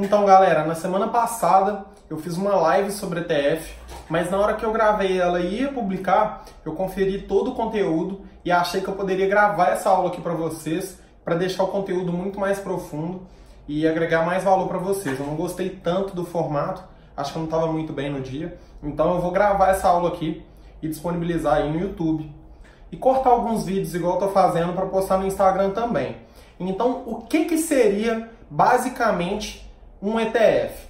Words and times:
Então, 0.00 0.24
galera, 0.24 0.64
na 0.64 0.76
semana 0.76 1.08
passada 1.08 1.84
eu 2.08 2.18
fiz 2.18 2.36
uma 2.36 2.54
live 2.54 2.92
sobre 2.92 3.18
ETF, 3.18 3.74
mas 4.08 4.30
na 4.30 4.38
hora 4.38 4.54
que 4.54 4.64
eu 4.64 4.70
gravei 4.70 5.18
ela 5.18 5.40
e 5.40 5.62
ia 5.62 5.72
publicar, 5.72 6.44
eu 6.64 6.72
conferi 6.72 7.22
todo 7.22 7.50
o 7.50 7.54
conteúdo 7.56 8.20
e 8.44 8.52
achei 8.52 8.80
que 8.80 8.86
eu 8.86 8.94
poderia 8.94 9.26
gravar 9.26 9.70
essa 9.70 9.90
aula 9.90 10.10
aqui 10.10 10.20
para 10.20 10.34
vocês, 10.34 11.00
para 11.24 11.34
deixar 11.34 11.64
o 11.64 11.66
conteúdo 11.66 12.12
muito 12.12 12.38
mais 12.38 12.60
profundo 12.60 13.26
e 13.66 13.88
agregar 13.88 14.24
mais 14.24 14.44
valor 14.44 14.68
para 14.68 14.78
vocês. 14.78 15.18
Eu 15.18 15.26
não 15.26 15.34
gostei 15.34 15.68
tanto 15.68 16.14
do 16.14 16.24
formato, 16.24 16.84
acho 17.16 17.32
que 17.32 17.36
eu 17.36 17.40
não 17.40 17.48
estava 17.48 17.66
muito 17.66 17.92
bem 17.92 18.08
no 18.08 18.20
dia, 18.20 18.56
então 18.80 19.16
eu 19.16 19.20
vou 19.20 19.32
gravar 19.32 19.70
essa 19.70 19.88
aula 19.88 20.10
aqui 20.10 20.46
e 20.80 20.86
disponibilizar 20.86 21.54
aí 21.54 21.72
no 21.72 21.80
YouTube. 21.80 22.32
E 22.92 22.96
cortar 22.96 23.30
alguns 23.30 23.64
vídeos 23.64 23.96
igual 23.96 24.14
eu 24.14 24.20
tô 24.20 24.28
fazendo 24.28 24.72
para 24.74 24.86
postar 24.86 25.18
no 25.18 25.26
Instagram 25.26 25.70
também. 25.70 26.18
Então, 26.60 27.02
o 27.04 27.16
que 27.16 27.46
que 27.46 27.58
seria 27.58 28.30
basicamente 28.48 29.67
um 30.00 30.18
ETF. 30.18 30.88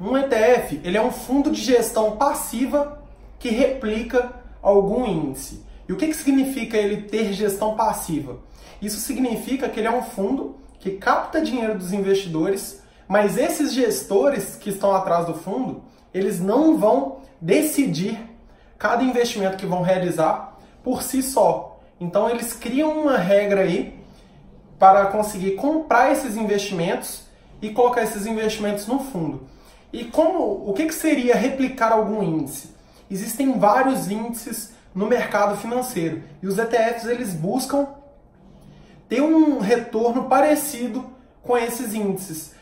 Um 0.00 0.16
ETF 0.16 0.80
ele 0.82 0.96
é 0.96 1.02
um 1.02 1.12
fundo 1.12 1.50
de 1.50 1.60
gestão 1.60 2.16
passiva 2.16 3.02
que 3.38 3.50
replica 3.50 4.32
algum 4.60 5.06
índice. 5.06 5.64
E 5.88 5.92
o 5.92 5.96
que, 5.96 6.08
que 6.08 6.14
significa 6.14 6.76
ele 6.76 7.02
ter 7.02 7.32
gestão 7.32 7.76
passiva? 7.76 8.38
Isso 8.80 8.98
significa 8.98 9.68
que 9.68 9.80
ele 9.80 9.88
é 9.88 9.92
um 9.92 10.02
fundo 10.02 10.56
que 10.80 10.92
capta 10.92 11.40
dinheiro 11.40 11.78
dos 11.78 11.92
investidores, 11.92 12.82
mas 13.06 13.36
esses 13.36 13.72
gestores 13.72 14.56
que 14.56 14.70
estão 14.70 14.94
atrás 14.94 15.26
do 15.26 15.34
fundo, 15.34 15.82
eles 16.12 16.40
não 16.40 16.76
vão 16.76 17.18
decidir 17.40 18.18
cada 18.78 19.04
investimento 19.04 19.56
que 19.56 19.66
vão 19.66 19.82
realizar 19.82 20.56
por 20.82 21.02
si 21.02 21.22
só. 21.22 21.80
Então 22.00 22.28
eles 22.28 22.52
criam 22.52 23.02
uma 23.02 23.16
regra 23.16 23.62
aí 23.62 23.96
para 24.78 25.06
conseguir 25.06 25.52
comprar 25.52 26.10
esses 26.10 26.36
investimentos 26.36 27.22
e 27.62 27.70
colocar 27.70 28.02
esses 28.02 28.26
investimentos 28.26 28.86
no 28.86 28.98
fundo. 28.98 29.46
E 29.92 30.04
como 30.04 30.68
o 30.68 30.72
que, 30.74 30.86
que 30.86 30.94
seria 30.94 31.36
replicar 31.36 31.92
algum 31.92 32.22
índice? 32.22 32.74
Existem 33.10 33.58
vários 33.58 34.10
índices 34.10 34.72
no 34.94 35.06
mercado 35.06 35.56
financeiro 35.56 36.22
e 36.42 36.46
os 36.46 36.58
ETFs 36.58 37.06
eles 37.06 37.32
buscam 37.32 37.86
ter 39.08 39.22
um 39.22 39.58
retorno 39.58 40.24
parecido 40.24 41.04
com 41.42 41.56
esses 41.56 41.94
índices, 41.94 42.54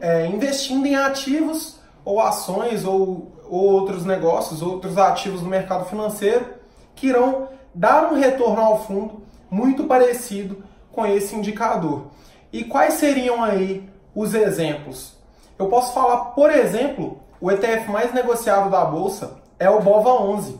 é, 0.00 0.26
investindo 0.26 0.86
em 0.86 0.96
ativos 0.96 1.78
ou 2.04 2.20
ações 2.20 2.84
ou, 2.84 3.32
ou 3.48 3.64
outros 3.72 4.04
negócios, 4.04 4.62
outros 4.62 4.96
ativos 4.96 5.42
no 5.42 5.48
mercado 5.48 5.84
financeiro 5.84 6.46
que 6.94 7.08
irão 7.08 7.48
dar 7.74 8.12
um 8.12 8.16
retorno 8.18 8.60
ao 8.60 8.84
fundo 8.84 9.22
muito 9.50 9.84
parecido 9.84 10.64
com 10.90 11.06
esse 11.06 11.34
indicador. 11.34 12.06
E 12.52 12.64
quais 12.64 12.94
seriam 12.94 13.44
aí 13.44 13.87
os 14.14 14.34
exemplos. 14.34 15.14
Eu 15.58 15.66
posso 15.66 15.92
falar, 15.92 16.32
por 16.32 16.50
exemplo, 16.50 17.20
o 17.40 17.50
ETF 17.50 17.90
mais 17.90 18.12
negociado 18.12 18.70
da 18.70 18.84
bolsa 18.84 19.38
é 19.58 19.68
o 19.68 19.80
BOVA11. 19.80 20.56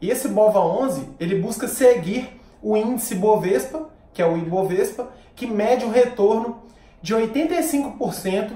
E 0.00 0.10
esse 0.10 0.28
BOVA11, 0.28 1.04
ele 1.18 1.40
busca 1.40 1.68
seguir 1.68 2.40
o 2.62 2.76
índice 2.76 3.14
Bovespa, 3.14 3.88
que 4.12 4.22
é 4.22 4.26
o 4.26 4.36
Ibovespa, 4.36 5.08
que 5.34 5.46
mede 5.46 5.84
o 5.84 5.90
retorno 5.90 6.58
de 7.00 7.14
85%, 7.14 8.52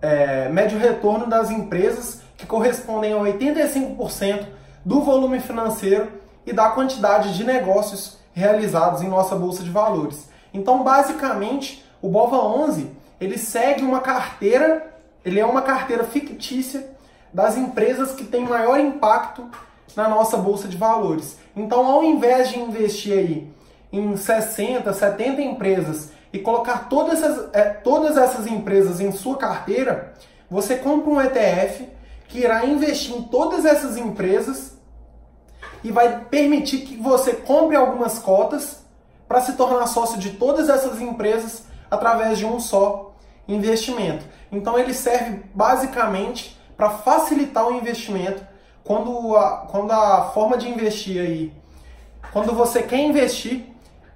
é, 0.00 0.48
mede 0.48 0.74
o 0.74 0.78
retorno 0.78 1.26
das 1.26 1.50
empresas 1.50 2.20
que 2.36 2.46
correspondem 2.46 3.12
a 3.12 3.16
85% 3.16 4.46
do 4.84 5.00
volume 5.00 5.40
financeiro 5.40 6.08
e 6.44 6.52
da 6.52 6.70
quantidade 6.70 7.34
de 7.34 7.44
negócios 7.44 8.18
realizados 8.32 9.02
em 9.02 9.08
nossa 9.08 9.36
bolsa 9.36 9.62
de 9.62 9.70
valores. 9.70 10.28
Então, 10.52 10.82
basicamente, 10.82 11.84
o 12.00 12.10
BOVA11 12.10 12.86
ele 13.22 13.38
segue 13.38 13.84
uma 13.84 14.00
carteira, 14.00 14.92
ele 15.24 15.38
é 15.38 15.46
uma 15.46 15.62
carteira 15.62 16.02
fictícia 16.02 16.90
das 17.32 17.56
empresas 17.56 18.12
que 18.12 18.24
têm 18.24 18.44
maior 18.44 18.80
impacto 18.80 19.48
na 19.94 20.08
nossa 20.08 20.36
bolsa 20.36 20.66
de 20.66 20.76
valores. 20.76 21.38
Então, 21.54 21.86
ao 21.86 22.02
invés 22.02 22.48
de 22.48 22.58
investir 22.58 23.16
aí 23.16 23.50
em 23.92 24.16
60, 24.16 24.92
70 24.92 25.40
empresas 25.40 26.10
e 26.32 26.38
colocar 26.40 26.88
todas 26.88 27.22
essas, 27.22 27.48
é, 27.52 27.62
todas 27.62 28.16
essas 28.16 28.46
empresas 28.48 29.00
em 29.00 29.12
sua 29.12 29.36
carteira, 29.36 30.14
você 30.50 30.74
compra 30.74 31.10
um 31.10 31.20
ETF 31.20 31.88
que 32.26 32.40
irá 32.40 32.66
investir 32.66 33.14
em 33.14 33.22
todas 33.22 33.64
essas 33.64 33.96
empresas 33.96 34.76
e 35.84 35.92
vai 35.92 36.24
permitir 36.24 36.78
que 36.78 36.96
você 36.96 37.34
compre 37.34 37.76
algumas 37.76 38.18
cotas 38.18 38.82
para 39.28 39.40
se 39.40 39.52
tornar 39.52 39.86
sócio 39.86 40.18
de 40.18 40.30
todas 40.30 40.68
essas 40.68 41.00
empresas 41.00 41.64
através 41.88 42.38
de 42.38 42.46
um 42.46 42.58
só 42.58 43.11
investimento. 43.46 44.24
Então 44.50 44.78
ele 44.78 44.94
serve 44.94 45.42
basicamente 45.54 46.58
para 46.76 46.90
facilitar 46.90 47.66
o 47.66 47.74
investimento 47.74 48.46
quando 48.84 49.36
a, 49.36 49.66
quando 49.70 49.90
a 49.92 50.30
forma 50.30 50.56
de 50.56 50.68
investir 50.68 51.20
aí, 51.20 51.52
quando 52.32 52.52
você 52.52 52.82
quer 52.82 52.98
investir 52.98 53.64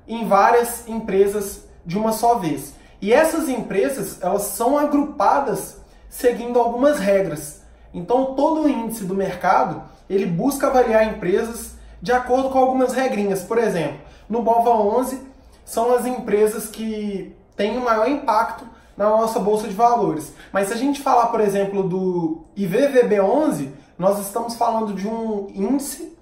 em 0.07 0.27
várias 0.27 0.89
empresas 0.89 1.67
de 1.85 1.97
uma 1.97 2.13
só 2.13 2.37
vez. 2.37 2.75
E 3.01 3.13
essas 3.13 3.49
empresas, 3.49 4.21
elas 4.23 4.43
são 4.43 4.79
agrupadas 4.79 5.81
seguindo 6.09 6.59
algumas 6.59 6.99
regras. 6.99 7.63
Então 7.93 8.35
todo 8.35 8.63
o 8.63 8.69
índice 8.69 9.05
do 9.05 9.15
mercado, 9.15 9.83
ele 10.09 10.27
busca 10.27 10.67
avaliar 10.67 11.07
empresas 11.07 11.77
de 12.01 12.13
acordo 12.13 12.51
com 12.51 12.59
algumas 12.59 12.93
regrinhas. 12.93 13.43
Por 13.43 13.59
exemplo, 13.59 13.99
no 14.29 14.43
BOVA 14.43 14.71
11 14.71 15.21
são 15.65 15.95
as 15.95 16.07
empresas 16.07 16.69
que 16.69 17.35
têm 17.57 17.77
o 17.79 17.85
maior 17.85 18.09
impacto 18.09 18.67
na 18.97 19.09
nossa 19.09 19.39
bolsa 19.39 19.69
de 19.69 19.75
valores. 19.75 20.33
Mas 20.53 20.69
se 20.69 20.75
a 20.75 20.77
gente 20.77 21.01
falar, 21.01 21.27
por 21.27 21.41
exemplo, 21.41 21.83
do 21.83 22.45
IVVB11, 22.57 23.71
nós 23.99 24.19
estamos 24.19 24.57
falando 24.57 24.95
de 24.95 25.07
um 25.07 25.49
índice, 25.55 26.17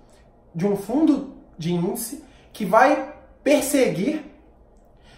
de 0.55 0.67
um 0.67 0.77
fundo 0.77 1.35
de 1.59 1.73
índice 1.73 2.25
que 2.53 2.65
vai 2.65 3.13
perseguir 3.43 4.25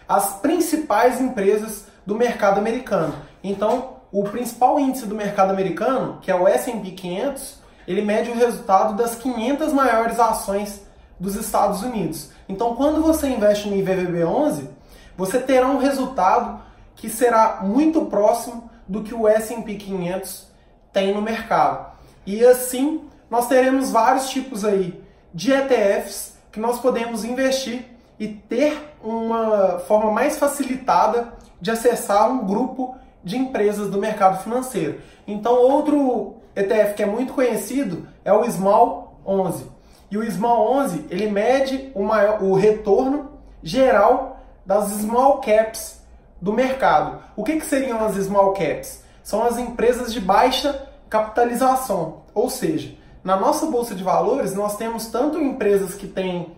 as 0.09 0.35
principais 0.41 1.21
empresas 1.21 1.87
do 2.05 2.15
mercado 2.15 2.59
americano. 2.59 3.15
Então, 3.43 3.97
o 4.13 4.23
principal 4.25 4.79
índice 4.79 5.07
do 5.07 5.15
mercado 5.15 5.51
americano, 5.51 6.19
que 6.23 6.31
é 6.31 6.35
o 6.35 6.47
S&P 6.47 6.93
500, 6.93 7.61
ele 7.87 8.03
mede 8.03 8.31
o 8.31 8.35
resultado 8.35 8.95
das 8.95 9.17
500 9.17 9.73
maiores 9.73 10.19
ações 10.19 10.83
dos 11.19 11.35
Estados 11.35 11.83
Unidos. 11.83 12.31
Então, 12.49 12.75
quando 12.77 13.03
você 13.03 13.29
investe 13.29 13.69
no 13.69 13.77
IVVB11, 13.77 14.69
você 15.17 15.39
terá 15.39 15.67
um 15.67 15.79
resultado 15.79 16.61
que 16.97 17.09
será 17.09 17.61
muito 17.63 18.07
próximo 18.07 18.69
do 18.89 19.03
que 19.03 19.15
o 19.15 19.29
S&P 19.29 19.75
500 19.75 20.49
tem 20.93 21.15
no 21.15 21.23
mercado. 21.23 21.93
E 22.25 22.45
assim, 22.45 23.03
nós 23.31 23.47
teremos 23.47 23.91
vários 23.91 24.29
tipos 24.29 24.65
aí 24.65 25.01
de 25.33 25.53
ETFs 25.53 26.37
que 26.51 26.59
nós 26.59 26.81
podemos 26.81 27.23
investir 27.25 27.85
e 28.19 28.29
ter 28.29 28.95
uma 29.03 29.79
forma 29.81 30.11
mais 30.11 30.39
facilitada 30.39 31.35
de 31.61 31.71
acessar 31.71 32.31
um 32.31 32.47
grupo 32.47 32.97
de 33.23 33.37
empresas 33.37 33.91
do 33.91 33.99
mercado 33.99 34.43
financeiro. 34.43 35.01
Então, 35.27 35.55
outro 35.55 36.37
ETF 36.55 36.95
que 36.95 37.03
é 37.03 37.07
muito 37.07 37.35
conhecido 37.35 38.09
é 38.25 38.33
o 38.33 38.49
Small 38.51 39.21
11. 39.27 39.67
E 40.11 40.17
o 40.17 40.31
Small 40.31 40.73
11, 40.79 41.07
ele 41.11 41.29
mede 41.29 41.91
o, 41.95 42.03
maior, 42.03 42.43
o 42.43 42.55
retorno 42.55 43.33
geral 43.63 44.41
das 44.65 44.89
small 44.89 45.41
caps 45.41 46.01
do 46.41 46.53
mercado. 46.53 47.21
O 47.35 47.43
que, 47.43 47.57
que 47.57 47.67
seriam 47.67 48.05
as 48.05 48.15
small 48.17 48.53
caps? 48.53 49.03
São 49.23 49.43
as 49.43 49.59
empresas 49.59 50.13
de 50.13 50.21
baixa 50.21 50.87
capitalização, 51.09 52.23
ou 52.35 52.51
seja, 52.51 52.95
na 53.23 53.37
nossa 53.37 53.67
bolsa 53.67 53.95
de 53.95 54.03
valores 54.03 54.55
nós 54.55 54.77
temos 54.77 55.07
tanto 55.07 55.39
empresas 55.39 55.95
que 55.95 56.07
têm 56.07 56.53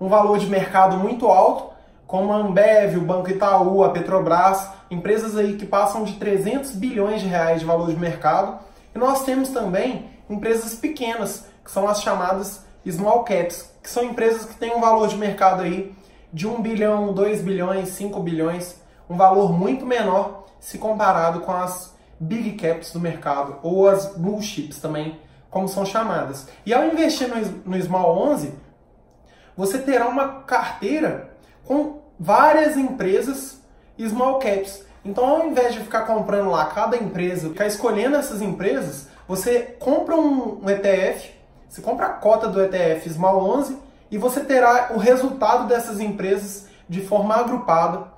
um 0.00 0.08
valor 0.08 0.38
de 0.38 0.46
mercado 0.46 0.96
muito 0.96 1.26
alto, 1.26 1.72
como 2.06 2.32
a 2.32 2.36
Ambev, 2.36 2.96
o 2.96 3.00
Banco 3.00 3.30
Itaú, 3.30 3.82
a 3.82 3.90
Petrobras, 3.90 4.68
empresas 4.90 5.36
aí 5.36 5.56
que 5.56 5.66
passam 5.66 6.04
de 6.04 6.14
300 6.14 6.72
bilhões 6.72 7.20
de 7.20 7.26
reais 7.26 7.60
de 7.60 7.66
valor 7.66 7.88
de 7.88 7.96
mercado, 7.96 8.58
e 8.94 8.98
nós 8.98 9.24
temos 9.24 9.48
também 9.48 10.10
empresas 10.28 10.74
pequenas, 10.74 11.46
que 11.64 11.70
são 11.70 11.88
as 11.88 12.02
chamadas 12.02 12.64
small 12.88 13.24
caps, 13.24 13.70
que 13.82 13.90
são 13.90 14.04
empresas 14.04 14.44
que 14.44 14.54
têm 14.54 14.74
um 14.74 14.80
valor 14.80 15.08
de 15.08 15.16
mercado 15.16 15.62
aí 15.62 15.94
de 16.32 16.46
1 16.46 16.60
bilhão, 16.60 17.12
2 17.12 17.40
bilhões, 17.42 17.88
5 17.90 18.20
bilhões 18.20 18.76
um 19.08 19.16
valor 19.16 19.52
muito 19.52 19.84
menor 19.84 20.46
se 20.58 20.78
comparado 20.78 21.40
com 21.40 21.52
as 21.52 21.94
big 22.18 22.52
caps 22.52 22.92
do 22.92 23.00
mercado 23.00 23.58
ou 23.62 23.88
as 23.88 24.06
blue 24.16 24.40
chips 24.40 24.80
também, 24.80 25.20
como 25.50 25.68
são 25.68 25.84
chamadas. 25.84 26.48
E 26.64 26.72
ao 26.72 26.84
investir 26.84 27.28
no, 27.28 27.36
no 27.70 27.82
Small 27.82 28.18
11, 28.30 28.54
você 29.56 29.78
terá 29.78 30.08
uma 30.08 30.42
carteira 30.42 31.30
com 31.64 32.00
várias 32.18 32.76
empresas 32.76 33.60
small 33.98 34.38
caps. 34.38 34.84
Então, 35.04 35.24
ao 35.24 35.46
invés 35.46 35.74
de 35.74 35.80
ficar 35.80 36.02
comprando 36.02 36.50
lá 36.50 36.66
cada 36.66 36.96
empresa, 36.96 37.48
ficar 37.48 37.66
escolhendo 37.66 38.16
essas 38.16 38.40
empresas, 38.40 39.08
você 39.28 39.60
compra 39.78 40.16
um, 40.16 40.60
ETF, 40.68 41.30
você 41.68 41.82
compra 41.82 42.06
a 42.06 42.10
cota 42.10 42.48
do 42.48 42.62
ETF 42.62 43.10
Small 43.10 43.38
11 43.58 43.78
e 44.10 44.18
você 44.18 44.40
terá 44.40 44.92
o 44.94 44.98
resultado 44.98 45.68
dessas 45.68 46.00
empresas 46.00 46.68
de 46.88 47.00
forma 47.00 47.34
agrupada 47.34 48.13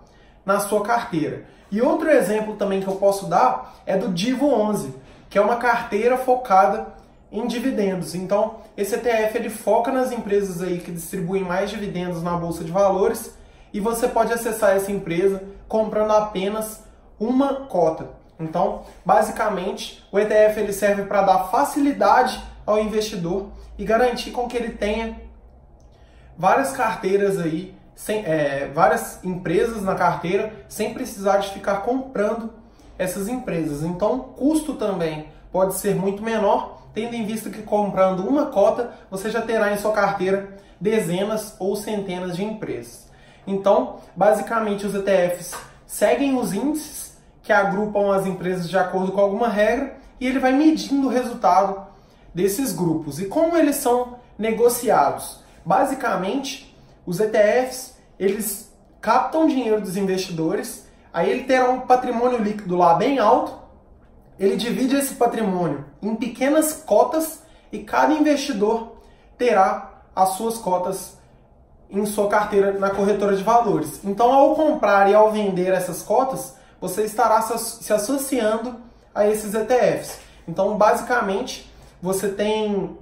na 0.46 0.60
sua 0.60 0.82
carteira. 0.82 1.44
E 1.70 1.82
outro 1.82 2.08
exemplo 2.08 2.54
também 2.54 2.80
que 2.80 2.86
eu 2.86 2.94
posso 2.94 3.26
dar 3.26 3.74
é 3.84 3.96
do 3.96 4.08
Divo 4.08 4.46
11, 4.46 4.94
que 5.28 5.36
é 5.36 5.40
uma 5.40 5.56
carteira 5.56 6.16
focada 6.16 6.94
em 7.30 7.46
dividendos. 7.46 8.14
Então, 8.14 8.60
esse 8.76 8.94
ETF 8.94 9.36
ele 9.36 9.50
foca 9.50 9.90
nas 9.90 10.12
empresas 10.12 10.62
aí 10.62 10.78
que 10.78 10.92
distribuem 10.92 11.42
mais 11.42 11.68
dividendos 11.68 12.22
na 12.22 12.36
bolsa 12.36 12.62
de 12.62 12.70
valores 12.70 13.36
e 13.72 13.80
você 13.80 14.06
pode 14.06 14.32
acessar 14.32 14.76
essa 14.76 14.92
empresa 14.92 15.42
comprando 15.68 16.12
apenas 16.12 16.84
uma 17.18 17.66
cota. 17.66 18.10
Então, 18.38 18.82
basicamente, 19.04 20.06
o 20.12 20.18
ETF 20.18 20.60
ele 20.60 20.72
serve 20.72 21.02
para 21.02 21.22
dar 21.22 21.44
facilidade 21.48 22.40
ao 22.64 22.78
investidor 22.78 23.48
e 23.76 23.84
garantir 23.84 24.30
com 24.30 24.46
que 24.46 24.56
ele 24.56 24.70
tenha 24.70 25.20
várias 26.38 26.72
carteiras 26.72 27.38
aí, 27.38 27.75
sem, 27.96 28.24
é, 28.26 28.70
várias 28.72 29.18
empresas 29.24 29.82
na 29.82 29.94
carteira, 29.94 30.52
sem 30.68 30.92
precisar 30.92 31.38
de 31.38 31.48
ficar 31.48 31.78
comprando 31.78 32.52
essas 32.98 33.26
empresas. 33.26 33.82
Então, 33.82 34.14
o 34.14 34.18
custo 34.18 34.74
também 34.74 35.28
pode 35.50 35.74
ser 35.74 35.96
muito 35.96 36.22
menor, 36.22 36.82
tendo 36.94 37.14
em 37.14 37.24
vista 37.24 37.50
que 37.50 37.62
comprando 37.62 38.20
uma 38.20 38.46
cota, 38.46 38.92
você 39.10 39.30
já 39.30 39.40
terá 39.40 39.72
em 39.72 39.78
sua 39.78 39.92
carteira 39.92 40.56
dezenas 40.78 41.56
ou 41.58 41.74
centenas 41.74 42.36
de 42.36 42.44
empresas. 42.44 43.06
Então, 43.46 43.96
basicamente, 44.14 44.86
os 44.86 44.94
ETFs 44.94 45.54
seguem 45.86 46.38
os 46.38 46.52
índices 46.52 47.16
que 47.42 47.52
agrupam 47.52 48.14
as 48.14 48.26
empresas 48.26 48.68
de 48.68 48.76
acordo 48.76 49.12
com 49.12 49.20
alguma 49.20 49.48
regra 49.48 49.96
e 50.20 50.26
ele 50.26 50.38
vai 50.38 50.52
medindo 50.52 51.06
o 51.06 51.10
resultado 51.10 51.86
desses 52.34 52.72
grupos. 52.72 53.20
E 53.20 53.26
como 53.26 53.56
eles 53.56 53.76
são 53.76 54.16
negociados? 54.38 55.40
Basicamente, 55.64 56.75
os 57.06 57.20
ETFs, 57.20 57.94
eles 58.18 58.72
captam 59.00 59.46
dinheiro 59.46 59.80
dos 59.80 59.96
investidores, 59.96 60.86
aí 61.12 61.30
ele 61.30 61.44
terá 61.44 61.70
um 61.70 61.80
patrimônio 61.80 62.38
líquido 62.38 62.76
lá 62.76 62.94
bem 62.94 63.18
alto, 63.18 63.56
ele 64.38 64.56
divide 64.56 64.96
esse 64.96 65.14
patrimônio 65.14 65.84
em 66.02 66.14
pequenas 66.16 66.72
cotas 66.72 67.42
e 67.72 67.78
cada 67.78 68.12
investidor 68.12 68.96
terá 69.38 70.02
as 70.14 70.30
suas 70.30 70.58
cotas 70.58 71.16
em 71.88 72.04
sua 72.04 72.28
carteira 72.28 72.72
na 72.72 72.90
corretora 72.90 73.36
de 73.36 73.42
valores. 73.42 74.00
Então, 74.04 74.32
ao 74.32 74.54
comprar 74.54 75.08
e 75.08 75.14
ao 75.14 75.30
vender 75.30 75.72
essas 75.72 76.02
cotas, 76.02 76.56
você 76.80 77.04
estará 77.04 77.40
se 77.42 77.92
associando 77.92 78.76
a 79.14 79.26
esses 79.26 79.54
ETFs. 79.54 80.18
Então, 80.46 80.76
basicamente, 80.76 81.70
você 82.02 82.28
tem 82.28 82.98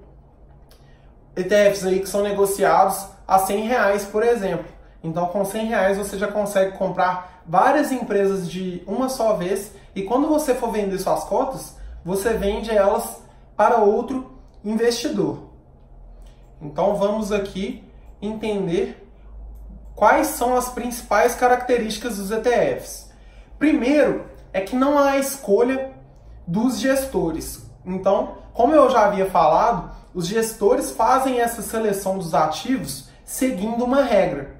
ETFs 1.35 1.85
aí 1.85 2.01
que 2.01 2.09
são 2.09 2.23
negociados 2.23 3.07
a 3.27 3.39
100 3.39 3.67
reais, 3.67 4.05
por 4.05 4.23
exemplo. 4.23 4.67
Então, 5.03 5.27
com 5.27 5.45
100 5.45 5.67
reais 5.67 5.99
você 5.99 6.19
já 6.19 6.29
consegue 6.29 6.77
comprar 6.79 7.43
várias 7.47 7.93
empresas 7.93 8.49
de 8.51 8.83
uma 8.87 9.09
só 9.09 9.35
vez 9.35 9.73
e 9.95 10.03
quando 10.03 10.29
você 10.29 10.55
for 10.55 10.73
vender 10.73 10.99
suas 10.99 11.25
cotas, 11.25 11.77
você 12.05 12.33
vende 12.35 12.71
elas 12.71 13.23
para 13.57 13.79
outro 13.79 14.39
investidor. 14.65 15.51
Então, 16.61 16.97
vamos 16.97 17.31
aqui 17.33 17.85
entender 18.21 19.07
quais 19.95 20.29
são 20.29 20.57
as 20.57 20.71
principais 20.71 21.35
características 21.35 22.17
dos 22.17 22.31
ETFs. 22.31 23.11
Primeiro, 23.59 24.25
é 24.53 24.61
que 24.61 24.75
não 24.75 24.99
há 24.99 25.19
escolha 25.19 25.93
dos 26.47 26.79
gestores. 26.79 27.69
Então, 27.85 28.39
como 28.53 28.75
eu 28.75 28.89
já 28.91 29.07
havia 29.07 29.27
falado, 29.27 29.91
os 30.15 30.27
gestores 30.27 30.91
fazem 30.91 31.41
essa 31.41 31.61
seleção 31.61 32.19
dos 32.19 32.35
ativos 32.35 33.09
seguindo 33.25 33.85
uma 33.85 34.03
regra. 34.03 34.55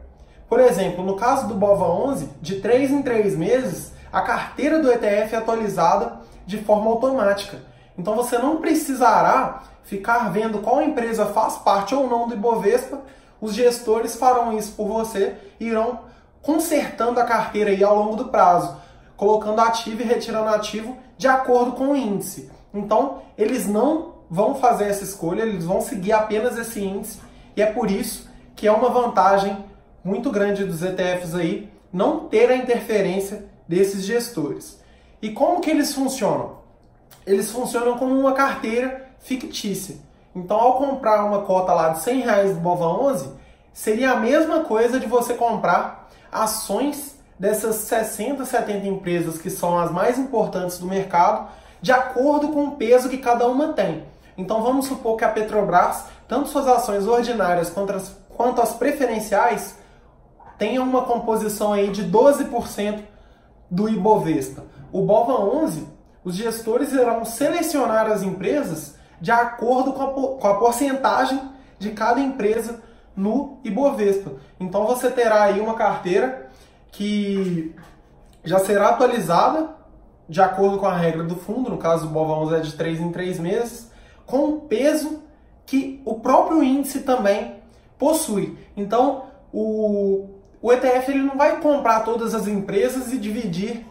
Por 0.49 0.61
exemplo, 0.61 1.05
no 1.05 1.17
caso 1.17 1.47
do 1.47 1.55
BOVA 1.55 1.87
11, 1.87 2.31
de 2.41 2.61
3 2.61 2.91
em 2.91 3.03
3 3.03 3.37
meses, 3.37 3.93
a 4.13 4.23
carteira 4.23 4.81
do 4.81 4.91
ETF 4.91 5.35
é 5.35 5.39
atualizada 5.39 6.21
de 6.47 6.59
forma 6.59 6.91
automática. 6.91 7.59
Então 7.99 8.15
você 8.15 8.39
não 8.39 8.59
precisará 8.59 9.63
ficar 9.83 10.31
vendo 10.31 10.59
qual 10.59 10.83
empresa 10.83 11.27
faz 11.27 11.57
parte 11.57 11.95
ou 11.95 12.09
não 12.09 12.27
do 12.27 12.35
Ibovespa, 12.35 13.01
os 13.41 13.55
gestores 13.55 14.17
farão 14.17 14.57
isso 14.57 14.73
por 14.73 14.89
você 14.89 15.37
e 15.61 15.67
irão 15.67 16.01
consertando 16.41 17.21
a 17.21 17.25
carteira 17.25 17.71
aí 17.71 17.83
ao 17.83 17.97
longo 17.97 18.17
do 18.17 18.27
prazo, 18.27 18.77
colocando 19.17 19.61
ativo 19.61 20.03
e 20.03 20.05
retirando 20.05 20.49
ativo 20.49 20.97
de 21.17 21.29
acordo 21.29 21.73
com 21.73 21.89
o 21.89 21.97
índice. 21.97 22.51
Então, 22.73 23.23
eles 23.37 23.67
não 23.67 24.15
vão 24.31 24.55
fazer 24.55 24.85
essa 24.85 25.05
escolha, 25.05 25.43
eles 25.43 25.65
vão 25.65 25.81
seguir 25.81 26.13
apenas 26.13 26.59
esse 26.59 26.83
índice, 26.83 27.21
e 27.57 27.63
é 27.63 27.67
por 27.67 27.91
isso 27.91 28.29
que 28.55 28.67
é 28.67 28.73
uma 28.73 28.89
vantagem 28.89 29.57
muito 30.03 30.31
grande 30.31 30.65
dos 30.65 30.83
ETFs 30.83 31.35
aí 31.35 31.71
não 31.93 32.29
ter 32.29 32.51
a 32.51 32.57
interferência 32.57 33.47
desses 33.67 34.05
gestores. 34.05 34.81
E 35.23 35.31
como 35.31 35.61
que 35.61 35.71
eles 35.71 35.95
funcionam? 35.95 36.59
Eles 37.27 37.51
funcionam 37.51 37.97
como 37.97 38.19
uma 38.19 38.33
carteira 38.33 39.09
fictícia. 39.21 39.97
Então, 40.35 40.59
ao 40.59 40.77
comprar 40.79 41.25
uma 41.25 41.43
cota 41.43 41.73
lá 41.73 41.91
de 41.91 42.03
100 42.03 42.21
reais 42.21 42.55
do 42.55 42.61
Bova 42.61 42.87
11, 42.87 43.31
seria 43.73 44.11
a 44.11 44.17
mesma 44.17 44.65
coisa 44.65 44.99
de 44.99 45.07
você 45.07 45.35
comprar 45.35 46.11
ações 46.31 47.17
dessas 47.39 47.77
60, 47.77 48.45
70 48.45 48.87
empresas 48.87 49.39
que 49.39 49.49
são 49.49 49.79
as 49.79 49.91
mais 49.91 50.19
importantes 50.19 50.79
do 50.79 50.87
mercado 50.87 51.49
de 51.81 51.93
acordo 51.93 52.49
com 52.49 52.65
o 52.65 52.71
peso 52.77 53.09
que 53.09 53.19
cada 53.19 53.47
uma 53.47 53.73
tem. 53.73 54.05
Então 54.37 54.63
vamos 54.63 54.87
supor 54.87 55.17
que 55.17 55.25
a 55.25 55.29
Petrobras, 55.29 56.05
tanto 56.27 56.49
suas 56.49 56.67
ações 56.67 57.07
ordinárias 57.07 57.71
quanto 57.71 57.93
as, 57.93 58.17
quanto 58.37 58.61
as 58.61 58.75
preferenciais, 58.75 59.77
tenham 60.59 60.85
uma 60.85 61.03
composição 61.03 61.73
aí 61.73 61.91
de 61.91 62.05
12% 62.05 63.03
do 63.71 63.89
Ibovespa. 63.89 64.65
O 64.93 65.03
BOVA 65.03 65.41
11, 65.41 65.87
os 66.25 66.35
gestores 66.35 66.93
irão 66.93 67.25
selecionar 67.25 68.07
as 68.11 68.23
empresas 68.23 68.97
de 69.21 69.31
acordo 69.31 69.93
com 69.93 70.03
a, 70.03 70.39
com 70.39 70.47
a 70.47 70.55
porcentagem 70.55 71.41
de 71.79 71.91
cada 71.91 72.21
empresa 72.21 72.83
no 73.17 73.59
Ibovespa. 73.65 74.33
Então 74.59 74.87
você 74.87 75.11
terá 75.11 75.45
aí 75.45 75.61
uma 75.61 75.75
carteira 75.75 76.51
que 76.93 77.75
já 78.45 78.59
será 78.59 78.91
atualizada 78.91 79.71
de 80.29 80.41
acordo 80.41 80.79
com 80.79 80.87
a 80.87 80.97
regra 80.97 81.23
do 81.25 81.37
fundo, 81.37 81.71
no 81.71 81.79
caso 81.79 82.07
o 82.07 82.11
BOVA11 82.11 82.59
é 82.59 82.61
de 82.61 82.73
3 82.73 83.01
em 83.01 83.13
3 83.13 83.39
meses, 83.41 83.91
com 84.25 84.61
peso 84.61 85.23
que 85.67 86.01
o 86.05 86.15
próprio 86.21 86.63
índice 86.63 87.01
também 87.01 87.63
possui. 88.05 88.59
Então, 88.77 89.23
o, 89.51 90.29
o 90.61 90.71
ETF 90.71 91.11
ele 91.11 91.23
não 91.23 91.39
vai 91.39 91.59
comprar 91.59 92.01
todas 92.01 92.35
as 92.35 92.47
empresas 92.47 93.11
e 93.15 93.17
dividir 93.17 93.87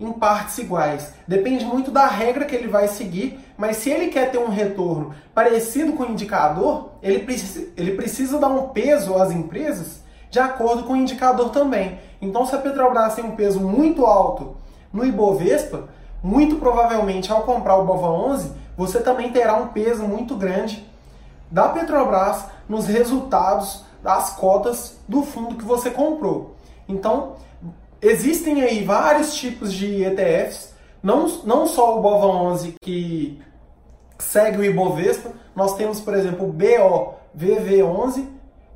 em 0.00 0.10
partes 0.10 0.56
iguais. 0.56 1.12
Depende 1.26 1.66
muito 1.66 1.90
da 1.90 2.06
regra 2.06 2.46
que 2.46 2.56
ele 2.56 2.68
vai 2.68 2.88
seguir, 2.88 3.38
mas 3.58 3.76
se 3.76 3.90
ele 3.90 4.06
quer 4.06 4.30
ter 4.30 4.38
um 4.38 4.48
retorno 4.48 5.14
parecido 5.34 5.92
com 5.92 6.04
o 6.04 6.10
indicador, 6.12 6.92
ele, 7.02 7.18
precisa, 7.18 7.68
ele 7.76 7.92
precisa 7.92 8.38
dar 8.38 8.48
um 8.48 8.68
peso 8.68 9.14
às 9.16 9.32
empresas 9.32 10.00
de 10.30 10.38
acordo 10.38 10.84
com 10.84 10.94
o 10.94 10.96
indicador 10.96 11.50
também. 11.50 11.98
Então, 12.22 12.46
se 12.46 12.54
a 12.54 12.58
Petrobras 12.58 13.16
tem 13.16 13.24
um 13.24 13.36
peso 13.36 13.60
muito 13.60 14.06
alto 14.06 14.56
no 14.90 15.04
Ibovespa, 15.04 15.88
muito 16.22 16.56
provavelmente 16.56 17.30
ao 17.30 17.42
comprar 17.42 17.76
o 17.76 17.84
Bova 17.84 18.08
11, 18.08 18.50
você 18.78 19.00
também 19.00 19.30
terá 19.30 19.56
um 19.56 19.68
peso 19.68 20.04
muito 20.04 20.36
grande 20.36 20.87
da 21.50 21.68
Petrobras 21.68 22.44
nos 22.68 22.86
resultados 22.86 23.84
das 24.02 24.30
cotas 24.30 24.98
do 25.08 25.22
fundo 25.22 25.56
que 25.56 25.64
você 25.64 25.90
comprou. 25.90 26.56
Então, 26.88 27.36
existem 28.00 28.62
aí 28.62 28.84
vários 28.84 29.34
tipos 29.34 29.72
de 29.72 30.04
ETFs, 30.04 30.74
não, 31.02 31.26
não 31.44 31.66
só 31.66 31.98
o 31.98 32.02
Bova 32.02 32.26
11 32.26 32.74
que 32.82 33.40
segue 34.18 34.58
o 34.58 34.64
Ibovespa, 34.64 35.30
nós 35.54 35.76
temos, 35.76 36.00
por 36.00 36.14
exemplo, 36.14 36.48
o 36.48 36.52
BOVV11, 36.52 38.26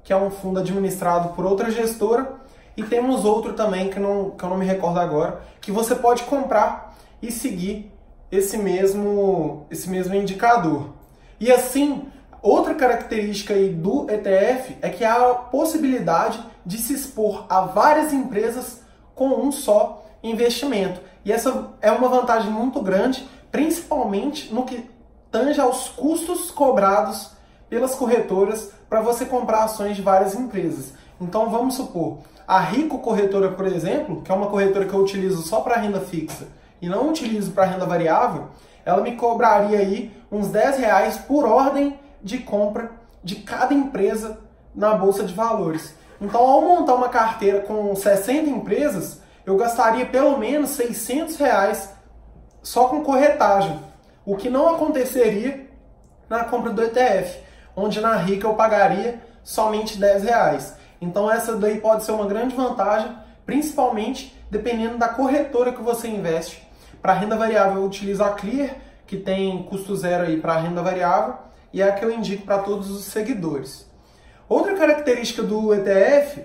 que 0.04 0.12
é 0.12 0.16
um 0.16 0.30
fundo 0.30 0.60
administrado 0.60 1.30
por 1.30 1.44
outra 1.44 1.70
gestora, 1.70 2.40
e 2.76 2.82
temos 2.82 3.24
outro 3.24 3.52
também 3.52 3.90
que, 3.90 3.98
não, 3.98 4.30
que 4.30 4.44
eu 4.44 4.48
não 4.48 4.56
me 4.56 4.64
recordo 4.64 4.98
agora, 4.98 5.42
que 5.60 5.70
você 5.70 5.94
pode 5.94 6.22
comprar 6.24 6.96
e 7.20 7.30
seguir 7.30 7.92
esse 8.30 8.56
mesmo, 8.56 9.66
esse 9.70 9.90
mesmo 9.90 10.14
indicador. 10.14 10.90
E 11.38 11.52
assim, 11.52 12.06
outra 12.42 12.74
característica 12.74 13.54
aí 13.54 13.68
do 13.68 14.10
ETF 14.10 14.76
é 14.82 14.90
que 14.90 15.04
há 15.04 15.14
a 15.14 15.34
possibilidade 15.34 16.44
de 16.66 16.78
se 16.78 16.92
expor 16.92 17.46
a 17.48 17.62
várias 17.62 18.12
empresas 18.12 18.82
com 19.14 19.28
um 19.28 19.52
só 19.52 20.04
investimento. 20.22 21.00
E 21.24 21.32
essa 21.32 21.70
é 21.80 21.90
uma 21.90 22.08
vantagem 22.08 22.50
muito 22.50 22.80
grande, 22.80 23.28
principalmente 23.50 24.52
no 24.52 24.64
que 24.64 24.90
tange 25.30 25.60
aos 25.60 25.88
custos 25.88 26.50
cobrados 26.50 27.30
pelas 27.68 27.94
corretoras 27.94 28.70
para 28.88 29.00
você 29.00 29.24
comprar 29.24 29.64
ações 29.64 29.96
de 29.96 30.02
várias 30.02 30.34
empresas. 30.34 30.92
Então 31.20 31.48
vamos 31.48 31.74
supor, 31.74 32.18
a 32.46 32.58
Rico 32.58 32.98
Corretora, 32.98 33.52
por 33.52 33.66
exemplo, 33.66 34.20
que 34.22 34.30
é 34.30 34.34
uma 34.34 34.48
corretora 34.48 34.84
que 34.84 34.92
eu 34.92 35.00
utilizo 35.00 35.42
só 35.42 35.60
para 35.60 35.80
renda 35.80 36.00
fixa 36.00 36.48
e 36.80 36.88
não 36.88 37.08
utilizo 37.08 37.52
para 37.52 37.64
renda 37.64 37.86
variável, 37.86 38.48
ela 38.84 39.00
me 39.00 39.12
cobraria 39.12 39.78
aí 39.78 40.12
uns 40.30 40.48
10 40.48 40.78
reais 40.78 41.16
por 41.16 41.46
ordem 41.46 41.98
de 42.22 42.38
compra 42.38 42.92
de 43.22 43.36
cada 43.36 43.74
empresa 43.74 44.38
na 44.74 44.94
bolsa 44.94 45.24
de 45.24 45.34
valores. 45.34 45.94
Então, 46.20 46.40
ao 46.40 46.62
montar 46.62 46.94
uma 46.94 47.08
carteira 47.08 47.60
com 47.60 47.94
60 47.94 48.48
empresas, 48.48 49.20
eu 49.44 49.56
gastaria 49.56 50.06
pelo 50.06 50.38
menos 50.38 50.70
600 50.70 51.36
reais 51.36 51.92
só 52.62 52.84
com 52.84 53.02
corretagem, 53.02 53.80
o 54.24 54.36
que 54.36 54.48
não 54.48 54.68
aconteceria 54.68 55.68
na 56.28 56.44
compra 56.44 56.70
do 56.70 56.82
ETF, 56.82 57.40
onde 57.74 58.00
na 58.00 58.14
Rica 58.14 58.46
eu 58.46 58.54
pagaria 58.54 59.20
somente 59.42 59.98
10 59.98 60.22
reais. 60.22 60.76
Então 61.00 61.30
essa 61.30 61.56
daí 61.56 61.80
pode 61.80 62.04
ser 62.04 62.12
uma 62.12 62.26
grande 62.26 62.54
vantagem, 62.54 63.16
principalmente 63.44 64.38
dependendo 64.48 64.96
da 64.96 65.08
corretora 65.08 65.72
que 65.72 65.82
você 65.82 66.06
investe. 66.06 66.66
Para 67.00 67.14
renda 67.14 67.36
variável 67.36 67.78
eu 67.78 67.84
utilizo 67.84 68.22
a 68.22 68.30
Clear, 68.30 68.76
que 69.06 69.16
tem 69.16 69.64
custo 69.64 69.96
zero 69.96 70.24
aí 70.24 70.40
para 70.40 70.58
renda 70.58 70.82
variável, 70.82 71.34
e 71.72 71.80
é 71.80 71.88
a 71.88 71.92
que 71.92 72.04
eu 72.04 72.10
indico 72.10 72.44
para 72.44 72.58
todos 72.58 72.90
os 72.90 73.04
seguidores. 73.04 73.90
Outra 74.48 74.74
característica 74.74 75.42
do 75.42 75.72
ETF 75.74 76.42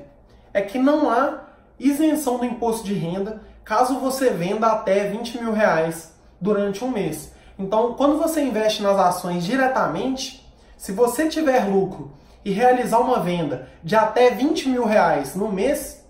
é 0.53 0.61
que 0.61 0.79
não 0.79 1.09
há 1.09 1.41
isenção 1.79 2.37
do 2.37 2.45
imposto 2.45 2.85
de 2.85 2.93
renda 2.93 3.41
caso 3.63 3.99
você 3.99 4.29
venda 4.29 4.67
até 4.67 5.09
20 5.09 5.39
mil 5.39 5.51
reais 5.51 6.13
durante 6.39 6.83
um 6.83 6.89
mês. 6.89 7.33
Então, 7.59 7.95
quando 7.95 8.17
você 8.17 8.41
investe 8.41 8.81
nas 8.81 8.97
ações 8.97 9.43
diretamente, 9.43 10.47
se 10.77 10.91
você 10.91 11.27
tiver 11.27 11.67
lucro 11.67 12.13
e 12.45 12.51
realizar 12.51 12.99
uma 12.99 13.19
venda 13.19 13.67
de 13.83 13.95
até 13.95 14.29
20 14.29 14.69
mil 14.69 14.85
reais 14.85 15.35
no 15.35 15.51
mês, 15.51 16.05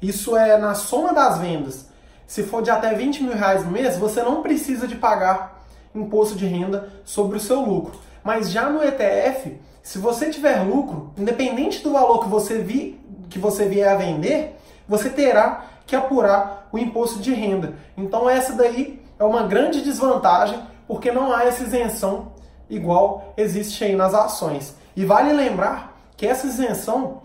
isso 0.00 0.36
é 0.36 0.56
na 0.56 0.74
soma 0.74 1.12
das 1.12 1.38
vendas. 1.38 1.88
Se 2.26 2.42
for 2.42 2.62
de 2.62 2.70
até 2.70 2.94
20 2.94 3.22
mil 3.22 3.34
reais 3.34 3.64
no 3.64 3.70
mês, 3.70 3.98
você 3.98 4.22
não 4.22 4.42
precisa 4.42 4.88
de 4.88 4.94
pagar 4.94 5.62
imposto 5.94 6.36
de 6.36 6.46
renda 6.46 6.90
sobre 7.04 7.36
o 7.36 7.40
seu 7.40 7.60
lucro. 7.60 7.98
Mas 8.24 8.50
já 8.50 8.70
no 8.70 8.82
ETF, 8.82 9.60
se 9.82 9.98
você 9.98 10.30
tiver 10.30 10.62
lucro, 10.62 11.12
independente 11.18 11.82
do 11.82 11.92
valor 11.92 12.20
que 12.20 12.28
você, 12.28 12.58
vi, 12.58 12.98
que 13.28 13.38
você 13.38 13.68
vier 13.68 13.92
a 13.92 13.96
vender, 13.96 14.58
você 14.88 15.10
terá 15.10 15.66
que 15.86 15.94
apurar 15.94 16.68
o 16.72 16.78
imposto 16.78 17.18
de 17.20 17.34
renda. 17.34 17.74
Então 17.94 18.28
essa 18.28 18.54
daí 18.54 19.02
é 19.18 19.24
uma 19.24 19.42
grande 19.42 19.82
desvantagem, 19.82 20.58
porque 20.88 21.12
não 21.12 21.32
há 21.32 21.44
essa 21.44 21.62
isenção 21.62 22.32
igual 22.68 23.34
existe 23.36 23.84
aí 23.84 23.94
nas 23.94 24.14
ações. 24.14 24.74
E 24.96 25.04
vale 25.04 25.32
lembrar 25.32 25.94
que 26.16 26.26
essa 26.26 26.46
isenção 26.46 27.22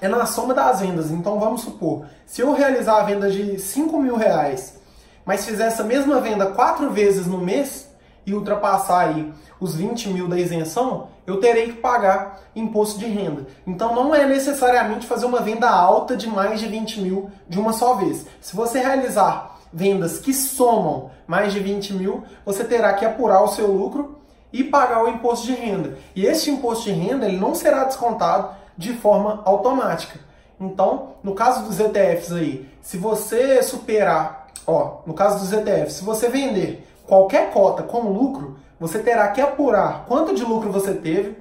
é 0.00 0.08
na 0.08 0.26
soma 0.26 0.52
das 0.52 0.80
vendas. 0.80 1.12
Então 1.12 1.38
vamos 1.38 1.62
supor, 1.62 2.06
se 2.26 2.40
eu 2.40 2.52
realizar 2.52 2.98
a 2.98 3.04
venda 3.04 3.30
de 3.30 3.60
5 3.60 3.96
mil 4.00 4.16
reais, 4.16 4.80
mas 5.24 5.44
fizer 5.44 5.66
essa 5.66 5.84
mesma 5.84 6.20
venda 6.20 6.46
quatro 6.46 6.90
vezes 6.90 7.26
no 7.26 7.38
mês 7.38 7.88
e 8.26 8.34
ultrapassar 8.34 9.08
aí 9.08 9.32
os 9.62 9.76
20 9.76 10.08
mil 10.08 10.26
da 10.26 10.36
isenção, 10.36 11.06
eu 11.24 11.38
terei 11.38 11.66
que 11.66 11.74
pagar 11.74 12.40
imposto 12.54 12.98
de 12.98 13.06
renda. 13.06 13.46
Então 13.64 13.94
não 13.94 14.12
é 14.12 14.26
necessariamente 14.26 15.06
fazer 15.06 15.24
uma 15.24 15.40
venda 15.40 15.70
alta 15.70 16.16
de 16.16 16.28
mais 16.28 16.58
de 16.58 16.66
20 16.66 17.00
mil 17.00 17.30
de 17.48 17.60
uma 17.60 17.72
só 17.72 17.94
vez. 17.94 18.26
Se 18.40 18.56
você 18.56 18.80
realizar 18.80 19.60
vendas 19.72 20.18
que 20.18 20.34
somam 20.34 21.10
mais 21.28 21.52
de 21.52 21.60
20 21.60 21.94
mil, 21.94 22.24
você 22.44 22.64
terá 22.64 22.92
que 22.94 23.04
apurar 23.04 23.40
o 23.44 23.48
seu 23.48 23.68
lucro 23.68 24.18
e 24.52 24.64
pagar 24.64 25.04
o 25.04 25.08
imposto 25.08 25.46
de 25.46 25.54
renda. 25.54 25.96
E 26.16 26.26
este 26.26 26.50
imposto 26.50 26.84
de 26.84 26.92
renda 26.92 27.26
ele 27.26 27.38
não 27.38 27.54
será 27.54 27.84
descontado 27.84 28.50
de 28.76 28.92
forma 28.94 29.42
automática. 29.44 30.18
Então, 30.60 31.10
no 31.22 31.34
caso 31.34 31.64
dos 31.64 31.78
ETFs 31.78 32.32
aí, 32.32 32.68
se 32.80 32.96
você 32.96 33.62
superar, 33.62 34.48
ó, 34.66 34.98
no 35.06 35.14
caso 35.14 35.38
dos 35.38 35.52
ETFs, 35.52 35.94
se 35.94 36.04
você 36.04 36.28
vender 36.28 36.84
qualquer 37.06 37.52
cota 37.52 37.84
com 37.84 38.00
lucro, 38.00 38.56
você 38.82 38.98
terá 38.98 39.28
que 39.28 39.40
apurar 39.40 40.06
quanto 40.08 40.34
de 40.34 40.42
lucro 40.42 40.72
você 40.72 40.92
teve, 40.92 41.36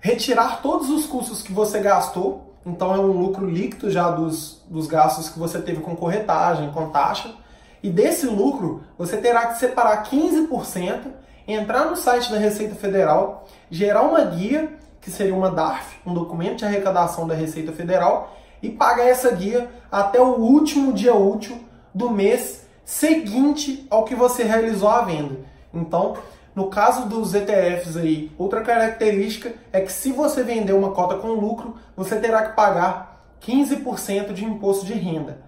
retirar 0.00 0.62
todos 0.62 0.88
os 0.88 1.04
custos 1.04 1.42
que 1.42 1.52
você 1.52 1.80
gastou, 1.80 2.54
então 2.64 2.94
é 2.94 2.98
um 2.98 3.10
lucro 3.10 3.44
líquido 3.44 3.90
já 3.90 4.08
dos, 4.08 4.62
dos 4.68 4.86
gastos 4.86 5.28
que 5.28 5.36
você 5.36 5.60
teve 5.60 5.80
com 5.80 5.96
corretagem, 5.96 6.70
com 6.70 6.90
taxa, 6.90 7.34
e 7.82 7.90
desse 7.90 8.26
lucro 8.26 8.84
você 8.96 9.16
terá 9.16 9.48
que 9.48 9.58
separar 9.58 10.04
15%, 10.04 11.10
entrar 11.48 11.86
no 11.86 11.96
site 11.96 12.30
da 12.30 12.38
Receita 12.38 12.76
Federal, 12.76 13.48
gerar 13.68 14.02
uma 14.02 14.20
guia, 14.20 14.78
que 15.00 15.10
seria 15.10 15.34
uma 15.34 15.50
DARF, 15.50 15.96
um 16.06 16.14
documento 16.14 16.58
de 16.58 16.64
arrecadação 16.64 17.26
da 17.26 17.34
Receita 17.34 17.72
Federal, 17.72 18.36
e 18.62 18.70
pagar 18.70 19.08
essa 19.08 19.32
guia 19.32 19.68
até 19.90 20.20
o 20.20 20.36
último 20.36 20.92
dia 20.92 21.16
útil 21.16 21.58
do 21.92 22.08
mês 22.08 22.64
seguinte 22.84 23.84
ao 23.90 24.04
que 24.04 24.14
você 24.14 24.44
realizou 24.44 24.88
a 24.88 25.02
venda. 25.02 25.50
Então, 25.72 26.16
no 26.54 26.66
caso 26.68 27.06
dos 27.06 27.34
ETFs 27.34 27.96
aí, 27.96 28.30
outra 28.36 28.60
característica 28.60 29.54
é 29.72 29.80
que 29.80 29.90
se 29.90 30.12
você 30.12 30.42
vender 30.42 30.72
uma 30.74 30.92
cota 30.92 31.16
com 31.16 31.28
lucro, 31.28 31.76
você 31.96 32.16
terá 32.16 32.42
que 32.42 32.56
pagar 32.56 33.24
15% 33.40 34.32
de 34.32 34.44
imposto 34.44 34.84
de 34.84 34.92
renda. 34.92 35.38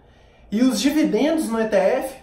E 0.51 0.63
os 0.63 0.81
dividendos 0.81 1.49
no 1.49 1.61
ETF, 1.61 2.15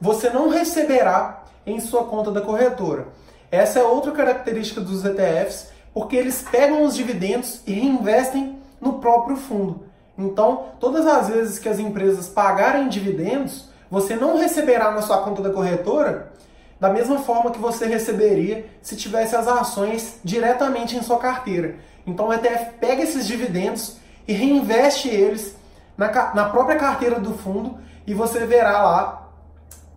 você 0.00 0.30
não 0.30 0.48
receberá 0.48 1.44
em 1.64 1.78
sua 1.80 2.04
conta 2.04 2.30
da 2.30 2.40
corretora. 2.40 3.08
Essa 3.50 3.78
é 3.78 3.82
outra 3.82 4.12
característica 4.12 4.80
dos 4.80 5.04
ETFs, 5.04 5.70
porque 5.94 6.16
eles 6.16 6.42
pegam 6.42 6.82
os 6.82 6.94
dividendos 6.94 7.62
e 7.66 7.72
reinvestem 7.72 8.58
no 8.80 8.94
próprio 8.94 9.36
fundo. 9.36 9.84
Então, 10.16 10.66
todas 10.80 11.06
as 11.06 11.28
vezes 11.28 11.58
que 11.58 11.68
as 11.68 11.78
empresas 11.78 12.28
pagarem 12.28 12.88
dividendos, 12.88 13.68
você 13.90 14.16
não 14.16 14.36
receberá 14.36 14.90
na 14.90 15.02
sua 15.02 15.22
conta 15.22 15.40
da 15.40 15.50
corretora 15.50 16.32
da 16.80 16.88
mesma 16.88 17.18
forma 17.18 17.50
que 17.50 17.58
você 17.58 17.86
receberia 17.86 18.66
se 18.80 18.96
tivesse 18.96 19.34
as 19.34 19.48
ações 19.48 20.20
diretamente 20.22 20.96
em 20.96 21.02
sua 21.02 21.18
carteira. 21.18 21.76
Então 22.06 22.28
o 22.28 22.32
ETF 22.32 22.72
pega 22.80 23.02
esses 23.02 23.26
dividendos 23.26 23.96
e 24.26 24.32
reinveste 24.32 25.08
eles 25.08 25.56
na, 25.96 26.34
na 26.34 26.48
própria 26.48 26.76
carteira 26.76 27.18
do 27.18 27.34
fundo 27.34 27.78
e 28.06 28.14
você 28.14 28.46
verá 28.46 28.82
lá 28.82 29.28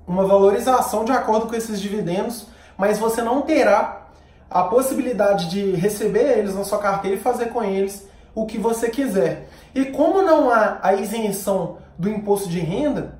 uma 0.07 0.25
valorização 0.25 1.05
de 1.05 1.11
acordo 1.11 1.47
com 1.47 1.55
esses 1.55 1.79
dividendos, 1.79 2.47
mas 2.77 2.97
você 2.97 3.21
não 3.21 3.41
terá 3.43 4.07
a 4.49 4.63
possibilidade 4.63 5.49
de 5.49 5.71
receber 5.71 6.39
eles 6.39 6.55
na 6.55 6.63
sua 6.63 6.79
carteira 6.79 7.15
e 7.15 7.21
fazer 7.21 7.47
com 7.47 7.63
eles 7.63 8.07
o 8.33 8.45
que 8.45 8.57
você 8.57 8.89
quiser. 8.89 9.47
E 9.73 9.85
como 9.85 10.21
não 10.21 10.49
há 10.49 10.79
a 10.81 10.93
isenção 10.95 11.77
do 11.97 12.09
imposto 12.09 12.49
de 12.49 12.59
renda, 12.59 13.15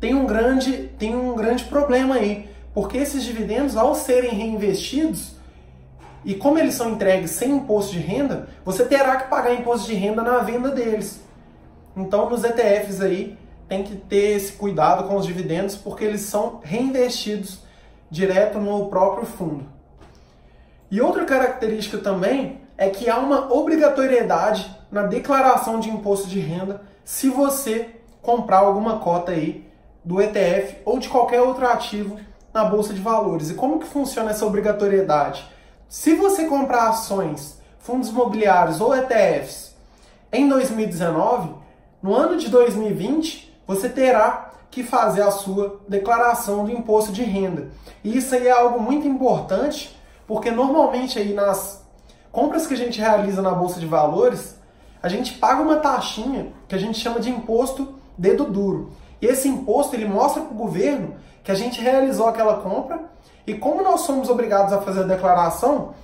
tem 0.00 0.14
um 0.14 0.26
grande, 0.26 0.90
tem 0.98 1.16
um 1.16 1.34
grande 1.34 1.64
problema 1.64 2.16
aí 2.16 2.48
porque 2.78 2.96
esses 2.96 3.24
dividendos, 3.24 3.76
ao 3.76 3.92
serem 3.92 4.30
reinvestidos, 4.30 5.32
e 6.24 6.32
como 6.32 6.60
eles 6.60 6.74
são 6.74 6.90
entregues 6.90 7.32
sem 7.32 7.50
imposto 7.50 7.90
de 7.90 7.98
renda, 7.98 8.50
você 8.64 8.84
terá 8.84 9.16
que 9.16 9.28
pagar 9.28 9.52
imposto 9.52 9.88
de 9.88 9.94
renda 9.94 10.22
na 10.22 10.38
venda 10.38 10.70
deles. 10.70 11.20
Então, 11.96 12.30
nos 12.30 12.44
ETFs 12.44 13.00
aí, 13.00 13.36
tem 13.68 13.82
que 13.82 13.96
ter 13.96 14.36
esse 14.36 14.52
cuidado 14.52 15.08
com 15.08 15.16
os 15.16 15.26
dividendos, 15.26 15.74
porque 15.74 16.04
eles 16.04 16.20
são 16.20 16.60
reinvestidos 16.62 17.64
direto 18.08 18.60
no 18.60 18.86
próprio 18.86 19.26
fundo. 19.26 19.66
E 20.88 21.00
outra 21.00 21.24
característica 21.24 21.98
também 21.98 22.60
é 22.76 22.90
que 22.90 23.10
há 23.10 23.18
uma 23.18 23.52
obrigatoriedade 23.52 24.70
na 24.88 25.02
declaração 25.02 25.80
de 25.80 25.90
imposto 25.90 26.28
de 26.28 26.38
renda 26.38 26.82
se 27.04 27.28
você 27.28 27.88
comprar 28.22 28.58
alguma 28.58 29.00
cota 29.00 29.32
aí 29.32 29.66
do 30.04 30.22
ETF 30.22 30.76
ou 30.84 31.00
de 31.00 31.08
qualquer 31.08 31.40
outro 31.40 31.66
ativo 31.66 32.28
na 32.58 32.64
bolsa 32.64 32.92
de 32.92 33.00
valores. 33.00 33.50
E 33.50 33.54
como 33.54 33.78
que 33.78 33.86
funciona 33.86 34.30
essa 34.30 34.44
obrigatoriedade? 34.44 35.48
Se 35.88 36.14
você 36.14 36.44
comprar 36.46 36.88
ações, 36.88 37.58
fundos 37.78 38.08
imobiliários 38.08 38.80
ou 38.80 38.94
ETFs 38.94 39.76
em 40.32 40.48
2019, 40.48 41.54
no 42.02 42.14
ano 42.14 42.36
de 42.36 42.48
2020, 42.48 43.56
você 43.66 43.88
terá 43.88 44.50
que 44.70 44.82
fazer 44.82 45.22
a 45.22 45.30
sua 45.30 45.80
declaração 45.88 46.64
do 46.64 46.72
imposto 46.72 47.12
de 47.12 47.22
renda. 47.22 47.68
E 48.02 48.18
isso 48.18 48.34
aí 48.34 48.48
é 48.48 48.50
algo 48.50 48.80
muito 48.80 49.06
importante, 49.06 49.96
porque 50.26 50.50
normalmente 50.50 51.18
aí 51.18 51.32
nas 51.32 51.82
compras 52.30 52.66
que 52.66 52.74
a 52.74 52.76
gente 52.76 53.00
realiza 53.00 53.40
na 53.40 53.52
bolsa 53.52 53.80
de 53.80 53.86
valores, 53.86 54.58
a 55.02 55.08
gente 55.08 55.34
paga 55.34 55.62
uma 55.62 55.76
taxinha 55.76 56.52
que 56.66 56.74
a 56.74 56.78
gente 56.78 56.98
chama 56.98 57.20
de 57.20 57.30
imposto 57.30 57.94
dedo 58.16 58.44
duro. 58.44 58.90
E 59.22 59.26
esse 59.26 59.48
imposto 59.48 59.94
ele 59.94 60.06
mostra 60.06 60.42
para 60.42 60.52
o 60.52 60.56
governo 60.56 61.14
que 61.42 61.50
a 61.50 61.54
gente 61.54 61.80
realizou 61.80 62.28
aquela 62.28 62.58
compra 62.58 63.00
e 63.46 63.54
como 63.54 63.82
nós 63.82 64.02
somos 64.02 64.28
obrigados 64.28 64.72
a 64.72 64.80
fazer 64.80 65.00
a 65.00 65.06
declaração, 65.06 65.94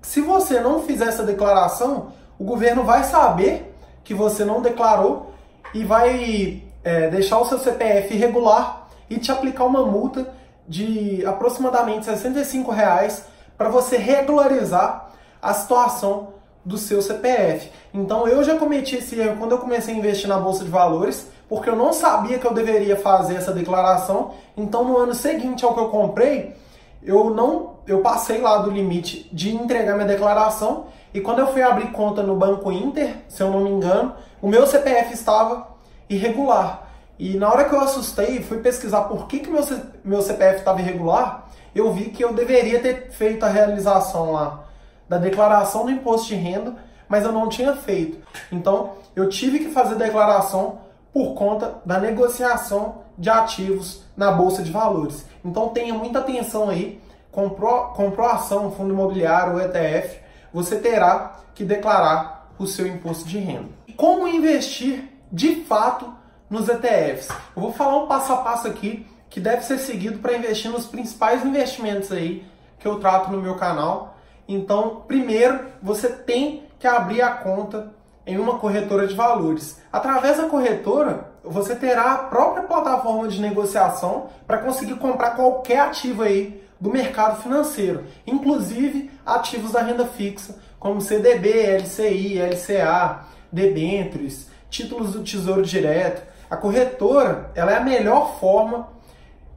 se 0.00 0.20
você 0.20 0.60
não 0.60 0.82
fizer 0.82 1.08
essa 1.08 1.22
declaração, 1.22 2.12
o 2.38 2.44
governo 2.44 2.84
vai 2.84 3.04
saber 3.04 3.74
que 4.02 4.14
você 4.14 4.44
não 4.44 4.62
declarou 4.62 5.34
e 5.74 5.84
vai 5.84 6.62
é, 6.82 7.08
deixar 7.08 7.38
o 7.38 7.46
seu 7.46 7.58
CPF 7.58 8.14
irregular 8.14 8.88
e 9.10 9.18
te 9.18 9.30
aplicar 9.30 9.64
uma 9.64 9.84
multa 9.84 10.32
de 10.66 11.24
aproximadamente 11.26 12.06
65 12.06 12.70
reais 12.70 13.26
para 13.58 13.68
você 13.68 13.98
regularizar 13.98 15.10
a 15.42 15.52
situação 15.52 16.34
do 16.64 16.78
seu 16.78 17.02
CPF. 17.02 17.70
Então 17.92 18.26
eu 18.26 18.42
já 18.44 18.56
cometi 18.56 18.96
esse 18.96 19.18
erro 19.18 19.36
quando 19.38 19.52
eu 19.52 19.58
comecei 19.58 19.94
a 19.94 19.98
investir 19.98 20.28
na 20.28 20.38
bolsa 20.38 20.64
de 20.64 20.70
valores 20.70 21.28
porque 21.50 21.68
eu 21.68 21.74
não 21.74 21.92
sabia 21.92 22.38
que 22.38 22.46
eu 22.46 22.54
deveria 22.54 22.96
fazer 22.96 23.34
essa 23.34 23.50
declaração. 23.50 24.34
Então, 24.56 24.84
no 24.84 24.96
ano 24.96 25.12
seguinte 25.12 25.64
ao 25.64 25.74
que 25.74 25.80
eu 25.80 25.88
comprei, 25.88 26.54
eu 27.02 27.30
não, 27.30 27.78
eu 27.88 28.02
passei 28.02 28.40
lá 28.40 28.58
do 28.58 28.70
limite 28.70 29.28
de 29.32 29.52
entregar 29.52 29.94
minha 29.94 30.06
declaração 30.06 30.86
e 31.12 31.20
quando 31.20 31.40
eu 31.40 31.48
fui 31.48 31.60
abrir 31.60 31.90
conta 31.90 32.22
no 32.22 32.36
Banco 32.36 32.70
Inter, 32.70 33.16
se 33.28 33.42
eu 33.42 33.50
não 33.50 33.62
me 33.62 33.70
engano, 33.70 34.14
o 34.40 34.46
meu 34.46 34.64
CPF 34.64 35.12
estava 35.12 35.66
irregular. 36.08 36.88
E 37.18 37.36
na 37.36 37.50
hora 37.50 37.64
que 37.64 37.74
eu 37.74 37.80
assustei 37.80 38.36
e 38.36 38.42
fui 38.44 38.58
pesquisar 38.58 39.02
por 39.02 39.26
que, 39.26 39.40
que 39.40 39.50
meu, 39.50 39.66
meu 40.04 40.22
CPF 40.22 40.60
estava 40.60 40.80
irregular, 40.80 41.48
eu 41.74 41.92
vi 41.92 42.10
que 42.10 42.22
eu 42.22 42.32
deveria 42.32 42.78
ter 42.78 43.10
feito 43.10 43.44
a 43.44 43.48
realização 43.48 44.30
lá 44.30 44.66
da 45.08 45.18
declaração 45.18 45.84
do 45.84 45.90
imposto 45.90 46.28
de 46.28 46.36
renda, 46.36 46.76
mas 47.08 47.24
eu 47.24 47.32
não 47.32 47.48
tinha 47.48 47.74
feito. 47.74 48.24
Então, 48.52 48.92
eu 49.16 49.28
tive 49.28 49.58
que 49.58 49.70
fazer 49.70 49.96
declaração 49.96 50.89
por 51.12 51.34
conta 51.34 51.80
da 51.84 51.98
negociação 51.98 53.02
de 53.18 53.28
ativos 53.28 54.04
na 54.16 54.30
bolsa 54.30 54.62
de 54.62 54.70
valores. 54.70 55.26
Então, 55.44 55.68
tenha 55.68 55.94
muita 55.94 56.20
atenção 56.20 56.68
aí. 56.68 57.00
Comprou, 57.30 57.86
comprou 57.88 58.26
ação, 58.26 58.72
fundo 58.72 58.92
imobiliário 58.92 59.54
ou 59.54 59.60
ETF, 59.60 60.20
você 60.52 60.76
terá 60.76 61.36
que 61.54 61.64
declarar 61.64 62.50
o 62.58 62.66
seu 62.66 62.86
imposto 62.86 63.24
de 63.24 63.38
renda. 63.38 63.68
Como 63.96 64.26
investir 64.26 65.04
de 65.30 65.64
fato 65.64 66.12
nos 66.48 66.68
ETFs? 66.68 67.28
Eu 67.54 67.62
vou 67.62 67.72
falar 67.72 68.02
um 68.02 68.06
passo 68.06 68.32
a 68.32 68.38
passo 68.38 68.66
aqui 68.66 69.06
que 69.28 69.38
deve 69.38 69.62
ser 69.62 69.78
seguido 69.78 70.18
para 70.18 70.36
investir 70.36 70.70
nos 70.70 70.86
principais 70.86 71.44
investimentos 71.44 72.10
aí 72.10 72.44
que 72.78 72.88
eu 72.88 72.98
trato 72.98 73.30
no 73.30 73.40
meu 73.40 73.54
canal. 73.54 74.16
Então, 74.48 75.04
primeiro, 75.06 75.66
você 75.80 76.08
tem 76.08 76.64
que 76.78 76.86
abrir 76.86 77.22
a 77.22 77.30
conta 77.30 77.92
em 78.26 78.38
uma 78.38 78.58
corretora 78.58 79.06
de 79.06 79.14
valores. 79.14 79.80
Através 79.92 80.36
da 80.36 80.48
corretora, 80.48 81.30
você 81.42 81.74
terá 81.74 82.12
a 82.12 82.18
própria 82.18 82.64
plataforma 82.64 83.28
de 83.28 83.40
negociação 83.40 84.28
para 84.46 84.58
conseguir 84.58 84.96
comprar 84.96 85.30
qualquer 85.30 85.80
ativo 85.80 86.22
aí 86.22 86.62
do 86.78 86.90
mercado 86.90 87.42
financeiro, 87.42 88.04
inclusive 88.26 89.10
ativos 89.24 89.72
da 89.72 89.82
renda 89.82 90.06
fixa, 90.06 90.58
como 90.78 91.00
CDB, 91.00 91.78
LCI, 91.78 92.38
LCA, 92.38 93.20
debêntures, 93.52 94.48
títulos 94.70 95.12
do 95.12 95.22
Tesouro 95.22 95.62
Direto. 95.62 96.22
A 96.48 96.56
corretora, 96.56 97.50
ela 97.54 97.72
é 97.72 97.76
a 97.76 97.84
melhor 97.84 98.38
forma 98.38 98.88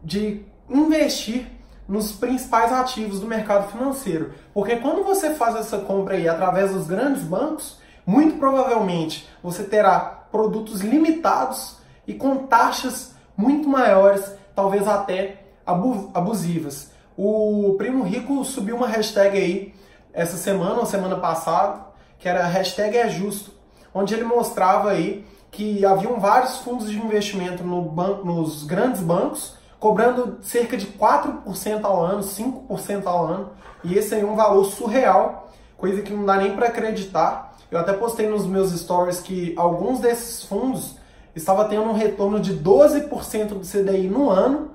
de 0.04 0.46
investir 0.70 1.48
nos 1.88 2.12
principais 2.12 2.72
ativos 2.72 3.20
do 3.20 3.28
mercado 3.28 3.72
financeiro. 3.72 4.34
Porque 4.54 4.76
quando 4.78 5.04
você 5.04 5.34
faz 5.36 5.56
essa 5.56 5.78
compra 5.80 6.16
aí 6.16 6.28
através 6.28 6.72
dos 6.72 6.88
grandes 6.88 7.24
bancos, 7.24 7.80
muito 8.06 8.38
provavelmente 8.38 9.28
você 9.42 9.64
terá 9.64 10.00
produtos 10.32 10.82
limitados 10.82 11.78
e 12.08 12.14
com 12.14 12.48
taxas 12.48 13.14
muito 13.38 13.68
maiores, 13.68 14.32
talvez 14.56 14.88
até 14.88 15.44
abusivas. 15.66 16.92
O 17.18 17.76
Primo 17.78 18.04
Rico 18.04 18.44
subiu 18.44 18.76
uma 18.76 18.88
hashtag 18.88 19.38
aí 19.38 19.74
essa 20.12 20.38
semana 20.38 20.80
ou 20.80 20.86
semana 20.86 21.18
passada, 21.18 21.82
que 22.20 22.28
era 22.28 22.46
hashtag 22.46 22.98
é 22.98 23.10
justo, 23.10 23.52
onde 23.94 24.14
ele 24.14 24.24
mostrava 24.24 24.92
aí 24.92 25.26
que 25.52 25.86
haviam 25.86 26.20
vários 26.20 26.58
fundos 26.58 26.90
de 26.90 26.98
investimento 26.98 27.64
no 27.64 27.82
banco, 27.84 28.26
nos 28.26 28.64
grandes 28.64 29.02
bancos 29.02 29.56
cobrando 29.80 30.40
cerca 30.42 30.78
de 30.78 30.88
4% 30.88 31.84
ao 31.84 32.02
ano, 32.02 32.22
5% 32.24 33.06
ao 33.06 33.26
ano, 33.26 33.50
e 33.84 33.96
esse 33.98 34.16
aí 34.16 34.22
é 34.22 34.26
um 34.26 34.34
valor 34.34 34.64
surreal, 34.64 35.52
coisa 35.78 36.02
que 36.02 36.14
não 36.14 36.26
dá 36.26 36.38
nem 36.38 36.56
para 36.56 36.68
acreditar. 36.68 37.53
Eu 37.74 37.80
até 37.80 37.92
postei 37.92 38.30
nos 38.30 38.46
meus 38.46 38.72
stories 38.72 39.20
que 39.20 39.52
alguns 39.58 40.00
desses 40.00 40.44
fundos 40.44 40.96
estavam 41.36 41.68
tendo 41.68 41.90
um 41.90 41.94
retorno 41.94 42.40
de 42.40 42.56
12% 42.56 43.48
do 43.48 43.62
CDI 43.62 44.08
no 44.08 44.30
ano, 44.30 44.70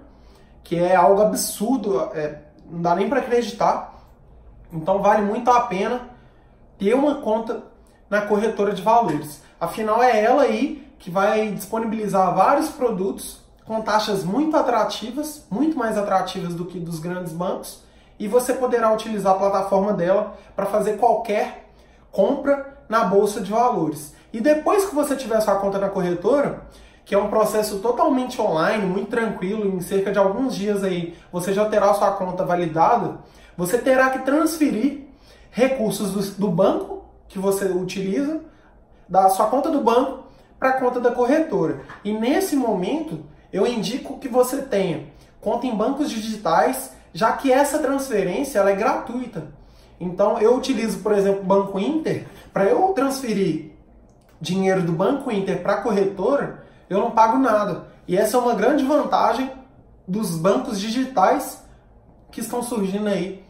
que 0.64 0.76
é 0.76 0.96
algo 0.96 1.22
absurdo, 1.22 2.10
é, 2.12 2.40
não 2.68 2.82
dá 2.82 2.96
nem 2.96 3.08
para 3.08 3.20
acreditar. 3.20 4.02
Então 4.72 5.00
vale 5.00 5.22
muito 5.22 5.48
a 5.48 5.60
pena 5.60 6.08
ter 6.76 6.92
uma 6.92 7.20
conta 7.20 7.62
na 8.10 8.22
corretora 8.22 8.74
de 8.74 8.82
valores. 8.82 9.42
Afinal, 9.60 10.02
é 10.02 10.20
ela 10.20 10.42
aí 10.42 10.84
que 10.98 11.08
vai 11.08 11.52
disponibilizar 11.52 12.34
vários 12.34 12.68
produtos 12.68 13.38
com 13.64 13.80
taxas 13.80 14.24
muito 14.24 14.56
atrativas, 14.56 15.46
muito 15.48 15.78
mais 15.78 15.96
atrativas 15.96 16.52
do 16.52 16.64
que 16.64 16.80
dos 16.80 16.98
grandes 16.98 17.32
bancos, 17.32 17.80
e 18.18 18.26
você 18.26 18.54
poderá 18.54 18.92
utilizar 18.92 19.36
a 19.36 19.38
plataforma 19.38 19.92
dela 19.92 20.36
para 20.56 20.66
fazer 20.66 20.96
qualquer 20.96 21.68
compra 22.10 22.77
na 22.88 23.04
bolsa 23.04 23.40
de 23.40 23.50
valores. 23.50 24.14
E 24.32 24.40
depois 24.40 24.84
que 24.84 24.94
você 24.94 25.16
tiver 25.16 25.40
sua 25.40 25.56
conta 25.56 25.78
na 25.78 25.88
corretora, 25.88 26.62
que 27.04 27.14
é 27.14 27.18
um 27.18 27.28
processo 27.28 27.78
totalmente 27.78 28.40
online, 28.40 28.84
muito 28.84 29.08
tranquilo, 29.08 29.66
em 29.66 29.80
cerca 29.80 30.12
de 30.12 30.18
alguns 30.18 30.54
dias 30.54 30.84
aí 30.84 31.16
você 31.32 31.52
já 31.54 31.64
terá 31.66 31.94
sua 31.94 32.12
conta 32.12 32.44
validada, 32.44 33.18
você 33.56 33.78
terá 33.78 34.10
que 34.10 34.20
transferir 34.20 35.06
recursos 35.50 36.12
do, 36.12 36.40
do 36.40 36.48
banco 36.48 37.04
que 37.26 37.38
você 37.38 37.64
utiliza, 37.66 38.40
da 39.08 39.28
sua 39.30 39.46
conta 39.46 39.70
do 39.70 39.80
banco 39.80 40.24
para 40.58 40.70
a 40.70 40.72
conta 40.80 41.00
da 41.00 41.10
corretora. 41.10 41.80
E 42.04 42.12
nesse 42.12 42.54
momento, 42.54 43.24
eu 43.52 43.66
indico 43.66 44.18
que 44.18 44.28
você 44.28 44.62
tenha 44.62 45.06
conta 45.40 45.66
em 45.66 45.74
bancos 45.74 46.10
digitais, 46.10 46.92
já 47.12 47.32
que 47.32 47.50
essa 47.50 47.78
transferência 47.78 48.58
ela 48.58 48.70
é 48.70 48.76
gratuita. 48.76 49.46
Então 50.00 50.38
eu 50.38 50.54
utilizo, 50.54 50.98
por 50.98 51.12
exemplo, 51.12 51.40
o 51.40 51.44
Banco 51.44 51.78
Inter, 51.78 52.26
para 52.58 52.66
eu 52.66 52.88
transferir 52.88 53.70
dinheiro 54.40 54.82
do 54.82 54.90
Banco 54.90 55.30
Inter 55.30 55.62
para 55.62 55.74
a 55.74 55.80
corretora, 55.80 56.64
eu 56.90 56.98
não 56.98 57.12
pago 57.12 57.38
nada. 57.38 57.86
E 58.08 58.16
essa 58.16 58.36
é 58.36 58.40
uma 58.40 58.56
grande 58.56 58.82
vantagem 58.82 59.48
dos 60.08 60.36
bancos 60.36 60.80
digitais 60.80 61.62
que 62.32 62.40
estão 62.40 62.60
surgindo 62.60 63.06
aí 63.06 63.44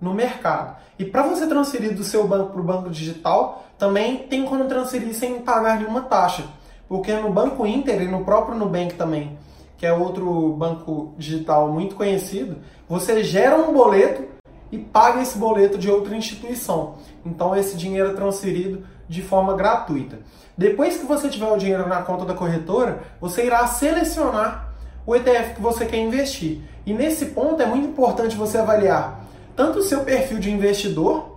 no 0.00 0.14
mercado. 0.14 0.74
E 0.98 1.04
para 1.04 1.22
você 1.24 1.46
transferir 1.46 1.94
do 1.94 2.02
seu 2.02 2.26
banco 2.26 2.52
para 2.52 2.60
o 2.62 2.64
banco 2.64 2.88
digital, 2.88 3.66
também 3.76 4.26
tem 4.26 4.46
como 4.46 4.64
transferir 4.64 5.14
sem 5.14 5.42
pagar 5.42 5.76
nenhuma 5.76 6.00
taxa. 6.00 6.44
Porque 6.88 7.12
no 7.12 7.30
Banco 7.30 7.66
Inter 7.66 8.00
e 8.00 8.08
no 8.08 8.24
próprio 8.24 8.56
Nubank 8.56 8.94
também, 8.94 9.38
que 9.76 9.84
é 9.84 9.92
outro 9.92 10.54
banco 10.54 11.12
digital 11.18 11.68
muito 11.70 11.94
conhecido, 11.94 12.56
você 12.88 13.22
gera 13.22 13.54
um 13.54 13.74
boleto 13.74 14.35
e 14.70 14.78
paga 14.78 15.22
esse 15.22 15.38
boleto 15.38 15.78
de 15.78 15.90
outra 15.90 16.16
instituição. 16.16 16.96
Então 17.24 17.56
esse 17.56 17.76
dinheiro 17.76 18.10
é 18.10 18.14
transferido 18.14 18.84
de 19.08 19.22
forma 19.22 19.54
gratuita. 19.54 20.18
Depois 20.56 20.96
que 20.96 21.06
você 21.06 21.28
tiver 21.28 21.50
o 21.50 21.56
dinheiro 21.56 21.88
na 21.88 22.02
conta 22.02 22.24
da 22.24 22.34
corretora, 22.34 23.02
você 23.20 23.44
irá 23.46 23.66
selecionar 23.66 24.74
o 25.06 25.14
ETF 25.14 25.54
que 25.54 25.60
você 25.60 25.86
quer 25.86 25.98
investir. 25.98 26.60
E 26.84 26.92
nesse 26.92 27.26
ponto 27.26 27.62
é 27.62 27.66
muito 27.66 27.88
importante 27.88 28.36
você 28.36 28.58
avaliar 28.58 29.24
tanto 29.54 29.78
o 29.78 29.82
seu 29.82 30.00
perfil 30.00 30.38
de 30.38 30.50
investidor 30.50 31.36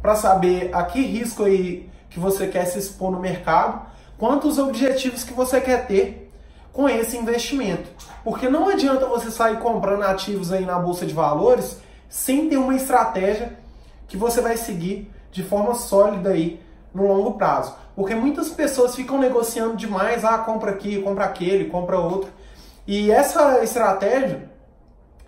para 0.00 0.14
saber 0.14 0.70
a 0.72 0.84
que 0.84 1.00
risco 1.00 1.44
aí 1.44 1.88
que 2.08 2.18
você 2.18 2.46
quer 2.46 2.64
se 2.64 2.78
expor 2.78 3.10
no 3.10 3.20
mercado, 3.20 3.82
quanto 4.16 4.48
os 4.48 4.58
objetivos 4.58 5.24
que 5.24 5.32
você 5.32 5.60
quer 5.60 5.86
ter 5.86 6.30
com 6.72 6.88
esse 6.88 7.16
investimento. 7.16 7.88
Porque 8.22 8.48
não 8.48 8.68
adianta 8.68 9.06
você 9.06 9.30
sair 9.30 9.58
comprando 9.58 10.02
ativos 10.02 10.52
aí 10.52 10.64
na 10.64 10.78
bolsa 10.78 11.04
de 11.04 11.12
valores 11.12 11.80
sem 12.08 12.48
ter 12.48 12.56
uma 12.56 12.74
estratégia 12.74 13.58
que 14.06 14.16
você 14.16 14.40
vai 14.40 14.56
seguir 14.56 15.10
de 15.30 15.42
forma 15.42 15.74
sólida 15.74 16.30
aí 16.30 16.60
no 16.94 17.06
longo 17.06 17.32
prazo. 17.34 17.74
Porque 17.94 18.14
muitas 18.14 18.48
pessoas 18.48 18.94
ficam 18.94 19.18
negociando 19.18 19.76
demais, 19.76 20.24
ah, 20.24 20.38
compra 20.38 20.70
aqui, 20.70 21.02
compra 21.02 21.24
aquele, 21.24 21.66
compra 21.66 21.98
outro. 21.98 22.30
E 22.86 23.10
essa 23.10 23.62
estratégia, 23.62 24.50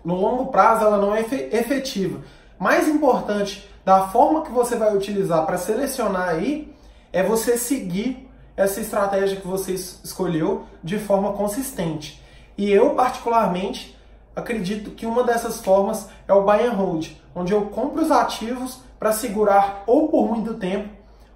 no 0.03 0.15
longo 0.15 0.47
prazo, 0.47 0.85
ela 0.85 0.97
não 0.97 1.15
é 1.15 1.19
efetiva. 1.19 2.21
Mais 2.57 2.87
importante 2.87 3.69
da 3.85 4.07
forma 4.07 4.43
que 4.43 4.51
você 4.51 4.75
vai 4.75 4.95
utilizar 4.95 5.45
para 5.45 5.57
selecionar 5.57 6.29
aí 6.29 6.73
é 7.11 7.21
você 7.23 7.57
seguir 7.57 8.29
essa 8.55 8.79
estratégia 8.79 9.39
que 9.39 9.47
você 9.47 9.73
escolheu 9.73 10.65
de 10.83 10.99
forma 10.99 11.33
consistente. 11.33 12.21
E 12.57 12.69
eu, 12.71 12.91
particularmente, 12.91 13.97
acredito 14.35 14.91
que 14.91 15.05
uma 15.05 15.23
dessas 15.23 15.61
formas 15.61 16.09
é 16.27 16.33
o 16.33 16.43
buy 16.43 16.65
and 16.65 16.73
hold, 16.73 17.09
onde 17.35 17.53
eu 17.53 17.65
compro 17.67 18.01
os 18.01 18.11
ativos 18.11 18.79
para 18.99 19.11
segurar 19.11 19.83
ou 19.87 20.09
por 20.09 20.27
muito 20.27 20.53
tempo 20.55 20.89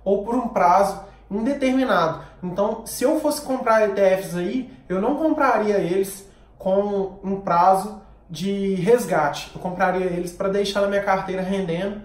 ou 0.04 0.24
por 0.24 0.36
um 0.36 0.48
prazo 0.48 1.02
indeterminado. 1.30 2.22
Então, 2.44 2.86
se 2.86 3.04
eu 3.04 3.20
fosse 3.20 3.42
comprar 3.42 3.90
ETFs 3.90 4.36
aí, 4.36 4.72
eu 4.88 5.02
não 5.02 5.16
compraria 5.16 5.78
eles 5.78 6.30
com 6.58 7.20
um 7.24 7.42
prazo 7.42 8.02
de 8.30 8.76
resgate. 8.76 9.52
Eu 9.54 9.62
compraria 9.62 10.06
eles 10.06 10.32
para 10.32 10.50
deixar 10.50 10.82
na 10.82 10.88
minha 10.88 11.04
carteira 11.04 11.42
rendendo 11.42 12.02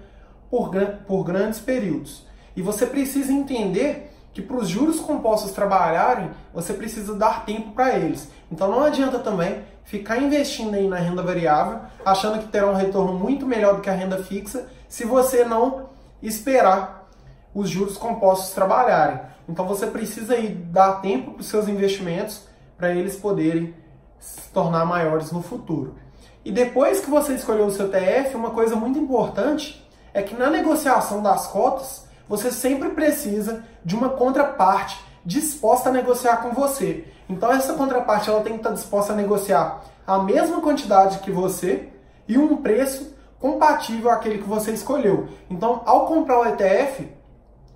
por, 0.50 0.70
por 1.06 1.24
grandes 1.24 1.60
períodos. 1.60 2.26
E 2.56 2.62
você 2.62 2.86
precisa 2.86 3.32
entender 3.32 4.09
que 4.32 4.40
para 4.40 4.56
os 4.56 4.68
juros 4.68 5.00
compostos 5.00 5.52
trabalharem, 5.52 6.30
você 6.54 6.72
precisa 6.72 7.14
dar 7.14 7.44
tempo 7.44 7.72
para 7.72 7.98
eles. 7.98 8.30
Então 8.50 8.70
não 8.70 8.84
adianta 8.84 9.18
também 9.18 9.64
ficar 9.84 10.18
investindo 10.18 10.74
aí 10.74 10.86
na 10.86 10.96
renda 10.96 11.22
variável, 11.22 11.80
achando 12.04 12.38
que 12.38 12.48
terá 12.48 12.66
um 12.66 12.74
retorno 12.74 13.12
muito 13.12 13.46
melhor 13.46 13.76
do 13.76 13.80
que 13.80 13.90
a 13.90 13.94
renda 13.94 14.22
fixa, 14.22 14.68
se 14.88 15.04
você 15.04 15.44
não 15.44 15.90
esperar 16.22 17.08
os 17.54 17.68
juros 17.68 17.96
compostos 17.96 18.54
trabalharem. 18.54 19.20
Então 19.48 19.66
você 19.66 19.86
precisa 19.86 20.34
aí 20.34 20.48
dar 20.48 21.00
tempo 21.00 21.32
para 21.32 21.40
os 21.40 21.46
seus 21.46 21.66
investimentos 21.66 22.46
para 22.78 22.94
eles 22.94 23.16
poderem 23.16 23.74
se 24.18 24.48
tornar 24.50 24.84
maiores 24.84 25.32
no 25.32 25.42
futuro. 25.42 25.96
E 26.44 26.52
depois 26.52 27.00
que 27.00 27.10
você 27.10 27.34
escolheu 27.34 27.66
o 27.66 27.70
seu 27.70 27.90
TF, 27.90 28.34
uma 28.36 28.50
coisa 28.50 28.76
muito 28.76 28.98
importante 28.98 29.86
é 30.14 30.22
que 30.22 30.34
na 30.34 30.48
negociação 30.48 31.22
das 31.22 31.46
cotas, 31.48 32.06
você 32.30 32.52
sempre 32.52 32.90
precisa 32.90 33.64
de 33.84 33.96
uma 33.96 34.10
contraparte 34.10 35.04
disposta 35.26 35.88
a 35.88 35.92
negociar 35.92 36.36
com 36.36 36.52
você. 36.52 37.04
Então 37.28 37.52
essa 37.52 37.74
contraparte 37.74 38.30
ela 38.30 38.40
tem 38.40 38.52
que 38.52 38.60
estar 38.60 38.70
disposta 38.70 39.12
a 39.12 39.16
negociar 39.16 39.82
a 40.06 40.20
mesma 40.20 40.60
quantidade 40.60 41.18
que 41.18 41.30
você 41.32 41.88
e 42.28 42.38
um 42.38 42.58
preço 42.58 43.16
compatível 43.40 44.10
àquele 44.10 44.38
que 44.38 44.48
você 44.48 44.70
escolheu. 44.70 45.28
Então, 45.50 45.82
ao 45.84 46.06
comprar 46.06 46.38
o 46.38 46.46
ETF, 46.46 47.08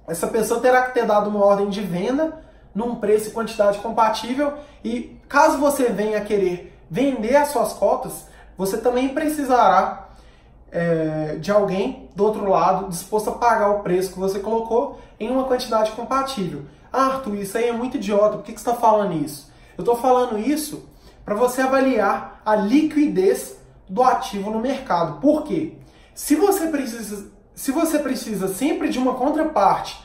essa 0.06 0.28
pessoa 0.28 0.60
terá 0.60 0.82
que 0.82 0.94
ter 0.94 1.04
dado 1.04 1.30
uma 1.30 1.44
ordem 1.44 1.68
de 1.68 1.80
venda 1.80 2.38
num 2.72 2.94
preço 2.94 3.30
e 3.30 3.32
quantidade 3.32 3.78
compatível 3.78 4.52
e 4.84 5.20
caso 5.28 5.58
você 5.58 5.86
venha 5.86 6.20
querer 6.20 6.78
vender 6.88 7.34
as 7.34 7.48
suas 7.48 7.72
cotas, 7.72 8.26
você 8.56 8.78
também 8.78 9.08
precisará 9.08 10.03
é, 10.74 11.36
de 11.36 11.52
alguém 11.52 12.10
do 12.16 12.24
outro 12.24 12.50
lado 12.50 12.88
disposto 12.88 13.30
a 13.30 13.34
pagar 13.34 13.70
o 13.70 13.80
preço 13.80 14.12
que 14.12 14.18
você 14.18 14.40
colocou 14.40 14.98
em 15.20 15.30
uma 15.30 15.44
quantidade 15.44 15.92
compatível. 15.92 16.62
Ah, 16.92 17.06
Arthur, 17.06 17.36
isso 17.36 17.56
aí 17.56 17.68
é 17.68 17.72
muito 17.72 17.96
idiota, 17.96 18.36
por 18.36 18.44
que, 18.44 18.52
que 18.52 18.60
você 18.60 18.68
está 18.68 18.80
falando 18.80 19.14
isso? 19.24 19.52
Eu 19.78 19.82
estou 19.82 19.96
falando 19.96 20.36
isso 20.36 20.88
para 21.24 21.36
você 21.36 21.62
avaliar 21.62 22.42
a 22.44 22.56
liquidez 22.56 23.56
do 23.88 24.02
ativo 24.02 24.50
no 24.50 24.58
mercado. 24.58 25.20
Por 25.20 25.44
quê? 25.44 25.74
Se 26.12 26.34
você 26.34 26.66
precisa, 26.66 27.30
se 27.54 27.70
você 27.70 27.98
precisa 28.00 28.48
sempre 28.48 28.88
de 28.88 28.98
uma 28.98 29.14
contraparte 29.14 30.04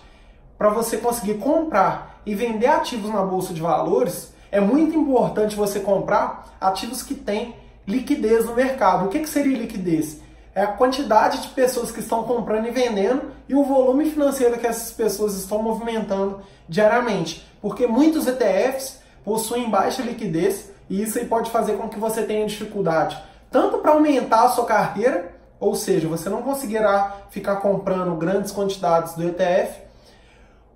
para 0.55 0.69
você 0.69 0.97
conseguir 0.97 1.35
comprar 1.35 2.21
e 2.25 2.35
vender 2.35 2.67
ativos 2.67 3.11
na 3.11 3.23
bolsa 3.23 3.53
de 3.53 3.61
valores, 3.61 4.33
é 4.51 4.59
muito 4.59 4.95
importante 4.95 5.55
você 5.55 5.79
comprar 5.79 6.55
ativos 6.61 7.01
que 7.01 7.15
têm 7.15 7.55
liquidez 7.87 8.45
no 8.45 8.55
mercado. 8.55 9.05
O 9.05 9.09
que, 9.09 9.19
que 9.19 9.29
seria 9.29 9.57
liquidez? 9.57 10.21
É 10.59 10.61
a 10.61 10.67
quantidade 10.67 11.41
de 11.41 11.47
pessoas 11.47 11.89
que 11.89 12.01
estão 12.01 12.23
comprando 12.23 12.67
e 12.67 12.71
vendendo 12.71 13.31
e 13.47 13.55
o 13.55 13.63
volume 13.63 14.09
financeiro 14.09 14.59
que 14.59 14.67
essas 14.67 14.91
pessoas 14.91 15.37
estão 15.37 15.63
movimentando 15.63 16.41
diariamente. 16.67 17.49
Porque 17.61 17.87
muitos 17.87 18.27
ETFs 18.27 18.99
possuem 19.23 19.69
baixa 19.69 20.01
liquidez 20.01 20.69
e 20.89 21.01
isso 21.01 21.17
aí 21.17 21.23
pode 21.23 21.49
fazer 21.49 21.77
com 21.77 21.87
que 21.87 21.97
você 21.97 22.23
tenha 22.23 22.45
dificuldade 22.45 23.17
tanto 23.49 23.77
para 23.77 23.91
aumentar 23.91 24.43
a 24.43 24.49
sua 24.49 24.65
carteira, 24.65 25.31
ou 25.61 25.75
seja, 25.75 26.09
você 26.09 26.29
não 26.29 26.41
conseguirá 26.41 27.21
ficar 27.29 27.55
comprando 27.61 28.13
grandes 28.17 28.51
quantidades 28.51 29.13
do 29.13 29.23
ETF, 29.23 29.79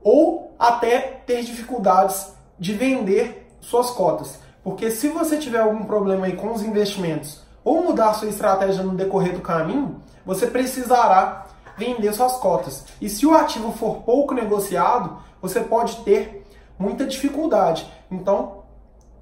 ou 0.01 0.55
até 0.57 1.21
ter 1.25 1.43
dificuldades 1.43 2.33
de 2.57 2.71
vender 2.71 3.49
suas 3.59 3.89
cotas. 3.89 4.39
Porque 4.63 4.89
se 4.89 5.09
você 5.09 5.37
tiver 5.37 5.59
algum 5.59 5.83
problema 5.83 6.25
aí 6.25 6.37
com 6.37 6.53
os 6.53 6.63
investimentos 6.63 7.42
ou 7.63 7.83
mudar 7.83 8.13
sua 8.13 8.27
estratégia 8.27 8.83
no 8.83 8.95
decorrer 8.95 9.33
do 9.33 9.41
caminho, 9.41 10.01
você 10.25 10.47
precisará 10.47 11.47
vender 11.77 12.13
suas 12.13 12.33
cotas. 12.37 12.85
E 13.01 13.09
se 13.09 13.25
o 13.25 13.35
ativo 13.35 13.71
for 13.71 14.03
pouco 14.03 14.33
negociado, 14.33 15.17
você 15.41 15.59
pode 15.59 15.97
ter 15.97 16.45
muita 16.77 17.05
dificuldade. 17.05 17.87
Então, 18.11 18.63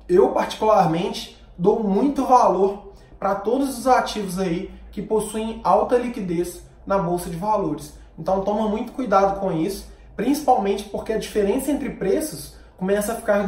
eu 0.08 0.30
particularmente 0.30 1.42
dou 1.58 1.84
muito 1.84 2.26
valor 2.26 2.92
para 3.20 3.36
todos 3.36 3.78
os 3.78 3.88
ativos 3.88 4.40
aí 4.40 4.74
que 4.92 5.02
possuem 5.02 5.62
alta 5.64 5.98
liquidez 5.98 6.64
na 6.86 6.98
bolsa 6.98 7.30
de 7.30 7.38
valores. 7.38 7.94
Então 8.18 8.42
toma 8.42 8.68
muito 8.68 8.92
cuidado 8.92 9.40
com 9.40 9.52
isso, 9.52 9.88
principalmente 10.16 10.84
porque 10.86 11.14
a 11.14 11.18
diferença 11.18 11.72
entre 11.72 11.92
preços 11.92 12.56
começa 12.78 13.14
a 13.14 13.16
ficar 13.16 13.48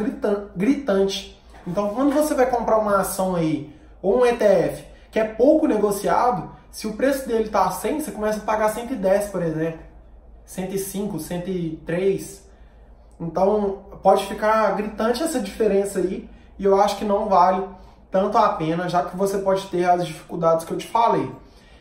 gritante. 0.55 1.41
Então 1.67 1.89
quando 1.89 2.13
você 2.13 2.33
vai 2.33 2.49
comprar 2.49 2.77
uma 2.77 2.97
ação 2.97 3.35
aí 3.35 3.75
ou 4.03 4.19
um 4.19 4.25
ETF 4.25 4.83
que 5.09 5.19
é 5.19 5.23
pouco 5.23 5.67
negociado, 5.67 6.51
se 6.71 6.87
o 6.87 6.93
preço 6.93 7.27
dele 7.27 7.45
está 7.45 7.65
a 7.65 7.71
100, 7.71 8.01
você 8.01 8.11
começa 8.11 8.39
a 8.39 8.43
pagar 8.43 8.69
110, 8.69 9.29
por 9.29 9.43
exemplo. 9.43 9.79
105, 10.43 11.19
103. 11.19 12.49
Então 13.19 13.83
pode 14.01 14.25
ficar 14.25 14.75
gritante 14.75 15.23
essa 15.23 15.39
diferença 15.39 15.99
aí 15.99 16.27
e 16.57 16.65
eu 16.65 16.79
acho 16.81 16.97
que 16.97 17.05
não 17.05 17.29
vale 17.29 17.63
tanto 18.11 18.37
a 18.37 18.49
pena, 18.49 18.89
já 18.89 19.03
que 19.03 19.15
você 19.15 19.37
pode 19.37 19.67
ter 19.67 19.85
as 19.85 20.05
dificuldades 20.05 20.65
que 20.65 20.71
eu 20.71 20.77
te 20.77 20.87
falei. 20.87 21.31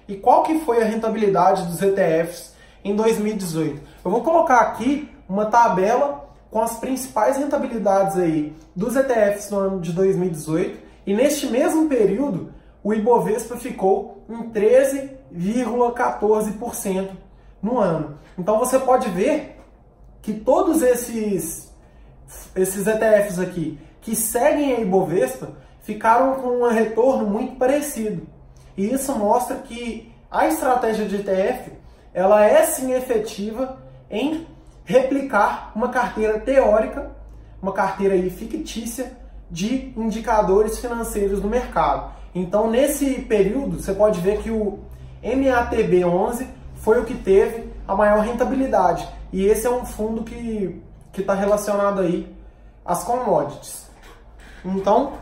E 0.07 0.15
qual 0.15 0.43
que 0.43 0.61
foi 0.61 0.83
a 0.83 0.85
rentabilidade 0.85 1.67
dos 1.67 1.81
ETFs 1.81 2.55
em 2.85 2.95
2018? 2.95 3.81
Eu 4.05 4.11
vou 4.11 4.23
colocar 4.23 4.61
aqui 4.61 5.11
uma 5.29 5.47
tabela 5.47 6.29
com 6.51 6.61
as 6.61 6.77
principais 6.77 7.39
rentabilidades 7.39 8.19
aí 8.19 8.55
dos 8.77 8.95
ETFs 8.95 9.51
no 9.51 9.59
ano 9.59 9.81
de 9.81 9.93
2018 9.93 10.82
e 11.07 11.15
neste 11.15 11.47
mesmo 11.47 11.89
período 11.89 12.53
o 12.83 12.93
Ibovespa 12.93 13.57
ficou 13.57 14.25
em 14.29 14.51
13,14% 14.51 17.11
no 17.63 17.79
ano. 17.79 18.19
Então 18.37 18.59
você 18.59 18.77
pode 18.79 19.09
ver 19.11 19.61
que 20.21 20.33
todos 20.33 20.83
esses 20.83 21.71
esses 22.57 22.87
ETFs 22.87 23.39
aqui 23.39 23.79
que 24.01 24.17
seguem 24.17 24.75
a 24.75 24.81
Ibovespa 24.81 25.51
ficaram 25.83 26.37
com 26.37 26.63
um 26.63 26.69
retorno 26.69 27.29
muito 27.29 27.57
parecido. 27.57 28.27
E 28.77 28.93
isso 28.93 29.17
mostra 29.17 29.57
que 29.57 30.13
a 30.31 30.47
estratégia 30.47 31.07
de 31.07 31.17
ETF 31.17 31.73
ela 32.15 32.45
é 32.45 32.65
sim 32.65 32.93
efetiva 32.93 33.79
em 34.11 34.47
replicar 34.85 35.73
uma 35.75 35.89
carteira 35.89 36.39
teórica, 36.41 37.11
uma 37.61 37.73
carteira 37.73 38.15
aí 38.15 38.31
fictícia 38.31 39.13
de 39.53 39.93
indicadores 39.97 40.81
financeiros 40.81 41.41
do 41.41 41.47
mercado. 41.47 42.13
Então, 42.35 42.69
nesse 42.69 43.21
período, 43.23 43.81
você 43.81 43.93
pode 43.93 44.21
ver 44.21 44.39
que 44.43 44.51
o 44.51 44.81
MATB11 45.23 46.49
foi 46.77 47.01
o 47.01 47.05
que 47.05 47.15
teve 47.15 47.71
a 47.87 47.95
maior 47.95 48.25
rentabilidade. 48.25 49.07
E 49.33 49.45
esse 49.45 49.67
é 49.67 49.71
um 49.71 49.85
fundo 49.85 50.25
que 50.25 50.83
está 51.17 51.35
relacionado 51.35 52.01
aí 52.01 52.35
às 52.85 53.05
commodities. 53.05 53.87
Então, 54.65 55.13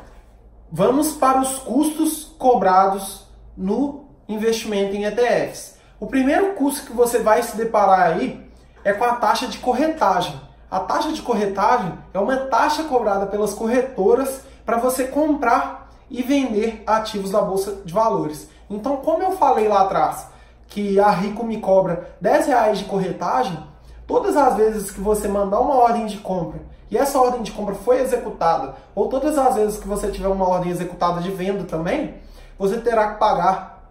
Vamos 0.73 1.15
para 1.15 1.41
os 1.41 1.59
custos 1.59 2.33
cobrados 2.39 3.27
no 3.57 4.05
investimento 4.29 4.95
em 4.95 5.05
ETFs. 5.05 5.75
O 5.99 6.07
primeiro 6.07 6.55
custo 6.55 6.87
que 6.87 6.93
você 6.93 7.19
vai 7.19 7.43
se 7.43 7.57
deparar 7.57 8.13
aí 8.13 8.49
é 8.85 8.93
com 8.93 9.03
a 9.03 9.17
taxa 9.17 9.49
de 9.49 9.59
corretagem. 9.59 10.41
A 10.71 10.81
taxa 10.81 11.13
de 11.13 11.21
corretagem 11.21 11.93
é 12.15 12.19
uma 12.19 12.37
taxa 12.37 12.85
cobrada 12.85 13.27
pelas 13.27 13.53
corretoras 13.53 14.43
para 14.65 14.79
você 14.79 15.05
comprar 15.05 15.91
e 16.09 16.23
vender 16.23 16.83
ativos 16.87 17.33
da 17.33 17.43
bolsa 17.43 17.79
de 17.85 17.93
valores. 17.93 18.49
Então, 18.69 18.99
como 18.99 19.23
eu 19.23 19.33
falei 19.33 19.67
lá 19.67 19.83
atrás, 19.83 20.27
que 20.69 21.01
a 21.01 21.11
Rico 21.11 21.45
me 21.45 21.59
cobra 21.59 22.15
10 22.21 22.47
reais 22.47 22.79
de 22.79 22.85
corretagem, 22.85 23.59
todas 24.07 24.37
as 24.37 24.55
vezes 24.55 24.91
que 24.93 25.01
você 25.01 25.27
mandar 25.27 25.59
uma 25.59 25.75
ordem 25.75 26.07
de 26.07 26.19
compra 26.19 26.61
e 26.91 26.97
essa 26.97 27.21
ordem 27.21 27.43
de 27.43 27.53
compra 27.53 27.75
foi 27.75 28.01
executada, 28.01 28.75
ou 28.95 29.09
todas 29.09 29.39
as 29.39 29.55
vezes 29.55 29.79
que 29.79 29.87
você 29.87 30.11
tiver 30.11 30.29
uma 30.29 30.49
ordem 30.49 30.73
executada 30.73 31.21
de 31.21 31.31
venda 31.31 31.65
também, 31.65 32.15
você 32.59 32.79
terá 32.79 33.13
que 33.13 33.21
pagar 33.21 33.91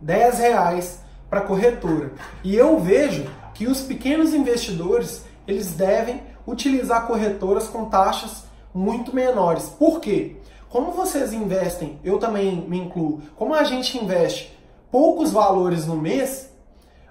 10 0.00 0.38
reais 0.38 1.00
para 1.30 1.40
a 1.40 1.42
corretora. 1.42 2.12
E 2.42 2.54
eu 2.54 2.78
vejo 2.78 3.26
que 3.54 3.66
os 3.66 3.80
pequenos 3.80 4.34
investidores 4.34 5.24
eles 5.46 5.72
devem 5.72 6.22
utilizar 6.46 7.06
corretoras 7.06 7.68
com 7.68 7.86
taxas 7.86 8.44
muito 8.72 9.14
menores. 9.14 9.68
Por 9.68 10.00
quê? 10.00 10.36
Como 10.68 10.92
vocês 10.92 11.32
investem, 11.32 12.00
eu 12.02 12.18
também 12.18 12.68
me 12.68 12.78
incluo, 12.78 13.22
como 13.36 13.54
a 13.54 13.62
gente 13.62 13.96
investe 13.96 14.58
poucos 14.90 15.30
valores 15.30 15.86
no 15.86 15.96
mês, 15.96 16.50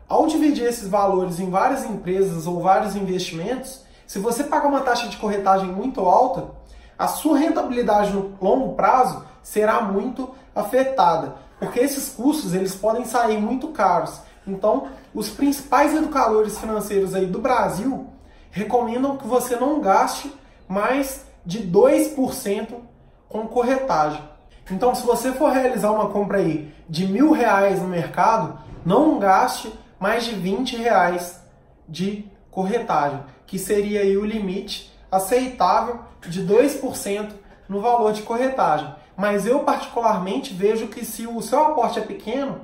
ao 0.07 0.27
dividir 0.27 0.65
esses 0.65 0.87
valores 0.87 1.39
em 1.39 1.49
várias 1.49 1.85
empresas 1.85 2.45
ou 2.45 2.61
vários 2.61 2.95
investimentos, 2.95 3.81
se 4.05 4.19
você 4.19 4.43
pagar 4.43 4.67
uma 4.67 4.81
taxa 4.81 5.07
de 5.07 5.17
corretagem 5.17 5.67
muito 5.67 6.01
alta, 6.01 6.51
a 6.99 7.07
sua 7.07 7.37
rentabilidade 7.37 8.11
no 8.11 8.37
longo 8.41 8.73
prazo 8.75 9.25
será 9.41 9.81
muito 9.81 10.29
afetada, 10.55 11.35
porque 11.59 11.79
esses 11.79 12.09
custos 12.09 12.53
eles 12.53 12.75
podem 12.75 13.05
sair 13.05 13.37
muito 13.37 13.69
caros. 13.69 14.19
Então, 14.45 14.89
os 15.13 15.29
principais 15.29 15.95
educadores 15.95 16.59
financeiros 16.59 17.15
aí 17.15 17.25
do 17.25 17.39
Brasil 17.39 18.07
recomendam 18.53 19.17
que 19.17 19.27
você 19.27 19.57
não 19.57 19.81
gaste 19.81 20.31
mais 20.67 21.25
de 21.45 21.67
2% 21.67 22.75
com 23.27 23.47
corretagem. 23.47 24.21
Então, 24.71 24.95
se 24.95 25.05
você 25.05 25.33
for 25.33 25.51
realizar 25.51 25.91
uma 25.91 26.09
compra 26.09 26.37
aí 26.37 26.71
de 26.87 27.05
mil 27.05 27.31
reais 27.31 27.81
no 27.81 27.87
mercado, 27.87 28.57
não 28.85 29.19
gaste 29.19 29.73
mais 29.99 30.23
de 30.23 30.35
20 30.35 30.77
reais 30.77 31.41
de 31.89 32.25
corretagem, 32.51 33.19
que 33.45 33.57
seria 33.57 34.01
aí 34.01 34.15
o 34.15 34.25
limite 34.25 34.93
aceitável 35.11 35.99
de 36.21 36.45
2% 36.45 37.31
no 37.67 37.81
valor 37.81 38.13
de 38.13 38.21
corretagem. 38.21 38.93
Mas 39.17 39.45
eu 39.45 39.61
particularmente 39.61 40.53
vejo 40.53 40.87
que 40.87 41.03
se 41.03 41.25
o 41.25 41.41
seu 41.41 41.59
aporte 41.59 41.99
é 41.99 42.03
pequeno, 42.03 42.61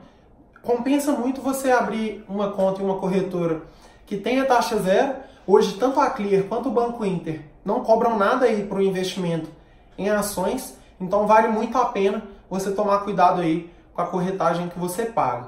compensa 0.62 1.12
muito 1.14 1.42
você 1.42 1.72
abrir 1.72 2.24
uma 2.30 2.52
conta 2.52 2.82
em 2.82 2.86
uma 2.86 3.00
corretora 3.00 3.64
que 4.06 4.18
tenha 4.18 4.46
taxa 4.46 4.78
zero. 4.78 5.16
Hoje, 5.52 5.78
tanto 5.80 6.00
a 6.00 6.12
Clear 6.12 6.44
quanto 6.44 6.70
o 6.70 6.72
Banco 6.72 7.04
Inter 7.04 7.42
não 7.66 7.84
cobram 7.84 8.20
nada 8.20 8.46
aí 8.46 8.68
para 8.68 8.78
o 8.78 8.84
investimento 8.84 9.50
em 9.98 10.08
ações, 10.08 10.78
então 11.02 11.26
vale 11.26 11.48
muito 11.48 11.76
a 11.76 11.86
pena 11.86 12.22
você 12.48 12.70
tomar 12.70 13.00
cuidado 13.00 13.42
aí 13.42 13.68
com 13.92 14.00
a 14.00 14.06
corretagem 14.06 14.70
que 14.70 14.78
você 14.78 15.06
paga. 15.06 15.48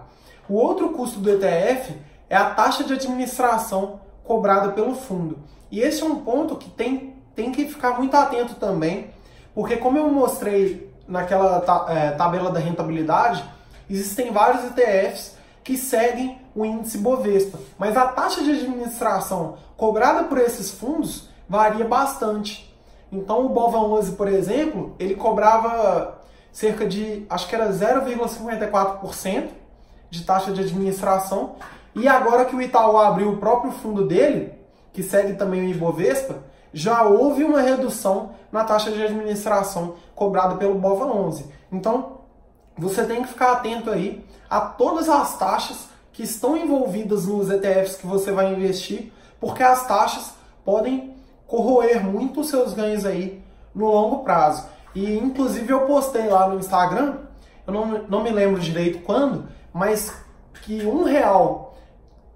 O 0.49 0.55
outro 0.55 0.89
custo 0.89 1.19
do 1.19 1.29
ETF 1.29 1.93
é 2.27 2.35
a 2.35 2.49
taxa 2.49 2.83
de 2.83 2.93
administração 2.93 3.99
cobrada 4.23 4.69
pelo 4.71 4.95
fundo. 4.95 5.37
E 5.69 5.81
esse 5.81 6.01
é 6.01 6.05
um 6.07 6.15
ponto 6.15 6.55
que 6.55 6.71
tem 6.71 7.13
tem 7.35 7.51
que 7.51 7.67
ficar 7.67 7.99
muito 7.99 8.15
atento 8.17 8.55
também, 8.55 9.11
porque 9.53 9.77
como 9.77 9.99
eu 9.99 10.09
mostrei 10.09 10.91
naquela 11.07 11.63
é, 11.89 12.09
tabela 12.09 12.49
da 12.49 12.59
rentabilidade, 12.59 13.45
existem 13.87 14.31
vários 14.31 14.65
ETFs 14.65 15.37
que 15.63 15.77
seguem 15.77 16.39
o 16.55 16.65
índice 16.65 16.97
Bovespa, 16.97 17.59
mas 17.77 17.95
a 17.95 18.07
taxa 18.07 18.43
de 18.43 18.51
administração 18.51 19.55
cobrada 19.77 20.23
por 20.23 20.37
esses 20.37 20.71
fundos 20.71 21.29
varia 21.47 21.85
bastante. 21.85 22.73
Então 23.11 23.45
o 23.45 23.49
Bova 23.49 23.77
11, 23.77 24.13
por 24.13 24.27
exemplo, 24.27 24.95
ele 24.97 25.15
cobrava 25.15 26.21
cerca 26.51 26.85
de, 26.85 27.25
acho 27.29 27.47
que 27.47 27.55
era 27.55 27.69
0,54% 27.69 29.49
de 30.09 30.23
taxa 30.23 30.51
de 30.51 30.61
administração, 30.61 31.55
e 31.95 32.07
agora 32.07 32.45
que 32.45 32.55
o 32.55 32.61
Itaú 32.61 32.97
abriu 32.97 33.31
o 33.31 33.37
próprio 33.37 33.71
fundo 33.71 34.05
dele, 34.05 34.53
que 34.93 35.03
segue 35.03 35.33
também 35.33 35.61
o 35.61 35.69
Ibovespa, 35.69 36.43
já 36.73 37.03
houve 37.03 37.43
uma 37.43 37.61
redução 37.61 38.31
na 38.51 38.63
taxa 38.63 38.91
de 38.91 39.01
administração 39.01 39.95
cobrada 40.15 40.55
pelo 40.55 40.75
Bova 40.75 41.05
11. 41.05 41.45
Então, 41.71 42.19
você 42.77 43.05
tem 43.05 43.21
que 43.21 43.27
ficar 43.27 43.51
atento 43.53 43.89
aí 43.89 44.23
a 44.51 44.59
todas 44.59 45.07
as 45.07 45.37
taxas 45.37 45.87
que 46.11 46.23
estão 46.23 46.57
envolvidas 46.57 47.25
nos 47.25 47.49
ETFs 47.49 47.95
que 47.95 48.05
você 48.05 48.33
vai 48.33 48.53
investir, 48.53 49.09
porque 49.39 49.63
as 49.63 49.87
taxas 49.87 50.33
podem 50.65 51.15
corroer 51.47 52.05
muito 52.05 52.41
os 52.41 52.49
seus 52.49 52.73
ganhos 52.73 53.05
aí 53.05 53.41
no 53.73 53.89
longo 53.89 54.25
prazo. 54.25 54.65
E 54.93 55.17
inclusive 55.17 55.71
eu 55.71 55.87
postei 55.87 56.27
lá 56.27 56.49
no 56.49 56.59
Instagram, 56.59 57.19
eu 57.65 57.73
não, 57.73 58.03
não 58.09 58.21
me 58.21 58.29
lembro 58.29 58.59
direito 58.59 58.99
quando, 59.03 59.47
mas 59.73 60.13
que 60.63 60.85
um 60.85 61.03
real 61.03 61.77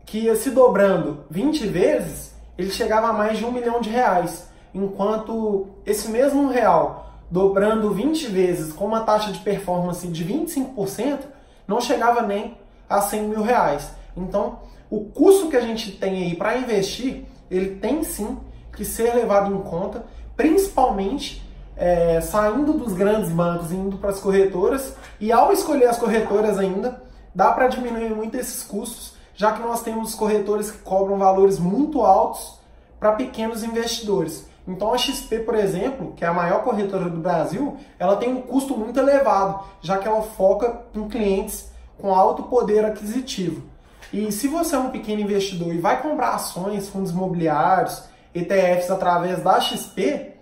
que 0.06 0.20
ia 0.20 0.36
se 0.38 0.52
dobrando 0.52 1.26
20 1.30 1.68
vezes, 1.68 2.34
ele 2.58 2.72
chegava 2.72 3.10
a 3.10 3.14
mais 3.14 3.38
de 3.38 3.44
um 3.44 3.52
milhão 3.52 3.82
de 3.82 3.90
reais. 3.90 4.48
Enquanto 4.74 5.68
esse 5.86 6.08
mesmo 6.08 6.48
real 6.48 7.14
dobrando 7.30 7.92
20 7.92 8.28
vezes 8.28 8.72
com 8.72 8.86
uma 8.86 9.02
taxa 9.02 9.34
de 9.34 9.40
performance 9.40 10.08
de 10.08 10.24
25%, 10.24 11.35
não 11.68 11.82
chegava 11.82 12.22
nem 12.22 12.58
a 12.90 13.02
100 13.02 13.28
mil 13.28 13.42
reais. 13.42 13.92
Então, 14.16 14.60
o 14.90 15.06
custo 15.06 15.50
que 15.50 15.58
a 15.58 15.62
gente 15.62 15.92
tem 15.92 16.24
aí 16.24 16.36
para 16.36 16.58
investir, 16.58 17.26
ele 17.50 17.76
tem 17.76 18.04
sim 18.04 18.38
que 18.76 18.86
ser 18.86 19.14
levado 19.16 19.54
em 19.54 19.62
conta, 19.62 20.06
principalmente 20.36 21.44
é, 21.76 22.22
saindo 22.22 22.74
dos 22.74 22.94
grandes 22.94 23.30
bancos 23.30 23.72
e 23.72 23.76
indo 23.76 23.98
para 23.98 24.10
as 24.10 24.20
corretoras. 24.20 24.96
E 25.20 25.32
ao 25.32 25.52
escolher 25.52 25.88
as 25.88 25.98
corretoras 25.98 26.58
ainda, 26.58 27.02
dá 27.34 27.52
para 27.52 27.68
diminuir 27.68 28.10
muito 28.10 28.36
esses 28.38 28.64
custos, 28.64 29.16
já 29.34 29.52
que 29.52 29.62
nós 29.62 29.82
temos 29.82 30.16
corretores 30.16 30.72
que 30.72 30.78
cobram 30.80 31.18
valores 31.18 31.60
muito 31.60 32.02
altos 32.02 32.60
para 33.00 33.14
pequenos 33.14 33.64
investidores. 33.64 34.48
Então 34.68 34.94
a 34.94 34.98
XP, 34.98 35.40
por 35.40 35.56
exemplo, 35.56 36.14
que 36.16 36.26
é 36.26 36.28
a 36.28 36.34
maior 36.34 36.64
corretora 36.64 37.10
do 37.10 37.20
Brasil, 37.20 37.78
ela 38.00 38.16
tem 38.16 38.30
um 38.30 38.42
custo 38.42 38.76
muito 38.76 39.00
elevado, 39.00 39.64
já 39.82 39.98
que 39.98 40.08
ela 40.08 40.22
foca 40.22 40.82
em 40.94 41.08
clientes 41.08 41.72
com 42.00 42.14
alto 42.14 42.44
poder 42.44 42.84
aquisitivo. 42.84 43.64
E 44.12 44.32
se 44.32 44.48
você 44.48 44.76
é 44.76 44.80
um 44.80 44.90
pequeno 44.90 45.22
investidor 45.22 45.74
e 45.74 45.80
vai 45.80 46.02
comprar 46.02 46.36
ações, 46.36 46.90
fundos 46.90 47.12
imobiliários, 47.12 48.04
ETFs 48.34 48.90
através 48.90 49.42
da 49.42 49.60
XP, 49.60 50.34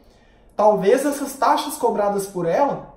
talvez 0.55 1.05
essas 1.05 1.33
taxas 1.33 1.75
cobradas 1.75 2.25
por 2.25 2.45
ela 2.45 2.93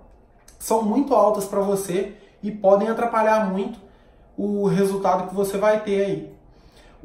são 0.58 0.82
muito 0.82 1.14
altas 1.14 1.44
para 1.44 1.60
você 1.60 2.14
e 2.42 2.50
podem 2.50 2.88
atrapalhar 2.88 3.50
muito 3.50 3.78
o 4.36 4.66
resultado 4.66 5.28
que 5.28 5.34
você 5.34 5.56
vai 5.58 5.80
ter 5.80 6.04
aí. 6.04 6.35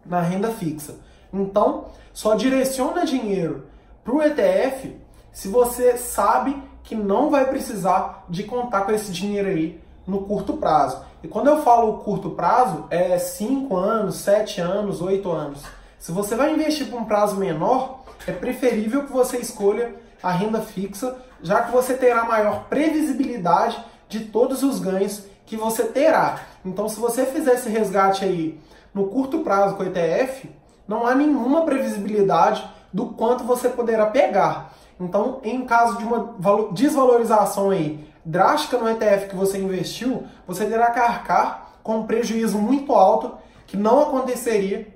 na 0.05 0.21
renda 0.21 0.51
fixa. 0.51 0.95
Então, 1.33 1.85
só 2.13 2.35
direciona 2.35 3.05
dinheiro 3.05 3.65
para 4.03 4.13
o 4.13 4.21
ETF 4.21 4.95
se 5.31 5.49
você 5.49 5.97
sabe 5.97 6.61
que 6.83 6.95
não 6.95 7.29
vai 7.29 7.45
precisar 7.45 8.25
de 8.29 8.43
contar 8.43 8.81
com 8.81 8.91
esse 8.91 9.11
dinheiro 9.11 9.49
aí 9.49 9.81
no 10.05 10.21
curto 10.21 10.53
prazo. 10.53 11.01
E 11.23 11.27
quando 11.27 11.47
eu 11.47 11.61
falo 11.63 11.97
curto 11.99 12.31
prazo, 12.31 12.85
é 12.89 13.17
5 13.17 13.75
anos, 13.75 14.15
7 14.17 14.61
anos, 14.61 15.01
8 15.01 15.31
anos. 15.31 15.63
Se 15.97 16.11
você 16.11 16.35
vai 16.35 16.53
investir 16.53 16.87
por 16.87 17.01
um 17.01 17.05
prazo 17.05 17.37
menor, 17.37 18.03
é 18.27 18.31
preferível 18.31 19.03
que 19.05 19.11
você 19.11 19.37
escolha 19.37 19.95
a 20.21 20.31
renda 20.31 20.61
fixa, 20.61 21.17
já 21.41 21.61
que 21.61 21.71
você 21.71 21.95
terá 21.95 22.23
maior 22.23 22.65
previsibilidade 22.69 23.83
de 24.07 24.21
todos 24.21 24.61
os 24.61 24.79
ganhos 24.79 25.23
que 25.45 25.57
você 25.57 25.85
terá. 25.85 26.39
Então, 26.63 26.87
se 26.87 26.99
você 26.99 27.25
fizer 27.25 27.53
esse 27.53 27.69
resgate 27.69 28.23
aí 28.23 28.59
no 28.93 29.07
curto 29.07 29.39
prazo 29.39 29.75
com 29.75 29.83
o 29.83 29.87
ETF, 29.87 30.49
não 30.87 31.05
há 31.05 31.15
nenhuma 31.15 31.63
previsibilidade 31.63 32.67
do 32.93 33.07
quanto 33.07 33.43
você 33.43 33.69
poderá 33.69 34.05
pegar. 34.05 34.73
Então, 34.99 35.39
em 35.43 35.65
caso 35.65 35.97
de 35.97 36.03
uma 36.03 36.35
desvalorização 36.71 37.69
aí 37.71 38.06
drástica 38.27 38.77
no 38.77 38.89
ETF 38.89 39.29
que 39.29 39.35
você 39.35 39.57
investiu, 39.57 40.27
você 40.45 40.65
terá 40.65 40.91
que 40.91 40.99
arcar 40.99 41.79
com 41.81 41.99
um 41.99 42.05
prejuízo 42.05 42.57
muito 42.57 42.91
alto 42.91 43.37
que 43.65 43.77
não 43.77 44.01
aconteceria 44.01 44.93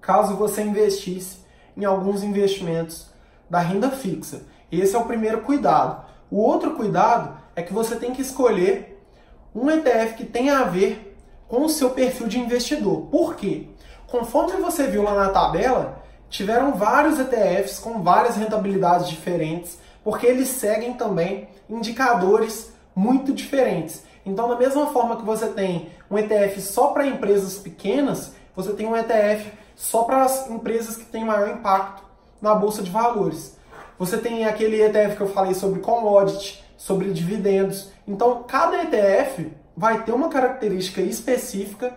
caso 0.00 0.36
você 0.36 0.62
investisse 0.62 1.38
em 1.76 1.84
alguns 1.84 2.24
investimentos 2.24 3.08
da 3.48 3.60
renda 3.60 3.90
fixa. 3.90 4.42
Esse 4.70 4.96
é 4.96 4.98
o 4.98 5.04
primeiro 5.04 5.42
cuidado. 5.42 6.04
O 6.28 6.38
outro 6.40 6.74
cuidado 6.74 7.36
é 7.54 7.62
que 7.62 7.72
você 7.72 7.94
tem 7.94 8.12
que 8.12 8.22
escolher 8.22 9.00
um 9.54 9.70
ETF 9.70 10.14
que 10.14 10.24
tenha 10.24 10.58
a 10.58 10.64
ver 10.64 11.16
com 11.46 11.64
o 11.64 11.68
seu 11.68 11.90
perfil 11.90 12.26
de 12.26 12.40
investidor. 12.40 13.02
Por 13.02 13.36
quê? 13.36 13.68
Conforme 14.08 14.60
você 14.60 14.88
viu 14.88 15.04
lá 15.04 15.14
na 15.14 15.28
tabela, 15.28 16.02
tiveram 16.28 16.74
vários 16.74 17.20
ETFs 17.20 17.78
com 17.78 18.02
várias 18.02 18.36
rentabilidades 18.36 19.08
diferentes, 19.08 19.78
porque 20.02 20.26
eles 20.26 20.48
seguem 20.48 20.94
também 20.94 21.48
indicadores 21.68 22.72
muito 22.94 23.32
diferentes. 23.32 24.04
Então, 24.24 24.48
da 24.48 24.56
mesma 24.56 24.86
forma 24.88 25.16
que 25.16 25.24
você 25.24 25.48
tem 25.48 25.90
um 26.10 26.18
ETF 26.18 26.60
só 26.60 26.88
para 26.88 27.06
empresas 27.06 27.58
pequenas, 27.58 28.32
você 28.54 28.72
tem 28.72 28.86
um 28.86 28.96
ETF 28.96 29.52
só 29.74 30.04
para 30.04 30.24
as 30.24 30.50
empresas 30.50 30.96
que 30.96 31.04
têm 31.04 31.24
maior 31.24 31.50
impacto 31.50 32.02
na 32.40 32.54
bolsa 32.54 32.82
de 32.82 32.90
valores. 32.90 33.56
Você 33.98 34.18
tem 34.18 34.44
aquele 34.44 34.82
ETF 34.82 35.16
que 35.16 35.22
eu 35.22 35.28
falei 35.28 35.54
sobre 35.54 35.80
commodity, 35.80 36.64
sobre 36.76 37.12
dividendos. 37.12 37.90
Então, 38.06 38.42
cada 38.42 38.82
ETF 38.82 39.52
vai 39.76 40.02
ter 40.04 40.12
uma 40.12 40.28
característica 40.28 41.00
específica 41.00 41.94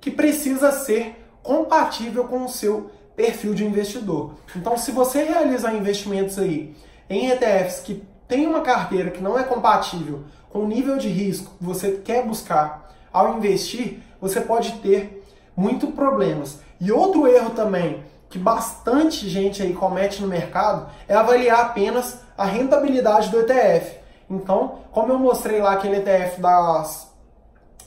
que 0.00 0.10
precisa 0.10 0.72
ser 0.72 1.24
compatível 1.42 2.24
com 2.24 2.44
o 2.44 2.48
seu 2.48 2.90
perfil 3.14 3.54
de 3.54 3.64
investidor. 3.64 4.34
Então, 4.54 4.76
se 4.76 4.92
você 4.92 5.24
realizar 5.24 5.74
investimentos 5.74 6.38
aí 6.38 6.74
em 7.10 7.30
ETFs 7.30 7.80
que 7.80 8.02
tem 8.28 8.46
uma 8.46 8.60
carteira 8.60 9.10
que 9.10 9.22
não 9.22 9.38
é 9.38 9.42
compatível 9.42 10.24
com 10.50 10.60
o 10.60 10.68
nível 10.68 10.98
de 10.98 11.08
risco 11.08 11.54
que 11.58 11.64
você 11.64 11.92
quer 12.04 12.24
buscar 12.24 12.90
ao 13.12 13.36
investir, 13.36 14.00
você 14.20 14.40
pode 14.40 14.72
ter 14.74 15.24
muito 15.56 15.88
problemas. 15.88 16.60
E 16.80 16.92
outro 16.92 17.26
erro 17.26 17.50
também 17.50 18.04
que 18.28 18.38
bastante 18.38 19.28
gente 19.28 19.62
aí 19.62 19.72
comete 19.72 20.20
no 20.20 20.28
mercado 20.28 20.88
é 21.08 21.14
avaliar 21.14 21.60
apenas 21.60 22.20
a 22.36 22.44
rentabilidade 22.44 23.30
do 23.30 23.40
ETF. 23.40 23.98
Então, 24.28 24.80
como 24.92 25.12
eu 25.12 25.18
mostrei 25.18 25.60
lá 25.60 25.72
aquele 25.72 25.96
ETF 25.96 26.40
das, 26.40 27.10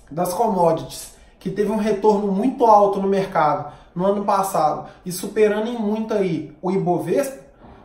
das 0.10 0.34
commodities, 0.34 1.14
que 1.40 1.50
teve 1.50 1.72
um 1.72 1.78
retorno 1.78 2.32
muito 2.32 2.66
alto 2.66 3.00
no 3.00 3.08
mercado 3.08 3.72
no 3.94 4.06
ano 4.06 4.24
passado 4.24 4.90
e 5.06 5.12
superando 5.12 5.68
em 5.68 5.78
muito 5.78 6.14
aí 6.14 6.56
o 6.62 6.72
Ibovespa, 6.72 7.41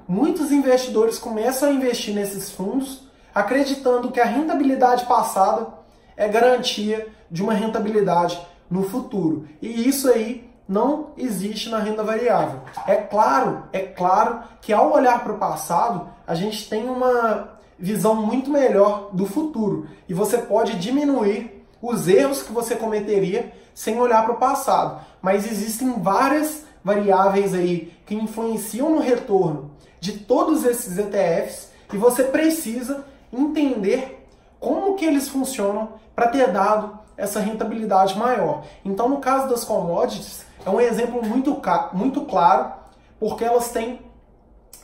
muitos 0.08 0.52
investidores 0.52 1.18
começam 1.18 1.68
a 1.68 1.72
investir 1.72 2.14
nesses 2.14 2.50
fundos 2.50 3.06
acreditando 3.34 4.10
que 4.10 4.20
a 4.20 4.24
rentabilidade 4.24 5.04
passada 5.04 5.68
é 6.16 6.26
garantia 6.26 7.08
de 7.30 7.42
uma 7.42 7.52
rentabilidade 7.52 8.40
no 8.70 8.82
futuro. 8.82 9.46
E 9.60 9.86
isso 9.86 10.08
aí 10.08 10.50
não 10.68 11.08
existe 11.18 11.68
na 11.68 11.78
renda 11.78 12.02
variável. 12.02 12.60
É 12.86 12.96
claro, 12.96 13.64
é 13.72 13.80
claro 13.80 14.40
que 14.60 14.72
ao 14.72 14.92
olhar 14.92 15.22
para 15.22 15.34
o 15.34 15.38
passado, 15.38 16.08
a 16.26 16.34
gente 16.34 16.68
tem 16.68 16.88
uma 16.88 17.56
visão 17.78 18.14
muito 18.14 18.50
melhor 18.50 19.10
do 19.12 19.26
futuro 19.26 19.86
e 20.08 20.14
você 20.14 20.38
pode 20.38 20.78
diminuir 20.78 21.66
os 21.82 22.08
erros 22.08 22.42
que 22.42 22.52
você 22.52 22.74
cometeria 22.74 23.52
sem 23.74 24.00
olhar 24.00 24.24
para 24.24 24.32
o 24.32 24.38
passado. 24.38 25.04
Mas 25.20 25.50
existem 25.50 26.00
várias 26.00 26.64
variáveis 26.82 27.52
aí 27.52 27.92
que 28.06 28.14
influenciam 28.14 28.88
no 28.90 29.00
retorno 29.00 29.75
de 30.06 30.18
todos 30.20 30.64
esses 30.64 30.96
ETFs 30.96 31.70
e 31.92 31.96
você 31.96 32.22
precisa 32.22 33.04
entender 33.32 34.24
como 34.60 34.94
que 34.94 35.04
eles 35.04 35.28
funcionam 35.28 35.94
para 36.14 36.28
ter 36.28 36.52
dado 36.52 36.96
essa 37.16 37.40
rentabilidade 37.40 38.16
maior. 38.16 38.62
Então, 38.84 39.08
no 39.08 39.18
caso 39.18 39.48
das 39.48 39.64
commodities, 39.64 40.44
é 40.64 40.70
um 40.70 40.80
exemplo 40.80 41.24
muito, 41.24 41.60
muito 41.92 42.20
claro, 42.22 42.72
porque 43.18 43.44
elas 43.44 43.70
têm, 43.72 44.00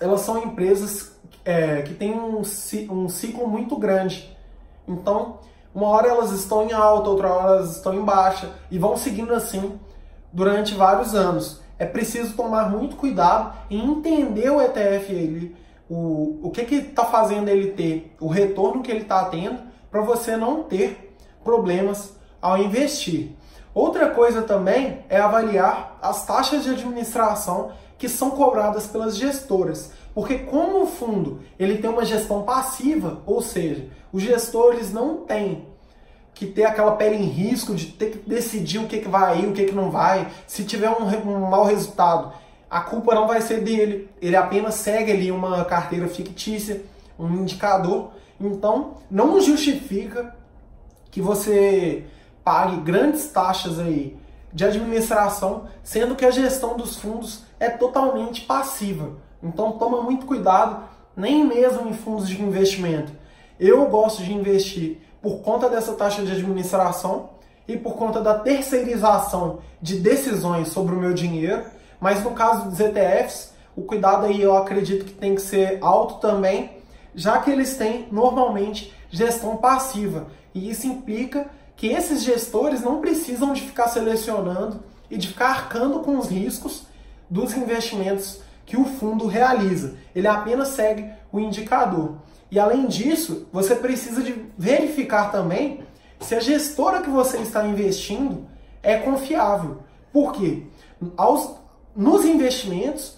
elas 0.00 0.22
são 0.22 0.42
empresas 0.42 1.12
é, 1.44 1.82
que 1.82 1.94
têm 1.94 2.12
um, 2.12 2.42
um 2.90 3.08
ciclo 3.08 3.46
muito 3.46 3.76
grande. 3.76 4.36
Então, 4.88 5.38
uma 5.72 5.86
hora 5.86 6.08
elas 6.08 6.32
estão 6.32 6.64
em 6.64 6.72
alta, 6.72 7.08
outra 7.08 7.32
hora 7.32 7.56
elas 7.58 7.76
estão 7.76 7.94
em 7.94 8.02
baixa, 8.04 8.50
e 8.70 8.78
vão 8.78 8.96
seguindo 8.96 9.32
assim 9.32 9.78
durante 10.32 10.74
vários 10.74 11.14
anos. 11.14 11.61
É 11.78 11.86
preciso 11.86 12.34
tomar 12.34 12.70
muito 12.70 12.96
cuidado 12.96 13.56
e 13.68 13.76
entender 13.76 14.50
o 14.50 14.60
ETF, 14.60 15.12
ele, 15.12 15.56
o, 15.88 16.38
o 16.42 16.50
que 16.50 16.62
está 16.74 17.04
fazendo 17.04 17.48
ele 17.48 17.72
ter, 17.72 18.14
o 18.20 18.28
retorno 18.28 18.82
que 18.82 18.90
ele 18.90 19.02
está 19.02 19.24
tendo, 19.26 19.58
para 19.90 20.00
você 20.00 20.36
não 20.36 20.62
ter 20.62 21.16
problemas 21.44 22.14
ao 22.40 22.58
investir. 22.58 23.32
Outra 23.74 24.10
coisa 24.10 24.42
também 24.42 25.04
é 25.08 25.18
avaliar 25.18 25.98
as 26.02 26.26
taxas 26.26 26.64
de 26.64 26.70
administração 26.70 27.72
que 27.96 28.08
são 28.08 28.30
cobradas 28.30 28.86
pelas 28.86 29.16
gestoras. 29.16 29.92
Porque 30.14 30.38
como 30.40 30.82
o 30.82 30.86
fundo 30.86 31.40
ele 31.58 31.78
tem 31.78 31.88
uma 31.88 32.04
gestão 32.04 32.42
passiva, 32.42 33.22
ou 33.24 33.40
seja, 33.40 33.88
os 34.12 34.22
gestores 34.22 34.92
não 34.92 35.18
têm 35.18 35.66
que 36.34 36.46
ter 36.46 36.64
aquela 36.64 36.92
pele 36.92 37.16
em 37.16 37.26
risco 37.26 37.74
de 37.74 37.86
ter 37.86 38.10
que 38.10 38.18
decidir 38.28 38.78
o 38.78 38.86
que, 38.86 38.98
que 38.98 39.08
vai 39.08 39.40
ir, 39.40 39.46
o 39.46 39.52
que, 39.52 39.66
que 39.66 39.74
não 39.74 39.90
vai. 39.90 40.28
Se 40.46 40.64
tiver 40.64 40.90
um, 40.90 41.04
um 41.28 41.48
mau 41.48 41.64
resultado, 41.64 42.32
a 42.70 42.80
culpa 42.80 43.14
não 43.14 43.26
vai 43.26 43.40
ser 43.40 43.60
dele. 43.62 44.08
Ele 44.20 44.36
apenas 44.36 44.74
segue 44.76 45.12
ali 45.12 45.30
uma 45.30 45.64
carteira 45.64 46.08
fictícia, 46.08 46.82
um 47.18 47.28
indicador. 47.34 48.10
Então, 48.40 48.94
não 49.10 49.40
justifica 49.40 50.34
que 51.10 51.20
você 51.20 52.04
pague 52.42 52.76
grandes 52.78 53.28
taxas 53.28 53.78
aí 53.78 54.16
de 54.52 54.64
administração, 54.64 55.68
sendo 55.82 56.14
que 56.14 56.24
a 56.24 56.30
gestão 56.30 56.76
dos 56.76 56.96
fundos 56.96 57.44
é 57.58 57.70
totalmente 57.70 58.42
passiva. 58.42 59.12
Então 59.42 59.72
toma 59.72 60.02
muito 60.02 60.26
cuidado, 60.26 60.84
nem 61.16 61.44
mesmo 61.44 61.88
em 61.88 61.94
fundos 61.94 62.28
de 62.28 62.40
investimento. 62.40 63.12
Eu 63.58 63.86
gosto 63.86 64.22
de 64.22 64.32
investir 64.32 64.98
por 65.22 65.38
conta 65.38 65.68
dessa 65.70 65.92
taxa 65.92 66.22
de 66.24 66.32
administração 66.32 67.30
e 67.66 67.76
por 67.76 67.94
conta 67.94 68.20
da 68.20 68.34
terceirização 68.34 69.60
de 69.80 70.00
decisões 70.00 70.68
sobre 70.68 70.94
o 70.94 70.98
meu 70.98 71.14
dinheiro, 71.14 71.62
mas 72.00 72.22
no 72.24 72.32
caso 72.32 72.68
dos 72.68 72.80
ETFs, 72.80 73.52
o 73.76 73.82
cuidado 73.82 74.26
aí 74.26 74.42
eu 74.42 74.56
acredito 74.56 75.04
que 75.04 75.12
tem 75.12 75.36
que 75.36 75.40
ser 75.40 75.78
alto 75.80 76.16
também, 76.16 76.72
já 77.14 77.38
que 77.38 77.50
eles 77.50 77.76
têm 77.76 78.08
normalmente 78.10 78.92
gestão 79.10 79.56
passiva. 79.56 80.26
E 80.52 80.68
isso 80.68 80.86
implica 80.86 81.46
que 81.76 81.86
esses 81.86 82.22
gestores 82.22 82.82
não 82.82 83.00
precisam 83.00 83.52
de 83.52 83.62
ficar 83.62 83.88
selecionando 83.88 84.82
e 85.08 85.16
de 85.16 85.28
ficar 85.28 85.50
arcando 85.50 86.00
com 86.00 86.18
os 86.18 86.28
riscos 86.28 86.86
dos 87.30 87.56
investimentos 87.56 88.40
que 88.66 88.76
o 88.76 88.84
fundo 88.84 89.26
realiza. 89.26 89.94
Ele 90.14 90.26
apenas 90.26 90.68
segue 90.68 91.10
o 91.30 91.38
indicador. 91.38 92.16
E 92.52 92.60
além 92.60 92.86
disso, 92.86 93.48
você 93.50 93.74
precisa 93.74 94.22
de 94.22 94.44
verificar 94.58 95.32
também 95.32 95.82
se 96.20 96.34
a 96.34 96.40
gestora 96.40 97.00
que 97.00 97.08
você 97.08 97.38
está 97.38 97.66
investindo 97.66 98.46
é 98.82 98.98
confiável. 98.98 99.78
Por 100.12 100.34
quê? 100.34 100.64
Aos, 101.16 101.54
nos 101.96 102.26
investimentos, 102.26 103.16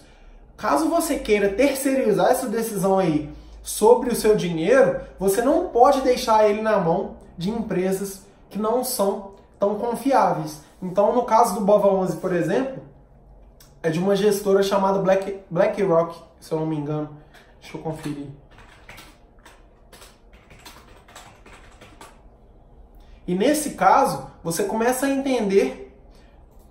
caso 0.55 0.87
você 0.87 1.19
queira 1.19 1.49
terceirizar 1.49 2.31
essa 2.31 2.47
decisão 2.47 2.97
aí 2.97 3.29
sobre 3.61 4.09
o 4.09 4.15
seu 4.15 4.37
dinheiro, 4.37 5.01
você 5.19 5.41
não 5.41 5.67
pode 5.67 5.99
deixar 5.99 6.49
ele 6.49 6.61
na 6.61 6.77
mão 6.77 7.17
de 7.37 7.49
empresas 7.49 8.21
que 8.49 8.57
não 8.57 8.85
são 8.85 9.33
tão 9.59 9.75
confiáveis. 9.77 10.61
Então, 10.81 11.13
no 11.13 11.23
caso 11.23 11.55
do 11.55 11.65
Bova 11.65 11.89
11, 11.89 12.15
por 12.17 12.33
exemplo, 12.33 12.81
é 13.83 13.89
de 13.89 13.99
uma 13.99 14.15
gestora 14.15 14.63
chamada 14.63 14.99
Black, 14.99 15.41
BlackRock, 15.49 16.17
se 16.39 16.53
eu 16.53 16.59
não 16.61 16.65
me 16.65 16.77
engano. 16.77 17.09
Deixa 17.59 17.77
eu 17.77 17.81
conferir. 17.81 18.27
E 23.27 23.33
nesse 23.33 23.71
caso, 23.71 24.27
você 24.43 24.63
começa 24.63 25.05
a 25.05 25.09
entender 25.09 25.95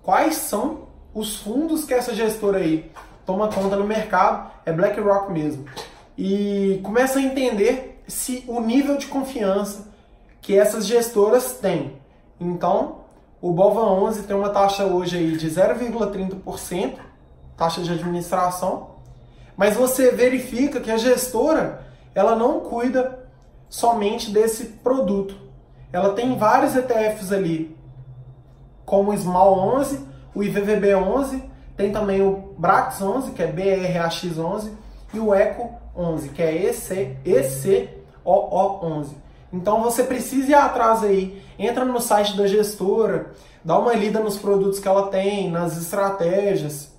quais 0.01 0.35
são 0.35 0.87
os 1.13 1.37
fundos 1.37 1.85
que 1.85 1.93
essa 1.93 2.13
gestora 2.13 2.59
aí 2.59 2.91
toma 3.25 3.47
conta 3.47 3.75
no 3.75 3.85
mercado, 3.85 4.51
é 4.65 4.71
BlackRock 4.71 5.31
mesmo. 5.31 5.65
E 6.17 6.79
começa 6.83 7.19
a 7.19 7.21
entender 7.21 8.01
se 8.07 8.43
o 8.47 8.59
nível 8.59 8.97
de 8.97 9.07
confiança 9.07 9.87
que 10.41 10.57
essas 10.57 10.85
gestoras 10.85 11.53
têm. 11.53 11.97
Então, 12.39 13.05
o 13.41 13.51
Bova 13.51 13.81
11 13.81 14.23
tem 14.23 14.35
uma 14.35 14.49
taxa 14.49 14.85
hoje 14.85 15.17
aí 15.17 15.37
de 15.37 15.49
0,30%, 15.49 16.99
taxa 17.57 17.81
de 17.81 17.91
administração, 17.91 18.91
mas 19.57 19.75
você 19.75 20.11
verifica 20.11 20.79
que 20.79 20.91
a 20.91 20.97
gestora, 20.97 21.85
ela 22.13 22.35
não 22.35 22.59
cuida 22.59 23.27
somente 23.69 24.29
desse 24.31 24.65
produto. 24.65 25.35
Ela 25.91 26.13
tem 26.13 26.37
vários 26.37 26.75
ETFs 26.75 27.31
ali, 27.31 27.75
como 28.85 29.11
o 29.11 29.17
Small 29.17 29.57
11, 29.77 30.05
o 30.33 30.43
IVVB 30.43 30.95
11, 30.95 31.43
tem 31.75 31.91
também 31.91 32.21
o 32.21 32.53
Brax 32.57 33.01
11, 33.01 33.31
que 33.31 33.43
é 33.43 33.47
BRAX 33.47 34.37
11, 34.37 34.71
e 35.13 35.19
o 35.19 35.33
Eco 35.33 35.73
11, 35.95 36.29
que 36.29 36.41
é 36.41 36.53
EC, 36.65 37.17
ECOO 37.25 38.85
11. 38.85 39.15
Então 39.51 39.81
você 39.81 40.03
precisa 40.03 40.51
ir 40.51 40.53
atrás 40.53 41.03
aí, 41.03 41.41
entra 41.57 41.85
no 41.85 42.01
site 42.01 42.35
da 42.35 42.47
gestora, 42.47 43.31
dá 43.63 43.77
uma 43.77 43.93
lida 43.93 44.19
nos 44.19 44.37
produtos 44.37 44.79
que 44.79 44.87
ela 44.87 45.07
tem, 45.07 45.49
nas 45.49 45.77
estratégias, 45.77 46.93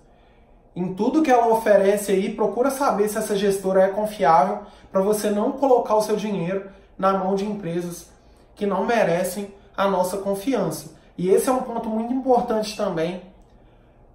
em 0.75 0.95
tudo 0.95 1.23
que 1.23 1.31
ela 1.31 1.49
oferece 1.49 2.13
aí, 2.13 2.35
procura 2.35 2.71
saber 2.71 3.09
se 3.09 3.19
essa 3.19 3.37
gestora 3.37 3.83
é 3.83 3.89
confiável 3.89 4.61
para 4.91 5.01
você 5.01 5.31
não 5.31 5.53
colocar 5.53 5.97
o 5.97 6.03
seu 6.03 6.17
dinheiro 6.17 6.71
na 6.99 7.13
mão 7.13 7.35
de 7.35 7.45
empresas 7.45 8.11
que 8.57 8.67
não 8.67 8.85
merecem 8.85 9.55
a 9.77 9.89
nossa 9.89 10.17
confiança. 10.17 10.97
E 11.17 11.29
esse 11.29 11.49
é 11.49 11.53
um 11.53 11.63
ponto 11.63 11.89
muito 11.89 12.13
importante 12.13 12.77
também, 12.77 13.23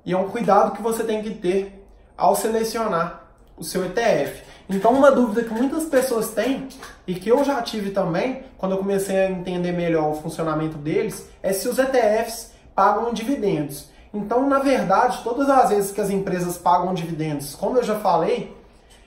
e 0.06 0.14
é 0.14 0.18
um 0.18 0.30
cuidado 0.30 0.72
que 0.72 0.82
você 0.82 1.04
tem 1.04 1.22
que 1.22 1.30
ter 1.32 1.88
ao 2.18 2.36
selecionar 2.36 3.24
o 3.56 3.64
seu 3.64 3.86
ETF. 3.86 4.44
Então, 4.68 4.94
uma 4.94 5.12
dúvida 5.12 5.44
que 5.44 5.54
muitas 5.54 5.86
pessoas 5.86 6.32
têm 6.32 6.68
e 7.06 7.14
que 7.14 7.30
eu 7.30 7.44
já 7.44 7.62
tive 7.62 7.92
também, 7.92 8.44
quando 8.58 8.72
eu 8.74 8.78
comecei 8.80 9.18
a 9.18 9.30
entender 9.30 9.72
melhor 9.72 10.12
o 10.12 10.16
funcionamento 10.16 10.78
deles, 10.78 11.30
é 11.44 11.54
se 11.54 11.68
os 11.68 11.78
ETFs 11.78 12.54
pagam 12.74 13.14
dividendos. 13.14 13.90
Então, 14.14 14.48
na 14.48 14.60
verdade, 14.60 15.22
todas 15.24 15.50
as 15.50 15.70
vezes 15.70 15.92
que 15.92 16.02
as 16.02 16.10
empresas 16.10 16.58
pagam 16.58 16.94
dividendos, 16.94 17.56
como 17.56 17.78
eu 17.78 17.84
já 17.84 18.00
falei, 18.00 18.56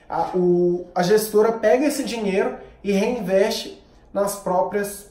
a, 0.09 0.29
o, 0.35 0.87
a 0.95 1.03
gestora 1.03 1.51
pega 1.51 1.85
esse 1.85 2.03
dinheiro 2.03 2.57
e 2.83 2.91
reinveste 2.91 3.83
nas 4.13 4.35
próprias 4.35 5.09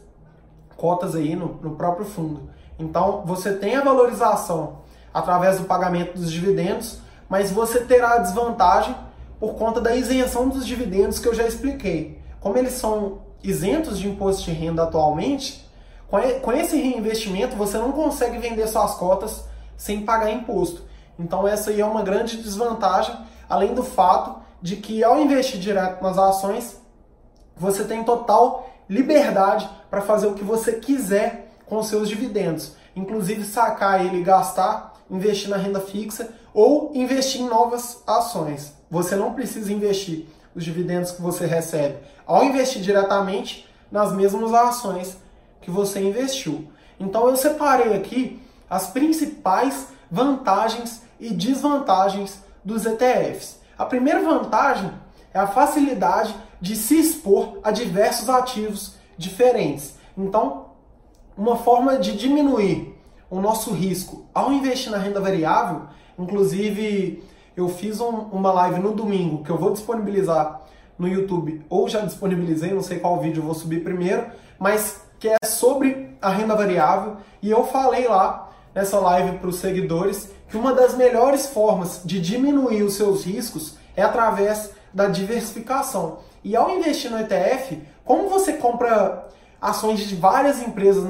cotas 0.76 1.14
aí, 1.14 1.34
no, 1.36 1.58
no 1.62 1.76
próprio 1.76 2.04
fundo. 2.04 2.50
Então, 2.78 3.22
você 3.24 3.52
tem 3.54 3.76
a 3.76 3.82
valorização 3.82 4.80
através 5.12 5.58
do 5.58 5.64
pagamento 5.64 6.18
dos 6.18 6.30
dividendos, 6.30 6.98
mas 7.28 7.50
você 7.50 7.80
terá 7.80 8.14
a 8.14 8.18
desvantagem 8.18 8.94
por 9.38 9.54
conta 9.54 9.80
da 9.80 9.94
isenção 9.94 10.48
dos 10.48 10.66
dividendos 10.66 11.18
que 11.18 11.28
eu 11.28 11.34
já 11.34 11.46
expliquei. 11.46 12.20
Como 12.40 12.58
eles 12.58 12.72
são 12.72 13.18
isentos 13.42 13.98
de 13.98 14.08
imposto 14.08 14.44
de 14.44 14.52
renda 14.52 14.82
atualmente, 14.82 15.64
com 16.42 16.52
esse 16.52 16.76
reinvestimento 16.76 17.56
você 17.56 17.76
não 17.76 17.92
consegue 17.92 18.38
vender 18.38 18.66
suas 18.68 18.94
cotas 18.94 19.44
sem 19.76 20.02
pagar 20.02 20.30
imposto. 20.30 20.82
Então 21.18 21.46
essa 21.46 21.70
aí 21.70 21.80
é 21.80 21.84
uma 21.84 22.02
grande 22.02 22.36
desvantagem, 22.36 23.16
além 23.48 23.74
do 23.74 23.82
fato 23.82 24.40
de 24.62 24.76
que 24.76 25.02
ao 25.04 25.18
investir 25.20 25.60
direto 25.60 26.02
nas 26.02 26.16
ações, 26.16 26.80
você 27.56 27.84
tem 27.84 28.02
total 28.02 28.70
liberdade 28.88 29.68
para 29.94 30.02
fazer 30.02 30.26
o 30.26 30.34
que 30.34 30.42
você 30.42 30.72
quiser 30.72 31.52
com 31.66 31.80
seus 31.80 32.08
dividendos, 32.08 32.72
inclusive 32.96 33.44
sacar 33.44 34.04
ele 34.04 34.18
e 34.18 34.24
gastar, 34.24 34.94
investir 35.08 35.48
na 35.48 35.56
renda 35.56 35.78
fixa 35.78 36.30
ou 36.52 36.90
investir 36.96 37.42
em 37.42 37.48
novas 37.48 38.02
ações. 38.04 38.72
Você 38.90 39.14
não 39.14 39.34
precisa 39.34 39.72
investir 39.72 40.26
os 40.52 40.64
dividendos 40.64 41.12
que 41.12 41.22
você 41.22 41.46
recebe 41.46 41.98
ao 42.26 42.42
investir 42.42 42.82
diretamente 42.82 43.68
nas 43.88 44.12
mesmas 44.12 44.52
ações 44.52 45.16
que 45.60 45.70
você 45.70 46.00
investiu. 46.00 46.66
Então 46.98 47.28
eu 47.28 47.36
separei 47.36 47.94
aqui 47.94 48.42
as 48.68 48.88
principais 48.88 49.90
vantagens 50.10 51.02
e 51.20 51.30
desvantagens 51.32 52.42
dos 52.64 52.84
ETFs. 52.84 53.60
A 53.78 53.84
primeira 53.86 54.24
vantagem 54.24 54.90
é 55.32 55.38
a 55.38 55.46
facilidade 55.46 56.34
de 56.60 56.74
se 56.74 56.98
expor 56.98 57.60
a 57.62 57.70
diversos 57.70 58.28
ativos 58.28 59.03
diferentes. 59.16 59.96
Então, 60.16 60.66
uma 61.36 61.56
forma 61.56 61.98
de 61.98 62.16
diminuir 62.16 62.94
o 63.30 63.40
nosso 63.40 63.72
risco 63.72 64.26
ao 64.32 64.52
investir 64.52 64.90
na 64.92 64.98
renda 64.98 65.20
variável, 65.20 65.82
inclusive 66.18 67.22
eu 67.56 67.68
fiz 67.68 68.00
um, 68.00 68.10
uma 68.32 68.52
live 68.52 68.80
no 68.80 68.92
domingo 68.92 69.42
que 69.42 69.50
eu 69.50 69.58
vou 69.58 69.72
disponibilizar 69.72 70.60
no 70.98 71.08
YouTube, 71.08 71.64
ou 71.68 71.88
já 71.88 72.00
disponibilizei, 72.00 72.72
não 72.72 72.82
sei 72.82 72.98
qual 72.98 73.20
vídeo 73.20 73.40
eu 73.40 73.46
vou 73.46 73.54
subir 73.54 73.82
primeiro, 73.82 74.26
mas 74.58 75.02
que 75.18 75.28
é 75.28 75.36
sobre 75.44 76.16
a 76.20 76.28
renda 76.28 76.54
variável, 76.54 77.16
e 77.42 77.50
eu 77.50 77.66
falei 77.66 78.06
lá 78.06 78.52
nessa 78.74 78.98
live 78.98 79.38
para 79.38 79.48
os 79.48 79.56
seguidores 79.56 80.30
que 80.48 80.56
uma 80.56 80.72
das 80.72 80.96
melhores 80.96 81.46
formas 81.46 82.00
de 82.04 82.20
diminuir 82.20 82.82
os 82.82 82.94
seus 82.94 83.24
riscos 83.24 83.76
é 83.96 84.02
através 84.02 84.70
da 84.92 85.06
diversificação. 85.06 86.18
E 86.42 86.54
ao 86.54 86.70
investir 86.70 87.10
no 87.10 87.18
ETF, 87.18 87.80
como 88.04 88.28
você 88.28 88.54
compra 88.54 89.28
ações 89.60 90.00
de 90.00 90.14
várias 90.14 90.60
empresas 90.60 91.04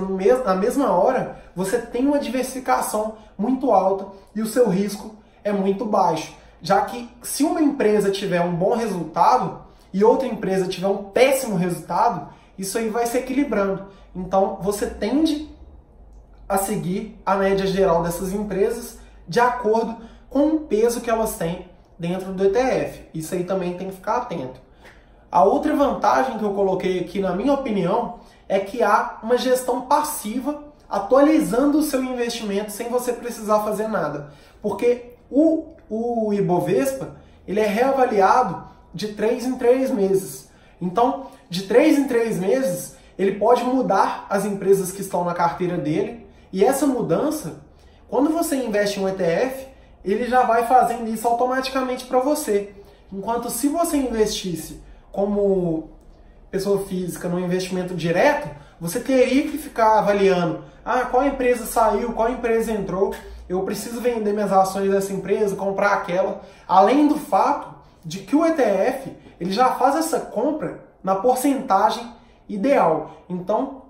na 0.44 0.54
mesma 0.54 0.92
hora, 0.92 1.38
você 1.56 1.78
tem 1.78 2.06
uma 2.06 2.18
diversificação 2.18 3.16
muito 3.36 3.72
alta 3.72 4.06
e 4.34 4.40
o 4.40 4.46
seu 4.46 4.68
risco 4.68 5.16
é 5.42 5.52
muito 5.52 5.84
baixo. 5.84 6.34
Já 6.62 6.82
que 6.82 7.10
se 7.22 7.42
uma 7.42 7.60
empresa 7.60 8.10
tiver 8.10 8.40
um 8.40 8.54
bom 8.54 8.74
resultado 8.74 9.62
e 9.92 10.04
outra 10.04 10.28
empresa 10.28 10.68
tiver 10.68 10.86
um 10.86 11.04
péssimo 11.04 11.56
resultado, 11.56 12.28
isso 12.56 12.78
aí 12.78 12.88
vai 12.88 13.06
se 13.06 13.18
equilibrando. 13.18 13.86
Então 14.14 14.58
você 14.62 14.86
tende 14.86 15.52
a 16.48 16.56
seguir 16.56 17.20
a 17.26 17.34
média 17.34 17.66
geral 17.66 18.02
dessas 18.02 18.32
empresas 18.32 18.98
de 19.26 19.40
acordo 19.40 19.96
com 20.30 20.48
o 20.48 20.60
peso 20.60 21.00
que 21.00 21.10
elas 21.10 21.36
têm 21.36 21.68
dentro 21.98 22.32
do 22.32 22.44
ETF. 22.44 23.08
Isso 23.12 23.34
aí 23.34 23.44
também 23.44 23.76
tem 23.76 23.88
que 23.88 23.96
ficar 23.96 24.18
atento. 24.18 24.63
A 25.34 25.42
outra 25.42 25.74
vantagem 25.74 26.38
que 26.38 26.44
eu 26.44 26.54
coloquei 26.54 27.00
aqui, 27.00 27.18
na 27.18 27.34
minha 27.34 27.52
opinião, 27.54 28.20
é 28.48 28.60
que 28.60 28.84
há 28.84 29.18
uma 29.20 29.36
gestão 29.36 29.80
passiva 29.80 30.62
atualizando 30.88 31.78
o 31.78 31.82
seu 31.82 32.04
investimento 32.04 32.70
sem 32.70 32.88
você 32.88 33.12
precisar 33.12 33.58
fazer 33.64 33.88
nada. 33.88 34.30
Porque 34.62 35.16
o, 35.28 35.70
o 35.90 36.32
Ibovespa 36.32 37.16
ele 37.48 37.58
é 37.58 37.66
reavaliado 37.66 38.62
de 38.94 39.08
3 39.08 39.46
em 39.46 39.56
3 39.56 39.90
meses. 39.90 40.48
Então, 40.80 41.26
de 41.50 41.64
3 41.64 41.98
em 41.98 42.06
3 42.06 42.38
meses, 42.38 42.94
ele 43.18 43.32
pode 43.32 43.64
mudar 43.64 44.28
as 44.30 44.44
empresas 44.44 44.92
que 44.92 45.00
estão 45.00 45.24
na 45.24 45.34
carteira 45.34 45.76
dele. 45.76 46.28
E 46.52 46.64
essa 46.64 46.86
mudança, 46.86 47.56
quando 48.08 48.30
você 48.30 48.54
investe 48.54 49.00
em 49.00 49.02
um 49.02 49.08
ETF, 49.08 49.66
ele 50.04 50.26
já 50.26 50.44
vai 50.44 50.64
fazendo 50.68 51.12
isso 51.12 51.26
automaticamente 51.26 52.04
para 52.04 52.20
você. 52.20 52.72
Enquanto 53.12 53.50
se 53.50 53.66
você 53.66 53.96
investisse 53.96 54.80
como 55.14 55.90
pessoa 56.50 56.84
física 56.86 57.28
no 57.28 57.38
investimento 57.38 57.94
direto, 57.94 58.50
você 58.80 58.98
teria 58.98 59.44
que 59.44 59.56
ficar 59.56 60.00
avaliando, 60.00 60.64
ah, 60.84 61.02
qual 61.02 61.24
empresa 61.24 61.64
saiu, 61.64 62.12
qual 62.12 62.28
empresa 62.30 62.72
entrou, 62.72 63.14
eu 63.48 63.62
preciso 63.62 64.00
vender 64.00 64.32
minhas 64.32 64.52
ações 64.52 64.90
dessa 64.90 65.12
empresa, 65.12 65.54
comprar 65.54 65.92
aquela. 65.92 66.42
Além 66.66 67.06
do 67.06 67.14
fato 67.14 67.76
de 68.04 68.18
que 68.18 68.34
o 68.34 68.44
ETF, 68.44 69.16
ele 69.40 69.52
já 69.52 69.70
faz 69.74 69.94
essa 69.94 70.18
compra 70.18 70.80
na 71.02 71.14
porcentagem 71.14 72.04
ideal. 72.48 73.22
Então, 73.28 73.82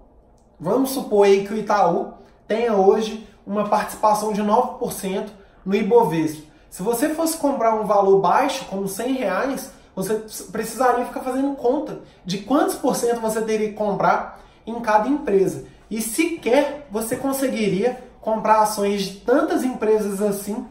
vamos 0.60 0.90
supor 0.90 1.24
aí 1.24 1.46
que 1.46 1.54
o 1.54 1.56
Itaú 1.56 2.12
tenha 2.46 2.74
hoje 2.74 3.26
uma 3.46 3.66
participação 3.66 4.30
de 4.30 4.42
9% 4.42 5.28
no 5.64 5.74
Ibovespa. 5.74 6.52
Se 6.68 6.82
você 6.82 7.08
fosse 7.14 7.38
comprar 7.38 7.74
um 7.76 7.86
valor 7.86 8.20
baixo, 8.20 8.66
como 8.66 8.86
100 8.86 9.12
reais, 9.14 9.72
você 9.94 10.14
precisaria 10.50 11.04
ficar 11.04 11.20
fazendo 11.20 11.54
conta 11.54 12.00
de 12.24 12.38
quantos 12.38 12.74
por 12.74 12.96
cento 12.96 13.20
você 13.20 13.40
teria 13.42 13.68
que 13.68 13.74
comprar 13.74 14.40
em 14.66 14.80
cada 14.80 15.08
empresa. 15.08 15.66
E 15.90 16.00
sequer 16.00 16.86
você 16.90 17.16
conseguiria 17.16 18.02
comprar 18.20 18.62
ações 18.62 19.02
de 19.02 19.20
tantas 19.20 19.62
empresas 19.62 20.20
assim 20.22 20.66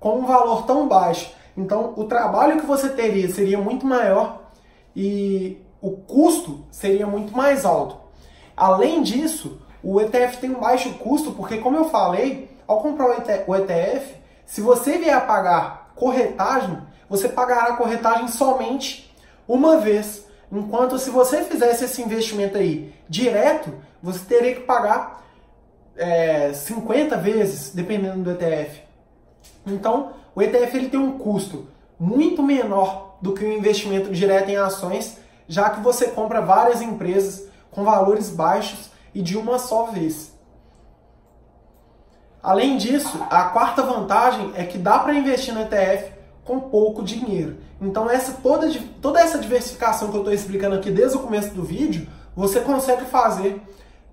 com 0.00 0.18
um 0.18 0.26
valor 0.26 0.66
tão 0.66 0.88
baixo. 0.88 1.32
Então, 1.56 1.92
o 1.96 2.04
trabalho 2.04 2.60
que 2.60 2.66
você 2.66 2.88
teria 2.88 3.28
seria 3.28 3.58
muito 3.58 3.86
maior 3.86 4.50
e 4.94 5.58
o 5.80 5.92
custo 5.92 6.64
seria 6.70 7.06
muito 7.06 7.36
mais 7.36 7.64
alto. 7.64 7.96
Além 8.56 9.02
disso, 9.02 9.60
o 9.82 10.00
ETF 10.00 10.38
tem 10.38 10.50
um 10.50 10.60
baixo 10.60 10.94
custo, 10.94 11.32
porque, 11.32 11.58
como 11.58 11.76
eu 11.76 11.84
falei, 11.86 12.50
ao 12.66 12.80
comprar 12.80 13.08
o 13.46 13.56
ETF, 13.56 14.16
se 14.44 14.60
você 14.60 14.98
vier 14.98 15.16
a 15.16 15.20
pagar 15.20 15.92
corretagem, 15.94 16.78
você 17.08 17.28
pagará 17.28 17.72
a 17.72 17.76
corretagem 17.76 18.28
somente 18.28 19.14
uma 19.46 19.78
vez. 19.78 20.26
Enquanto 20.50 20.98
se 20.98 21.10
você 21.10 21.42
fizesse 21.44 21.84
esse 21.84 22.02
investimento 22.02 22.56
aí 22.56 22.94
direto, 23.08 23.72
você 24.02 24.20
teria 24.24 24.54
que 24.54 24.60
pagar 24.62 25.24
é, 25.96 26.52
50 26.52 27.16
vezes, 27.16 27.74
dependendo 27.74 28.22
do 28.22 28.30
ETF. 28.30 28.82
Então, 29.66 30.12
o 30.34 30.42
ETF 30.42 30.76
ele 30.76 30.88
tem 30.88 31.00
um 31.00 31.18
custo 31.18 31.68
muito 31.98 32.42
menor 32.42 33.16
do 33.20 33.32
que 33.34 33.44
o 33.44 33.52
investimento 33.52 34.10
direto 34.10 34.48
em 34.50 34.56
ações, 34.56 35.18
já 35.48 35.70
que 35.70 35.80
você 35.80 36.08
compra 36.08 36.40
várias 36.40 36.80
empresas 36.80 37.48
com 37.70 37.84
valores 37.84 38.30
baixos 38.30 38.90
e 39.14 39.20
de 39.20 39.36
uma 39.36 39.58
só 39.58 39.86
vez. 39.86 40.32
Além 42.42 42.76
disso, 42.76 43.20
a 43.28 43.44
quarta 43.44 43.82
vantagem 43.82 44.52
é 44.54 44.64
que 44.64 44.78
dá 44.78 45.00
para 45.00 45.14
investir 45.14 45.52
no 45.52 45.62
ETF 45.62 46.12
com 46.48 46.58
pouco 46.58 47.02
dinheiro. 47.02 47.58
Então 47.78 48.08
essa 48.10 48.32
toda, 48.42 48.66
toda 49.02 49.20
essa 49.20 49.38
diversificação 49.38 50.08
que 50.10 50.16
eu 50.16 50.22
estou 50.22 50.32
explicando 50.32 50.76
aqui 50.76 50.90
desde 50.90 51.18
o 51.18 51.20
começo 51.20 51.50
do 51.50 51.62
vídeo, 51.62 52.08
você 52.34 52.60
consegue 52.60 53.04
fazer 53.04 53.60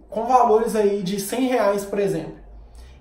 com 0.10 0.26
valores 0.26 0.76
aí 0.76 1.02
de 1.02 1.18
100 1.18 1.48
reais, 1.48 1.86
por 1.86 1.98
exemplo. 1.98 2.36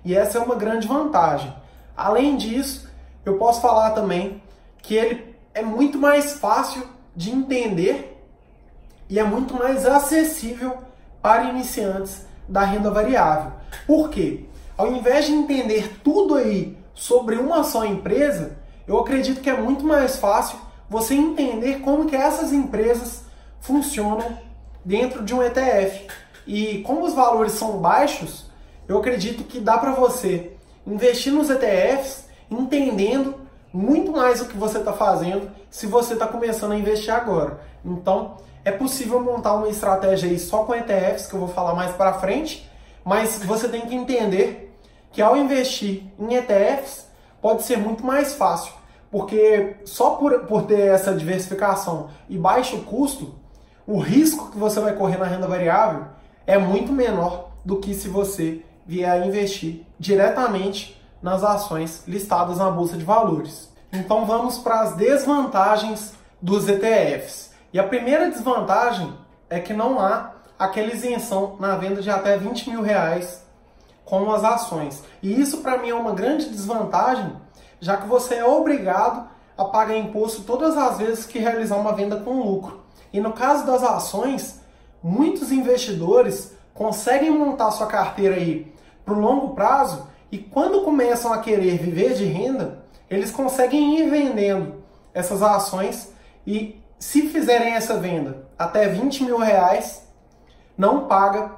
E 0.05 0.15
essa 0.15 0.37
é 0.37 0.41
uma 0.41 0.55
grande 0.55 0.87
vantagem. 0.87 1.53
Além 1.97 2.37
disso, 2.37 2.89
eu 3.25 3.37
posso 3.37 3.59
falar 3.59 3.91
também 3.91 4.41
que 4.81 4.95
ele 4.95 5.35
é 5.53 5.61
muito 5.61 5.97
mais 5.97 6.33
fácil 6.39 6.87
de 7.13 7.29
entender 7.29 8.17
e 9.09 9.19
é 9.19 9.23
muito 9.23 9.53
mais 9.53 9.85
acessível 9.85 10.77
para 11.21 11.49
iniciantes 11.49 12.25
da 12.47 12.63
renda 12.63 12.89
variável. 12.89 13.51
Por 13.85 14.09
quê? 14.09 14.45
Ao 14.77 14.89
invés 14.89 15.25
de 15.25 15.33
entender 15.33 15.99
tudo 16.01 16.35
aí 16.35 16.77
sobre 16.93 17.35
uma 17.35 17.65
só 17.65 17.83
empresa, 17.83 18.57
eu 18.87 18.99
acredito 18.99 19.41
que 19.41 19.49
é 19.49 19.57
muito 19.57 19.83
mais 19.83 20.17
fácil 20.17 20.57
você 20.89 21.15
entender 21.15 21.79
como 21.79 22.05
que 22.05 22.15
essas 22.15 22.53
empresas 22.53 23.23
funcionam 23.59 24.37
dentro 24.83 25.23
de 25.23 25.33
um 25.33 25.41
ETF. 25.41 26.07
E 26.45 26.81
como 26.83 27.03
os 27.03 27.13
valores 27.13 27.53
são 27.53 27.77
baixos, 27.77 28.45
eu 28.87 28.97
acredito 28.99 29.43
que 29.43 29.59
dá 29.59 29.77
para 29.77 29.91
você 29.91 30.51
investir 30.85 31.33
nos 31.33 31.49
ETFs 31.49 32.25
entendendo 32.49 33.35
muito 33.73 34.11
mais 34.11 34.41
o 34.41 34.45
que 34.45 34.55
você 34.55 34.77
está 34.77 34.93
fazendo 34.93 35.49
se 35.69 35.87
você 35.87 36.13
está 36.13 36.27
começando 36.27 36.73
a 36.73 36.77
investir 36.77 37.13
agora. 37.13 37.59
Então, 37.83 38.37
é 38.63 38.71
possível 38.71 39.21
montar 39.21 39.55
uma 39.55 39.67
estratégia 39.67 40.29
aí 40.29 40.39
só 40.39 40.63
com 40.63 40.73
ETFs, 40.73 41.27
que 41.27 41.33
eu 41.33 41.39
vou 41.39 41.49
falar 41.49 41.75
mais 41.75 41.91
para 41.91 42.13
frente, 42.13 42.69
mas 43.03 43.43
você 43.43 43.67
tem 43.67 43.81
que 43.81 43.93
entender 43.93 44.73
que 45.11 45.21
ao 45.21 45.35
investir 45.35 46.03
em 46.17 46.35
ETFs 46.35 47.04
pode 47.45 47.61
ser 47.61 47.77
muito 47.77 48.03
mais 48.03 48.33
fácil, 48.33 48.73
porque 49.11 49.75
só 49.85 50.15
por, 50.15 50.47
por 50.47 50.63
ter 50.63 50.79
essa 50.79 51.13
diversificação 51.13 52.09
e 52.27 52.39
baixo 52.39 52.79
custo, 52.79 53.35
o 53.85 53.99
risco 53.99 54.49
que 54.49 54.57
você 54.57 54.79
vai 54.79 54.93
correr 54.93 55.17
na 55.17 55.27
renda 55.27 55.45
variável 55.45 56.05
é 56.47 56.57
muito 56.57 56.91
menor 56.91 57.51
do 57.63 57.77
que 57.77 57.93
se 57.93 58.07
você 58.07 58.65
vier 58.83 59.11
a 59.11 59.27
investir 59.27 59.85
diretamente 59.99 60.99
nas 61.21 61.43
ações 61.43 62.03
listadas 62.07 62.57
na 62.57 62.71
bolsa 62.71 62.97
de 62.97 63.03
valores. 63.03 63.71
Então 63.93 64.25
vamos 64.25 64.57
para 64.57 64.79
as 64.79 64.95
desvantagens 64.95 66.15
dos 66.41 66.67
ETFs. 66.67 67.51
E 67.71 67.77
a 67.77 67.83
primeira 67.83 68.31
desvantagem 68.31 69.13
é 69.51 69.59
que 69.59 69.71
não 69.71 69.99
há 69.99 70.31
aquela 70.57 70.91
isenção 70.91 71.57
na 71.59 71.75
venda 71.75 72.01
de 72.01 72.09
até 72.09 72.39
20 72.39 72.71
mil 72.71 72.81
reais 72.81 73.44
com 74.05 74.31
as 74.31 74.43
ações. 74.43 75.03
E 75.21 75.41
isso 75.41 75.57
para 75.57 75.77
mim 75.79 75.89
é 75.89 75.95
uma 75.95 76.13
grande 76.13 76.49
desvantagem, 76.49 77.35
já 77.79 77.97
que 77.97 78.07
você 78.07 78.35
é 78.35 78.45
obrigado 78.45 79.27
a 79.57 79.65
pagar 79.65 79.97
imposto 79.97 80.43
todas 80.43 80.77
as 80.77 80.97
vezes 80.97 81.25
que 81.25 81.39
realizar 81.39 81.77
uma 81.77 81.93
venda 81.93 82.17
com 82.17 82.41
lucro. 82.41 82.81
E 83.11 83.19
no 83.19 83.33
caso 83.33 83.65
das 83.65 83.83
ações, 83.83 84.61
muitos 85.01 85.51
investidores 85.51 86.53
conseguem 86.73 87.31
montar 87.31 87.71
sua 87.71 87.87
carteira 87.87 88.35
aí 88.35 88.73
para 89.03 89.13
o 89.13 89.19
longo 89.19 89.55
prazo 89.55 90.07
e 90.31 90.37
quando 90.37 90.83
começam 90.83 91.31
a 91.31 91.37
querer 91.39 91.77
viver 91.77 92.13
de 92.13 92.25
renda, 92.25 92.83
eles 93.09 93.31
conseguem 93.31 93.99
ir 93.99 94.09
vendendo 94.09 94.83
essas 95.13 95.41
ações 95.41 96.11
e 96.45 96.81
se 96.99 97.29
fizerem 97.29 97.73
essa 97.73 97.97
venda 97.97 98.45
até 98.57 98.87
20 98.87 99.23
mil 99.23 99.37
reais, 99.37 100.07
não 100.77 101.07
paga 101.07 101.51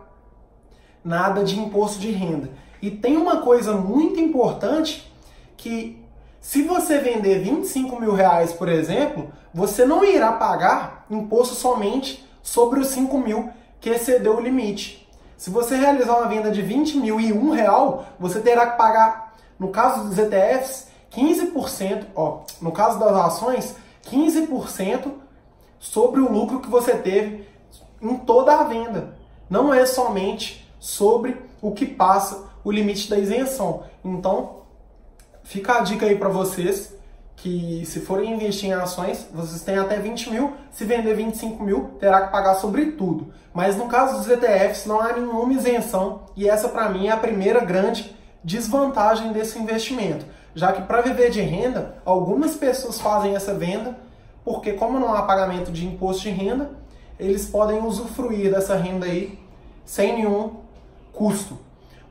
nada 1.07 1.43
de 1.43 1.57
imposto 1.57 1.99
de 1.99 2.11
renda. 2.11 2.49
E 2.81 2.91
tem 2.91 3.15
uma 3.15 3.37
coisa 3.37 3.73
muito 3.73 4.19
importante 4.19 5.09
que 5.55 6.03
se 6.41 6.61
você 6.63 6.99
vender 6.99 7.39
25 7.39 7.99
mil 7.99 8.13
reais, 8.13 8.51
por 8.51 8.67
exemplo, 8.67 9.31
você 9.53 9.85
não 9.85 10.03
irá 10.03 10.33
pagar 10.33 11.05
imposto 11.09 11.55
somente 11.55 12.27
sobre 12.43 12.79
os 12.79 12.87
5 12.87 13.17
mil 13.17 13.49
que 13.79 13.89
excedeu 13.89 14.35
o 14.37 14.41
limite. 14.41 15.07
Se 15.37 15.49
você 15.49 15.77
realizar 15.77 16.17
uma 16.17 16.27
venda 16.27 16.51
de 16.51 16.61
20 16.61 16.97
mil 16.97 17.19
e 17.19 17.31
um 17.31 17.51
real, 17.51 18.05
você 18.19 18.41
terá 18.41 18.71
que 18.71 18.77
pagar, 18.77 19.35
no 19.57 19.69
caso 19.69 20.07
dos 20.07 20.17
ETFs, 20.17 20.87
15%, 21.11 22.05
ó, 22.15 22.41
no 22.61 22.71
caso 22.71 22.99
das 22.99 23.15
ações, 23.15 23.75
15% 24.09 25.11
sobre 25.79 26.19
o 26.19 26.31
lucro 26.31 26.59
que 26.59 26.69
você 26.69 26.95
teve 26.95 27.47
em 28.01 28.17
toda 28.17 28.53
a 28.53 28.63
venda. 28.63 29.15
Não 29.49 29.73
é 29.73 29.85
somente 29.85 30.66
sobre 30.79 31.37
o 31.61 31.71
que 31.71 31.85
passa 31.85 32.45
o 32.63 32.71
limite 32.71 33.09
da 33.09 33.17
isenção. 33.17 33.83
Então, 34.03 34.61
fica 35.43 35.77
a 35.77 35.79
dica 35.81 36.05
aí 36.05 36.17
para 36.17 36.29
vocês 36.29 36.95
que 37.37 37.85
se 37.85 38.01
forem 38.01 38.33
investir 38.33 38.69
em 38.69 38.73
ações, 38.73 39.27
vocês 39.31 39.61
têm 39.61 39.77
até 39.77 39.97
20 39.97 40.31
mil, 40.31 40.53
se 40.71 40.83
vender 40.83 41.13
25 41.13 41.63
mil, 41.63 41.91
terá 41.99 42.21
que 42.21 42.31
pagar 42.31 42.55
sobre 42.55 42.93
tudo. 42.93 43.31
Mas 43.53 43.77
no 43.77 43.87
caso 43.87 44.17
dos 44.17 44.27
ETFs, 44.27 44.85
não 44.85 44.99
há 44.99 45.13
nenhuma 45.13 45.53
isenção 45.53 46.23
e 46.35 46.49
essa 46.49 46.67
para 46.67 46.89
mim 46.89 47.07
é 47.07 47.11
a 47.11 47.17
primeira 47.17 47.59
grande 47.63 48.15
desvantagem 48.43 49.31
desse 49.31 49.59
investimento. 49.59 50.25
Já 50.55 50.71
que 50.71 50.81
para 50.81 51.01
viver 51.01 51.29
de 51.29 51.41
renda, 51.41 51.95
algumas 52.03 52.55
pessoas 52.55 52.99
fazem 52.99 53.35
essa 53.35 53.53
venda 53.53 53.95
porque 54.43 54.73
como 54.73 54.99
não 54.99 55.13
há 55.13 55.21
pagamento 55.21 55.71
de 55.71 55.85
imposto 55.85 56.23
de 56.23 56.29
renda, 56.29 56.71
eles 57.19 57.45
podem 57.45 57.83
usufruir 57.83 58.51
dessa 58.51 58.75
renda 58.75 59.05
aí 59.05 59.37
sem 59.85 60.15
nenhum 60.15 60.66
custo. 61.17 61.57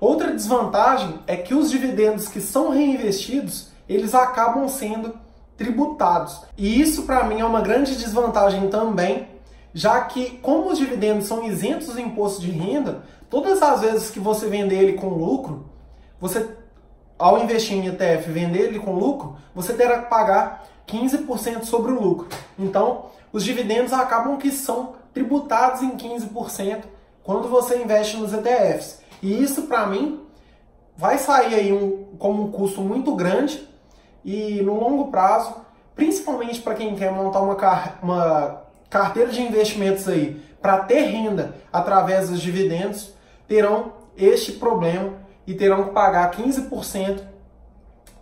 Outra 0.00 0.34
desvantagem 0.34 1.20
é 1.26 1.36
que 1.36 1.54
os 1.54 1.70
dividendos 1.70 2.28
que 2.28 2.40
são 2.40 2.70
reinvestidos, 2.70 3.68
eles 3.88 4.14
acabam 4.14 4.68
sendo 4.68 5.14
tributados. 5.56 6.42
E 6.58 6.80
isso 6.80 7.04
para 7.04 7.24
mim 7.24 7.40
é 7.40 7.44
uma 7.44 7.62
grande 7.62 7.96
desvantagem 7.96 8.68
também, 8.68 9.28
já 9.72 10.02
que 10.02 10.38
como 10.38 10.70
os 10.70 10.78
dividendos 10.78 11.26
são 11.26 11.46
isentos 11.46 11.88
do 11.88 12.00
imposto 12.00 12.40
de 12.40 12.50
renda, 12.50 13.04
todas 13.30 13.62
as 13.62 13.80
vezes 13.80 14.10
que 14.10 14.20
você 14.20 14.48
vender 14.48 14.82
ele 14.82 14.92
com 14.94 15.08
lucro, 15.08 15.66
você 16.20 16.46
ao 17.18 17.42
investir 17.42 17.76
em 17.76 17.86
ETF, 17.86 18.30
vender 18.30 18.68
ele 18.68 18.78
com 18.78 18.92
lucro, 18.92 19.36
você 19.54 19.72
terá 19.72 20.02
que 20.02 20.10
pagar 20.10 20.66
15% 20.86 21.64
sobre 21.64 21.92
o 21.92 22.00
lucro. 22.00 22.28
Então, 22.58 23.06
os 23.32 23.42
dividendos 23.42 23.92
acabam 23.94 24.36
que 24.36 24.50
são 24.50 24.94
tributados 25.14 25.80
em 25.80 25.96
15% 25.96 26.82
quando 27.26 27.48
você 27.48 27.82
investe 27.82 28.16
nos 28.16 28.32
ETFs. 28.32 29.00
E 29.20 29.42
isso, 29.42 29.62
para 29.62 29.84
mim, 29.86 30.20
vai 30.96 31.18
sair 31.18 31.54
aí 31.56 31.72
um, 31.72 32.16
como 32.16 32.44
um 32.44 32.52
custo 32.52 32.80
muito 32.80 33.16
grande 33.16 33.68
e 34.24 34.62
no 34.62 34.78
longo 34.78 35.10
prazo, 35.10 35.56
principalmente 35.94 36.60
para 36.62 36.74
quem 36.74 36.94
quer 36.94 37.10
montar 37.10 37.40
uma, 37.40 37.56
car 37.56 37.98
uma 38.00 38.62
carteira 38.88 39.30
de 39.30 39.42
investimentos 39.42 40.06
aí 40.08 40.40
para 40.62 40.78
ter 40.78 41.00
renda 41.00 41.56
através 41.72 42.30
dos 42.30 42.40
dividendos, 42.40 43.12
terão 43.48 43.92
este 44.16 44.52
problema 44.52 45.14
e 45.46 45.54
terão 45.54 45.84
que 45.84 45.90
pagar 45.90 46.30
15% 46.30 47.22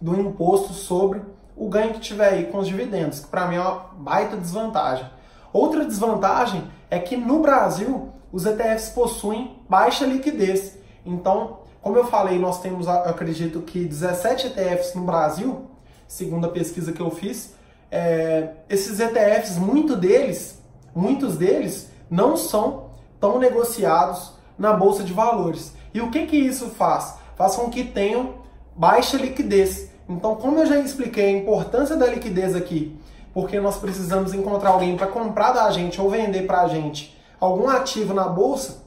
do 0.01 0.19
imposto 0.19 0.73
sobre 0.73 1.21
o 1.55 1.69
ganho 1.69 1.93
que 1.93 2.01
tiver 2.01 2.29
aí 2.29 2.47
com 2.47 2.59
os 2.59 2.67
dividendos, 2.67 3.21
que 3.21 3.29
para 3.29 3.47
mim 3.47 3.57
é 3.57 3.61
uma 3.61 3.87
baita 3.99 4.37
desvantagem. 4.37 5.07
Outra 5.53 5.85
desvantagem 5.85 6.65
é 6.91 6.99
que 6.99 7.17
no 7.17 7.41
Brasil 7.41 8.15
os 8.35 8.45
ETFs 8.45 8.89
possuem 8.89 9.63
baixa 9.69 10.05
liquidez. 10.05 10.77
Então, 11.07 11.59
como 11.81 11.97
eu 11.97 12.05
falei, 12.09 12.37
nós 12.37 12.61
temos, 12.61 12.89
acredito 12.89 13.63
que 13.63 13.85
17 13.85 14.49
ETFs 14.49 14.93
no 14.97 15.03
Brasil, 15.03 15.67
segundo 16.09 16.45
a 16.45 16.51
pesquisa 16.51 16.91
que 16.91 17.01
eu 17.01 17.13
fiz. 17.13 17.55
É, 17.93 18.49
esses 18.69 18.99
ETFs, 18.99 19.57
muito 19.57 19.95
deles, 19.95 20.61
muitos 20.93 21.37
deles 21.37 21.89
não 22.11 22.37
são 22.37 22.87
tão 23.21 23.39
negociados 23.39 24.33
na 24.59 24.73
bolsa 24.73 25.05
de 25.05 25.13
valores. 25.13 25.73
E 25.95 26.01
o 26.01 26.11
que 26.11 26.27
que 26.27 26.37
isso 26.37 26.71
faz? 26.71 27.15
Faz 27.37 27.55
com 27.55 27.71
que 27.71 27.85
tenham 27.85 28.35
baixa 28.75 29.17
liquidez. 29.17 29.91
Então, 30.09 30.35
como 30.35 30.59
eu 30.59 30.67
já 30.67 30.81
expliquei 30.81 31.27
a 31.27 31.39
importância 31.39 31.95
da 31.95 32.09
liquidez 32.09 32.57
aqui, 32.57 32.99
porque 33.33 33.61
nós 33.61 33.77
precisamos 33.77 34.35
encontrar 34.35 34.71
alguém 34.71 34.97
para 34.97 35.07
comprar 35.07 35.53
da 35.53 35.71
gente 35.71 36.01
ou 36.01 36.11
vender 36.11 36.49
para 36.49 36.63
a 36.63 36.67
gente 36.69 37.14
algum 37.41 37.69
ativo 37.69 38.15
na 38.15 38.29
bolsa, 38.29 38.85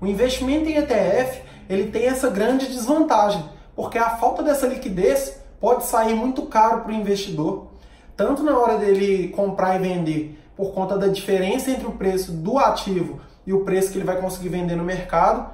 o 0.00 0.06
investimento 0.06 0.68
em 0.68 0.76
ETF 0.76 1.42
ele 1.68 1.90
tem 1.90 2.06
essa 2.06 2.30
grande 2.30 2.66
desvantagem, 2.66 3.44
porque 3.74 3.98
a 3.98 4.10
falta 4.16 4.42
dessa 4.42 4.66
liquidez 4.66 5.40
pode 5.60 5.84
sair 5.84 6.14
muito 6.14 6.42
caro 6.46 6.82
para 6.82 6.92
o 6.92 6.94
investidor, 6.94 7.68
tanto 8.16 8.42
na 8.42 8.58
hora 8.58 8.78
dele 8.78 9.28
comprar 9.28 9.76
e 9.76 9.78
vender, 9.78 10.38
por 10.56 10.72
conta 10.72 10.96
da 10.96 11.08
diferença 11.08 11.70
entre 11.70 11.86
o 11.86 11.92
preço 11.92 12.32
do 12.32 12.58
ativo 12.58 13.20
e 13.46 13.52
o 13.52 13.64
preço 13.64 13.92
que 13.92 13.98
ele 13.98 14.04
vai 14.04 14.20
conseguir 14.20 14.48
vender 14.48 14.76
no 14.76 14.84
mercado, 14.84 15.50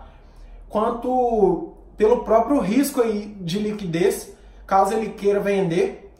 quanto 0.69 1.75
pelo 1.97 2.25
próprio 2.25 2.59
risco 2.61 3.01
aí 3.03 3.37
de 3.41 3.59
liquidez 3.59 4.35
Caso 4.67 4.95
ele 4.95 5.11
queira 5.11 5.41
vender 5.41 6.11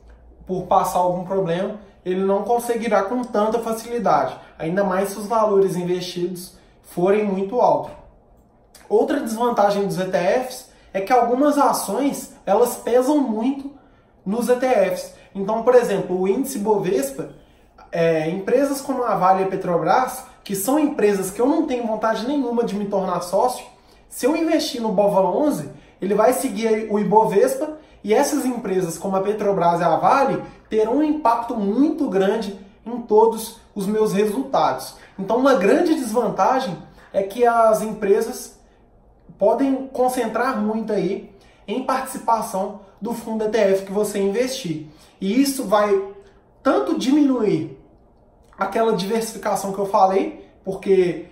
por 0.47 0.65
passar 0.65 0.99
algum 0.99 1.25
problema, 1.25 1.81
ele 2.05 2.23
não 2.23 2.43
conseguirá 2.43 3.03
com 3.03 3.23
tanta 3.23 3.59
facilidade, 3.61 4.37
ainda 4.59 4.85
mais 4.85 5.11
se 5.11 5.19
os 5.19 5.27
valores 5.27 5.77
investidos 5.77 6.57
forem 6.83 7.25
muito 7.25 7.61
altos. 7.61 7.93
Outra 8.89 9.21
desvantagem 9.21 9.87
dos 9.87 9.99
ETFs 9.99 10.69
é 10.93 11.01
que 11.01 11.13
algumas 11.13 11.59
ações 11.59 12.35
elas 12.45 12.77
pesam 12.77 13.19
muito 13.19 13.73
nos 14.25 14.49
ETFs. 14.49 15.15
Então, 15.35 15.63
por 15.63 15.75
exemplo, 15.75 16.21
o 16.21 16.29
índice 16.29 16.59
Bovespa, 16.59 17.31
é, 17.91 18.29
empresas 18.29 18.81
como 18.81 19.03
a 19.03 19.15
Vale 19.17 19.43
e 19.43 19.45
a 19.47 19.49
Petrobras, 19.49 20.25
que 20.45 20.55
são 20.55 20.79
empresas 20.79 21.31
que 21.31 21.41
eu 21.41 21.47
não 21.47 21.67
tenho 21.67 21.87
vontade 21.87 22.27
nenhuma 22.27 22.65
de 22.65 22.75
me 22.75 22.87
tornar 22.87 23.21
sócio, 23.23 23.65
se 24.09 24.27
eu 24.27 24.37
investir 24.37 24.81
no 24.81 24.93
Bova 24.93 25.23
11, 25.23 25.71
ele 26.01 26.15
vai 26.15 26.33
seguir 26.33 26.87
o 26.91 27.01
Ibovespa 27.01 27.79
e 28.05 28.13
essas 28.13 28.45
empresas, 28.45 28.99
como 28.99 29.17
a 29.17 29.21
Petrobras 29.23 29.81
e 29.81 29.83
a 29.83 29.97
Vale, 29.97 30.43
terão 30.69 30.99
um 30.99 31.03
impacto 31.03 31.57
muito 31.57 32.07
grande 32.11 32.61
em 32.85 33.01
todos 33.01 33.59
os 33.75 33.87
meus 33.87 34.13
resultados. 34.13 34.97
Então, 35.19 35.39
uma 35.39 35.55
grande 35.55 35.95
desvantagem 35.95 36.77
é 37.15 37.23
que 37.23 37.47
as 37.47 37.81
empresas 37.81 38.59
podem 39.39 39.87
concentrar 39.87 40.61
muito 40.61 40.93
aí 40.93 41.35
em 41.67 41.83
participação 41.85 42.81
do 43.01 43.15
fundo 43.15 43.45
ETF 43.45 43.87
que 43.87 43.93
você 43.93 44.19
investir. 44.19 44.87
E 45.19 45.41
isso 45.41 45.65
vai 45.65 46.13
tanto 46.63 46.99
diminuir 46.99 47.79
aquela 48.59 48.95
diversificação 48.95 49.73
que 49.73 49.79
eu 49.79 49.87
falei, 49.87 50.47
porque 50.63 51.27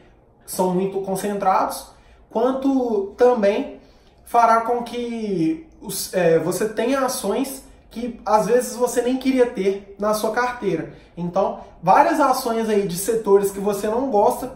são 0.46 0.74
muito 0.74 1.02
concentrados, 1.02 1.90
quanto 2.30 3.12
também 3.16 3.78
fará 4.24 4.62
com 4.62 4.82
que 4.82 5.66
é, 6.12 6.38
você 6.38 6.68
tenha 6.68 7.00
ações 7.00 7.64
que 7.90 8.20
às 8.24 8.46
vezes 8.46 8.74
você 8.74 9.02
nem 9.02 9.18
queria 9.18 9.46
ter 9.46 9.94
na 9.98 10.14
sua 10.14 10.32
carteira. 10.32 10.94
Então, 11.16 11.60
várias 11.82 12.18
ações 12.20 12.68
aí 12.68 12.88
de 12.88 12.96
setores 12.96 13.50
que 13.50 13.60
você 13.60 13.86
não 13.86 14.10
gosta 14.10 14.52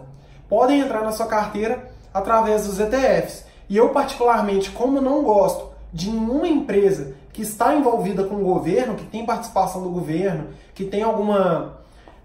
podem 0.48 0.80
entrar 0.80 1.02
na 1.02 1.12
sua 1.12 1.26
carteira 1.26 1.90
através 2.12 2.66
dos 2.66 2.80
ETFs. 2.80 3.44
E 3.68 3.76
eu, 3.76 3.90
particularmente, 3.90 4.70
como 4.70 5.00
não 5.00 5.22
gosto 5.22 5.70
de 5.92 6.10
nenhuma 6.10 6.48
empresa 6.48 7.14
que 7.32 7.42
está 7.42 7.74
envolvida 7.74 8.24
com 8.24 8.36
o 8.36 8.44
governo, 8.44 8.94
que 8.94 9.04
tem 9.04 9.26
participação 9.26 9.82
do 9.82 9.90
governo, 9.90 10.48
que 10.74 10.84
tem 10.84 11.02
alguma 11.02 11.78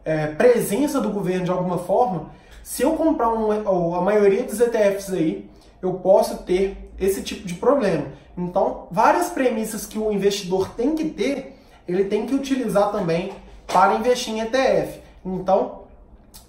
é, 0.06 0.28
presença 0.28 1.02
do 1.02 1.10
governo 1.10 1.46
de 1.46 1.52
alguma 1.52 1.78
forma, 1.80 2.30
se 2.64 2.84
eu 2.84 2.94
comprar 2.94 3.34
um, 3.34 3.96
a 3.96 4.02
maioria 4.02 4.44
dos 4.44 4.60
ETFs 4.60 5.12
aí, 5.12 5.50
eu 5.82 5.96
posso 5.96 6.38
ter 6.44 6.92
esse 7.00 7.22
tipo 7.24 7.46
de 7.46 7.56
problema. 7.56 8.06
Então, 8.42 8.88
várias 8.90 9.30
premissas 9.30 9.86
que 9.86 10.00
o 10.00 10.12
investidor 10.12 10.70
tem 10.70 10.96
que 10.96 11.06
ter, 11.06 11.60
ele 11.88 12.06
tem 12.06 12.26
que 12.26 12.34
utilizar 12.34 12.92
também 12.92 13.34
para 13.68 13.94
investir 13.96 14.34
em 14.34 14.42
ETF. 14.42 15.00
Então, 15.24 15.84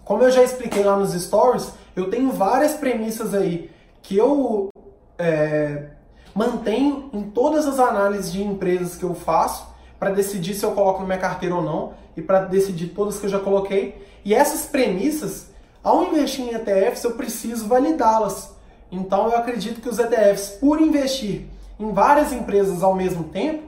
como 0.03 0.23
eu 0.23 0.31
já 0.31 0.43
expliquei 0.43 0.83
lá 0.83 0.97
nos 0.97 1.13
stories, 1.13 1.71
eu 1.95 2.09
tenho 2.09 2.33
várias 2.33 2.73
premissas 2.73 3.35
aí 3.35 3.71
que 4.01 4.17
eu 4.17 4.71
é, 5.19 5.91
mantenho 6.35 7.11
em 7.13 7.25
todas 7.25 7.67
as 7.67 7.79
análises 7.79 8.33
de 8.33 8.43
empresas 8.43 8.97
que 8.97 9.05
eu 9.05 9.15
faço 9.15 9.67
para 9.99 10.11
decidir 10.11 10.55
se 10.55 10.65
eu 10.65 10.73
coloco 10.73 11.01
na 11.01 11.07
minha 11.07 11.19
carteira 11.19 11.55
ou 11.55 11.63
não 11.63 11.93
e 12.17 12.23
para 12.23 12.41
decidir 12.41 12.89
todas 12.89 13.19
que 13.19 13.27
eu 13.27 13.31
já 13.31 13.39
coloquei. 13.39 14.03
E 14.25 14.35
essas 14.35 14.65
premissas, 14.65 15.51
ao 15.85 16.05
investir 16.05 16.47
em 16.47 16.55
ETFs, 16.55 17.05
eu 17.05 17.13
preciso 17.13 17.69
validá-las. 17.69 18.51
Então 18.91 19.29
eu 19.29 19.37
acredito 19.37 19.81
que 19.81 19.89
os 19.89 19.99
ETFs, 19.99 20.57
por 20.59 20.81
investir 20.81 21.52
em 21.79 21.93
várias 21.93 22.33
empresas 22.33 22.83
ao 22.83 22.95
mesmo 22.95 23.25
tempo, 23.25 23.65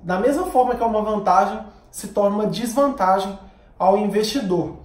da 0.00 0.18
mesma 0.18 0.46
forma 0.46 0.74
que 0.74 0.82
é 0.82 0.86
uma 0.86 1.02
vantagem, 1.02 1.60
se 1.90 2.08
torna 2.08 2.36
uma 2.36 2.46
desvantagem 2.46 3.38
ao 3.78 3.96
investidor. 3.98 4.76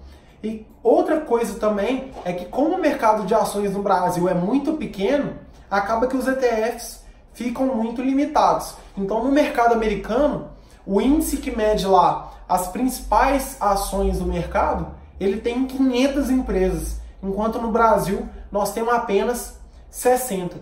E 0.43 0.65
outra 0.81 1.21
coisa 1.21 1.59
também 1.59 2.11
é 2.23 2.31
que 2.31 2.45
como 2.45 2.75
o 2.75 2.81
mercado 2.81 3.25
de 3.25 3.33
ações 3.33 3.73
no 3.73 3.81
Brasil 3.81 4.29
é 4.29 4.33
muito 4.33 4.73
pequeno, 4.73 5.33
acaba 5.69 6.07
que 6.07 6.15
os 6.15 6.27
ETFs 6.27 7.03
ficam 7.33 7.67
muito 7.67 8.01
limitados. 8.01 8.75
Então 8.97 9.23
no 9.23 9.31
mercado 9.31 9.73
americano, 9.73 10.49
o 10.85 11.01
índice 11.01 11.37
que 11.37 11.55
mede 11.55 11.85
lá 11.85 12.31
as 12.47 12.67
principais 12.69 13.57
ações 13.59 14.19
do 14.19 14.25
mercado, 14.25 14.87
ele 15.19 15.37
tem 15.37 15.67
500 15.67 16.29
empresas, 16.31 16.99
enquanto 17.21 17.61
no 17.61 17.71
Brasil 17.71 18.27
nós 18.51 18.73
temos 18.73 18.93
apenas 18.93 19.59
60. 19.89 20.57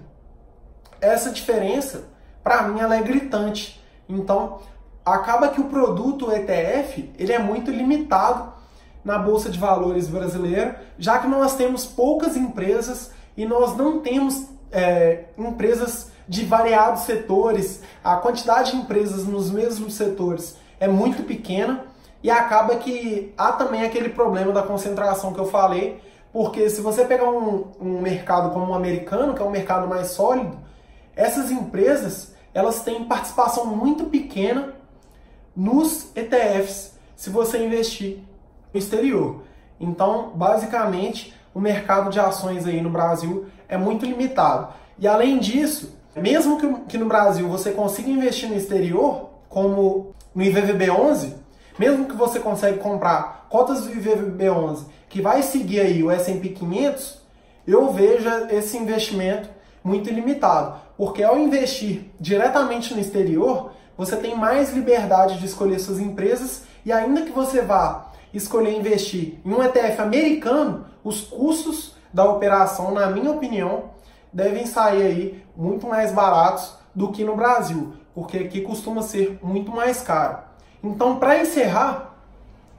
Essa 0.99 1.31
diferença, 1.31 2.05
para 2.43 2.63
mim, 2.63 2.79
ela 2.79 2.95
é 2.95 3.01
gritante. 3.01 3.81
Então, 4.07 4.59
acaba 5.05 5.49
que 5.49 5.61
o 5.61 5.65
produto 5.65 6.31
ETF 6.31 7.13
ele 7.17 7.31
é 7.31 7.39
muito 7.39 7.71
limitado 7.71 8.53
na 9.03 9.17
bolsa 9.17 9.49
de 9.49 9.57
valores 9.57 10.07
brasileira, 10.07 10.81
já 10.99 11.19
que 11.19 11.27
nós 11.27 11.55
temos 11.55 11.85
poucas 11.85 12.35
empresas 12.35 13.11
e 13.37 13.45
nós 13.45 13.75
não 13.77 13.99
temos 14.01 14.47
é, 14.71 15.25
empresas 15.37 16.11
de 16.27 16.43
variados 16.43 17.03
setores, 17.03 17.81
a 18.03 18.17
quantidade 18.17 18.71
de 18.71 18.77
empresas 18.77 19.25
nos 19.25 19.49
mesmos 19.49 19.93
setores 19.93 20.57
é 20.79 20.87
muito 20.87 21.23
pequena 21.23 21.85
e 22.21 22.29
acaba 22.29 22.75
que 22.75 23.33
há 23.37 23.53
também 23.53 23.83
aquele 23.83 24.09
problema 24.09 24.51
da 24.51 24.61
concentração 24.61 25.33
que 25.33 25.39
eu 25.39 25.45
falei, 25.45 26.01
porque 26.33 26.69
se 26.69 26.81
você 26.81 27.05
pegar 27.05 27.29
um, 27.29 27.67
um 27.79 28.01
mercado 28.01 28.51
como 28.51 28.73
o 28.73 28.75
americano, 28.75 29.33
que 29.33 29.41
é 29.41 29.45
um 29.45 29.49
mercado 29.49 29.87
mais 29.87 30.07
sólido, 30.07 30.57
essas 31.17 31.51
empresas 31.51 32.35
elas 32.53 32.81
têm 32.81 33.03
participação 33.03 33.65
muito 33.65 34.05
pequena 34.05 34.73
nos 35.55 36.11
ETFs 36.15 36.93
se 37.15 37.29
você 37.29 37.63
investir 37.63 38.19
no 38.73 38.79
exterior. 38.79 39.41
Então, 39.79 40.31
basicamente, 40.33 41.33
o 41.53 41.59
mercado 41.59 42.09
de 42.09 42.19
ações 42.19 42.65
aí 42.65 42.79
no 42.81 42.89
Brasil 42.89 43.47
é 43.67 43.77
muito 43.77 44.05
limitado. 44.05 44.73
E 44.97 45.07
além 45.07 45.39
disso, 45.39 45.97
mesmo 46.15 46.57
que, 46.87 46.97
no 46.97 47.07
Brasil 47.07 47.47
você 47.47 47.71
consiga 47.71 48.09
investir 48.09 48.49
no 48.49 48.55
exterior, 48.55 49.29
como 49.49 50.15
no 50.33 50.43
IVVB11, 50.43 51.33
mesmo 51.77 52.05
que 52.05 52.15
você 52.15 52.39
consiga 52.39 52.77
comprar 52.77 53.47
cotas 53.49 53.85
do 53.85 53.91
IVVB11 53.91 54.85
que 55.09 55.21
vai 55.21 55.41
seguir 55.41 55.79
aí 55.79 56.03
o 56.03 56.11
S&P 56.11 56.49
500, 56.49 57.21
eu 57.65 57.91
vejo 57.91 58.29
esse 58.49 58.77
investimento 58.77 59.49
muito 59.83 60.09
limitado, 60.09 60.79
porque 60.97 61.23
ao 61.23 61.37
investir 61.37 62.09
diretamente 62.19 62.93
no 62.93 62.99
exterior, 62.99 63.71
você 63.97 64.15
tem 64.17 64.35
mais 64.35 64.73
liberdade 64.73 65.37
de 65.39 65.45
escolher 65.45 65.79
suas 65.79 65.99
empresas 65.99 66.63
e 66.85 66.91
ainda 66.91 67.21
que 67.21 67.31
você 67.31 67.61
vá 67.61 68.11
escolher 68.33 68.75
investir 68.77 69.39
em 69.45 69.53
um 69.53 69.63
ETF 69.63 70.01
americano, 70.01 70.85
os 71.03 71.21
custos 71.21 71.95
da 72.13 72.25
operação, 72.25 72.91
na 72.91 73.07
minha 73.07 73.31
opinião, 73.31 73.91
devem 74.31 74.65
sair 74.65 75.03
aí 75.03 75.45
muito 75.55 75.87
mais 75.87 76.11
baratos 76.11 76.75
do 76.93 77.11
que 77.11 77.23
no 77.23 77.35
Brasil, 77.35 77.93
porque 78.13 78.37
aqui 78.37 78.61
costuma 78.61 79.01
ser 79.01 79.39
muito 79.41 79.71
mais 79.71 80.01
caro. 80.01 80.39
Então, 80.83 81.17
para 81.17 81.39
encerrar, 81.39 82.15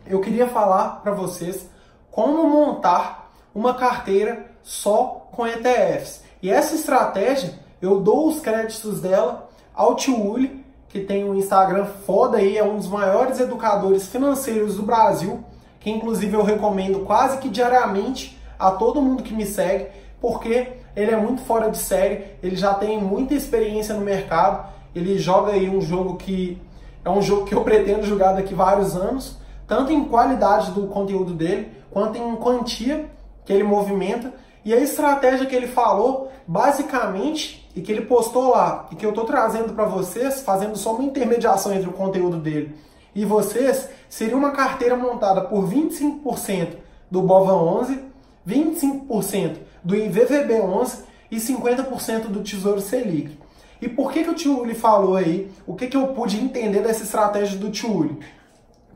eu 0.06 0.20
queria 0.20 0.48
falar 0.48 1.00
para 1.02 1.12
vocês 1.12 1.68
como 2.10 2.48
montar 2.48 3.30
uma 3.54 3.74
carteira 3.74 4.46
só 4.62 5.28
com 5.32 5.46
ETFs. 5.46 6.22
E 6.42 6.50
essa 6.50 6.74
estratégia, 6.74 7.58
eu 7.81 8.01
dou 8.01 8.29
os 8.29 8.41
créditos 8.41 9.01
dela 9.01 9.49
ao 9.74 9.95
Tio 9.95 10.20
Uli, 10.20 10.64
que 10.89 11.01
tem 11.01 11.29
um 11.29 11.35
Instagram 11.35 11.85
foda 11.85 12.39
aí, 12.39 12.57
é 12.57 12.64
um 12.64 12.76
dos 12.76 12.89
maiores 12.89 13.39
educadores 13.39 14.09
financeiros 14.09 14.76
do 14.76 14.83
Brasil, 14.83 15.45
que 15.79 15.91
inclusive 15.91 16.35
eu 16.35 16.43
recomendo 16.43 17.01
quase 17.01 17.39
que 17.39 17.49
diariamente 17.49 18.39
a 18.59 18.70
todo 18.70 19.03
mundo 19.03 19.22
que 19.22 19.35
me 19.35 19.47
segue, 19.47 19.87
porque 20.20 20.72
ele 20.97 21.12
é 21.12 21.16
muito 21.16 21.43
fora 21.43 21.70
de 21.70 21.79
série, 21.79 22.24
ele 22.43 22.57
já 22.57 22.74
tem 22.74 23.01
muita 23.01 23.35
experiência 23.35 23.95
no 23.95 24.01
mercado, 24.01 24.68
ele 24.95 25.18
joga 25.18 25.53
aí 25.53 25.68
um 25.70 25.81
jogo 25.81 26.16
que 26.16 26.61
é 27.05 27.11
um 27.11 27.22
jogo 27.22 27.45
que 27.45 27.55
eu 27.55 27.62
pretendo 27.64 28.05
jogar 28.05 28.33
daqui 28.33 28.55
vários 28.55 28.97
anos, 28.97 29.39
tanto 29.66 29.93
em 29.93 30.05
qualidade 30.05 30.72
do 30.72 30.89
conteúdo 30.89 31.33
dele, 31.33 31.70
quanto 31.91 32.18
em 32.18 32.37
quantia 32.37 33.09
que 33.45 33.53
ele 33.53 33.62
movimenta. 33.62 34.33
E 34.64 34.74
a 34.74 34.79
estratégia 34.79 35.47
que 35.47 35.55
ele 35.55 35.68
falou, 35.68 36.33
basicamente, 36.47 37.67
e 37.79 37.81
que 37.81 37.93
ele 37.93 38.03
postou 38.03 38.51
lá, 38.51 38.89
e 38.91 38.97
que 38.97 39.07
eu 39.07 39.11
estou 39.11 39.24
trazendo 39.24 39.72
para 39.72 39.85
vocês, 39.85 40.41
fazendo 40.41 40.76
só 40.76 40.95
uma 40.95 41.05
intermediação 41.05 41.72
entre 41.72 41.89
o 41.89 41.93
conteúdo 41.93 42.37
dele 42.37 42.74
e 43.14 43.24
vocês, 43.24 43.89
seria 44.09 44.37
uma 44.37 44.51
carteira 44.51 44.97
montada 44.97 45.41
por 45.43 45.64
25% 45.68 46.76
do 47.11 47.22
BOVA 47.22 47.53
11, 47.53 48.01
25% 48.47 49.57
do 49.83 49.97
IVVB 49.97 50.61
11 50.61 51.05
e 51.31 51.37
50% 51.37 52.29
do 52.29 52.43
Tesouro 52.43 52.81
Selic. 52.81 53.39
E 53.81 53.89
por 53.89 54.12
que, 54.12 54.24
que 54.24 54.31
o 54.31 54.35
tio 54.35 54.61
Uli 54.61 54.74
falou 54.74 55.16
aí? 55.16 55.51
O 55.66 55.74
que, 55.74 55.87
que 55.87 55.97
eu 55.97 56.09
pude 56.09 56.37
entender 56.37 56.81
dessa 56.81 57.05
estratégia 57.05 57.59
do 57.59 57.70
tio 57.70 57.93
Uli? 57.93 58.18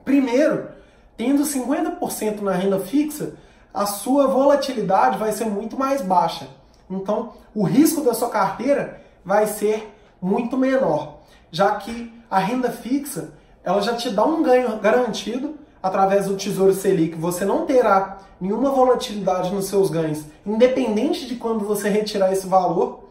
Primeiro, 0.04 0.68
tendo 1.16 1.42
50% 1.42 2.40
na 2.40 2.52
renda 2.52 2.80
fixa, 2.80 3.34
a 3.72 3.86
sua 3.86 4.26
volatilidade 4.26 5.18
vai 5.18 5.32
ser 5.32 5.46
muito 5.46 5.78
mais 5.78 6.02
baixa. 6.02 6.48
Então, 6.90 7.32
o 7.54 7.64
risco 7.64 8.02
da 8.02 8.14
sua 8.14 8.28
carteira 8.28 9.00
vai 9.24 9.46
ser 9.46 9.92
muito 10.20 10.56
menor, 10.56 11.20
já 11.50 11.76
que 11.76 12.12
a 12.30 12.38
renda 12.38 12.70
fixa 12.70 13.34
ela 13.64 13.80
já 13.80 13.94
te 13.94 14.10
dá 14.10 14.24
um 14.24 14.42
ganho 14.42 14.78
garantido 14.78 15.54
através 15.82 16.26
do 16.26 16.36
Tesouro 16.36 16.72
Selic. 16.72 17.16
Você 17.16 17.44
não 17.44 17.66
terá 17.66 18.18
nenhuma 18.40 18.70
volatilidade 18.70 19.52
nos 19.54 19.66
seus 19.66 19.90
ganhos, 19.90 20.24
independente 20.44 21.26
de 21.26 21.36
quando 21.36 21.64
você 21.64 21.88
retirar 21.88 22.32
esse 22.32 22.46
valor. 22.46 23.04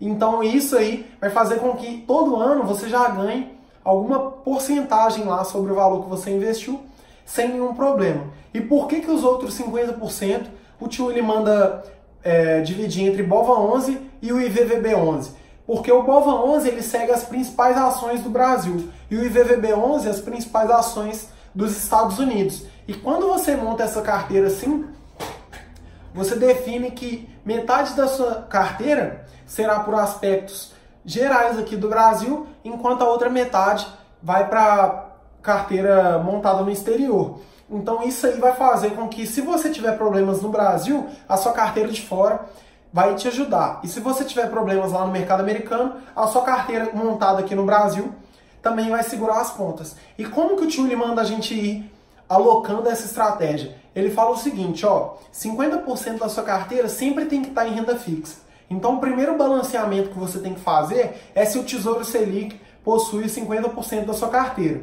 Então 0.00 0.42
isso 0.42 0.76
aí 0.76 1.06
vai 1.20 1.30
fazer 1.30 1.56
com 1.56 1.74
que 1.74 2.02
todo 2.06 2.36
ano 2.36 2.64
você 2.64 2.88
já 2.88 3.08
ganhe 3.08 3.58
alguma 3.84 4.30
porcentagem 4.30 5.24
lá 5.24 5.44
sobre 5.44 5.72
o 5.72 5.74
valor 5.74 6.04
que 6.04 6.08
você 6.08 6.30
investiu 6.30 6.80
sem 7.24 7.48
nenhum 7.48 7.74
problema. 7.74 8.24
E 8.52 8.60
por 8.60 8.88
que, 8.88 9.00
que 9.00 9.10
os 9.10 9.22
outros 9.22 9.58
50% 9.58 10.46
o 10.80 10.88
tio 10.88 11.10
ele 11.10 11.22
manda 11.22 11.84
é, 12.22 12.60
dividir 12.60 13.06
entre 13.06 13.22
BOVA 13.22 13.52
11 13.52 14.00
e 14.22 14.32
o 14.32 14.40
IVVB 14.40 14.94
11? 14.94 15.32
Porque 15.66 15.90
o 15.92 16.02
BOVA 16.02 16.32
11 16.44 16.68
ele 16.68 16.82
segue 16.82 17.12
as 17.12 17.24
principais 17.24 17.76
ações 17.76 18.22
do 18.22 18.30
Brasil 18.30 18.88
e 19.10 19.16
o 19.16 19.24
IVVB 19.24 19.72
11 19.72 20.08
as 20.08 20.20
principais 20.20 20.70
ações 20.70 21.28
dos 21.54 21.76
Estados 21.76 22.18
Unidos. 22.18 22.64
E 22.88 22.94
quando 22.94 23.28
você 23.28 23.54
monta 23.56 23.84
essa 23.84 24.02
carteira 24.02 24.48
assim, 24.48 24.86
você 26.12 26.34
define 26.34 26.90
que 26.90 27.28
metade 27.44 27.94
da 27.94 28.08
sua 28.08 28.42
carteira 28.42 29.26
será 29.46 29.80
por 29.80 29.94
aspectos 29.94 30.72
gerais 31.04 31.58
aqui 31.58 31.76
do 31.76 31.88
Brasil, 31.88 32.46
enquanto 32.64 33.02
a 33.02 33.08
outra 33.08 33.30
metade 33.30 33.86
vai 34.22 34.48
para 34.48 35.10
carteira 35.42 36.18
montada 36.18 36.62
no 36.62 36.70
exterior. 36.70 37.40
Então 37.70 38.02
isso 38.02 38.26
aí 38.26 38.38
vai 38.38 38.54
fazer 38.54 38.90
com 38.90 39.08
que 39.08 39.26
se 39.26 39.40
você 39.40 39.70
tiver 39.70 39.96
problemas 39.96 40.42
no 40.42 40.48
Brasil, 40.48 41.06
a 41.28 41.36
sua 41.36 41.52
carteira 41.52 41.88
de 41.88 42.02
fora 42.02 42.46
vai 42.92 43.14
te 43.14 43.28
ajudar. 43.28 43.80
E 43.84 43.88
se 43.88 44.00
você 44.00 44.24
tiver 44.24 44.50
problemas 44.50 44.92
lá 44.92 45.06
no 45.06 45.12
mercado 45.12 45.40
americano, 45.40 45.94
a 46.14 46.26
sua 46.26 46.42
carteira 46.42 46.90
montada 46.92 47.40
aqui 47.40 47.54
no 47.54 47.64
Brasil 47.64 48.12
também 48.60 48.90
vai 48.90 49.02
segurar 49.02 49.40
as 49.40 49.52
pontas. 49.52 49.96
E 50.18 50.24
como 50.24 50.56
que 50.56 50.64
o 50.64 50.68
tio 50.68 50.98
manda 50.98 51.20
a 51.20 51.24
gente 51.24 51.54
ir 51.54 51.90
alocando 52.28 52.88
essa 52.88 53.06
estratégia? 53.06 53.76
Ele 53.94 54.10
fala 54.10 54.30
o 54.30 54.36
seguinte, 54.36 54.84
ó, 54.84 55.14
50% 55.32 56.18
da 56.18 56.28
sua 56.28 56.42
carteira 56.42 56.88
sempre 56.88 57.26
tem 57.26 57.42
que 57.42 57.48
estar 57.48 57.66
em 57.66 57.74
renda 57.74 57.96
fixa. 57.96 58.38
Então, 58.68 58.96
o 58.96 59.00
primeiro 59.00 59.36
balanceamento 59.36 60.10
que 60.10 60.18
você 60.18 60.38
tem 60.38 60.54
que 60.54 60.60
fazer 60.60 61.30
é 61.34 61.44
se 61.44 61.58
o 61.58 61.64
Tesouro 61.64 62.04
Selic 62.04 62.60
possui 62.84 63.24
50% 63.24 64.04
da 64.04 64.14
sua 64.14 64.28
carteira. 64.28 64.82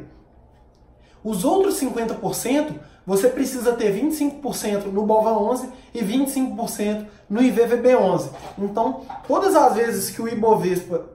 Os 1.22 1.44
outros 1.44 1.80
50% 1.80 2.74
você 3.06 3.28
precisa 3.28 3.72
ter 3.72 3.94
25% 3.94 4.92
no 4.92 5.06
BOVA11 5.06 5.70
e 5.94 6.04
25% 6.04 7.06
no 7.28 7.40
IVVB11. 7.40 8.28
Então, 8.58 9.00
todas 9.26 9.56
as 9.56 9.74
vezes 9.74 10.10
que 10.10 10.20
o 10.20 10.28
Ibovespa 10.28 11.06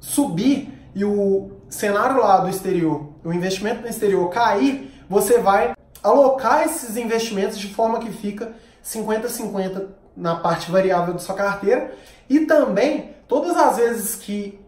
subir 0.00 0.72
e 0.92 1.04
o 1.04 1.52
cenário 1.68 2.18
lá 2.18 2.38
do 2.38 2.48
exterior, 2.48 3.10
o 3.24 3.32
investimento 3.32 3.82
no 3.82 3.88
exterior 3.88 4.28
cair, 4.28 4.92
você 5.08 5.38
vai 5.38 5.74
alocar 6.02 6.64
esses 6.64 6.96
investimentos 6.96 7.58
de 7.58 7.72
forma 7.72 8.00
que 8.00 8.10
fica 8.10 8.52
50-50 8.84 9.86
na 10.16 10.36
parte 10.36 10.70
variável 10.70 11.12
da 11.12 11.20
sua 11.20 11.34
carteira 11.34 11.92
e 12.28 12.40
também 12.40 13.14
todas 13.28 13.56
as 13.56 13.76
vezes 13.76 14.16
que 14.16 14.58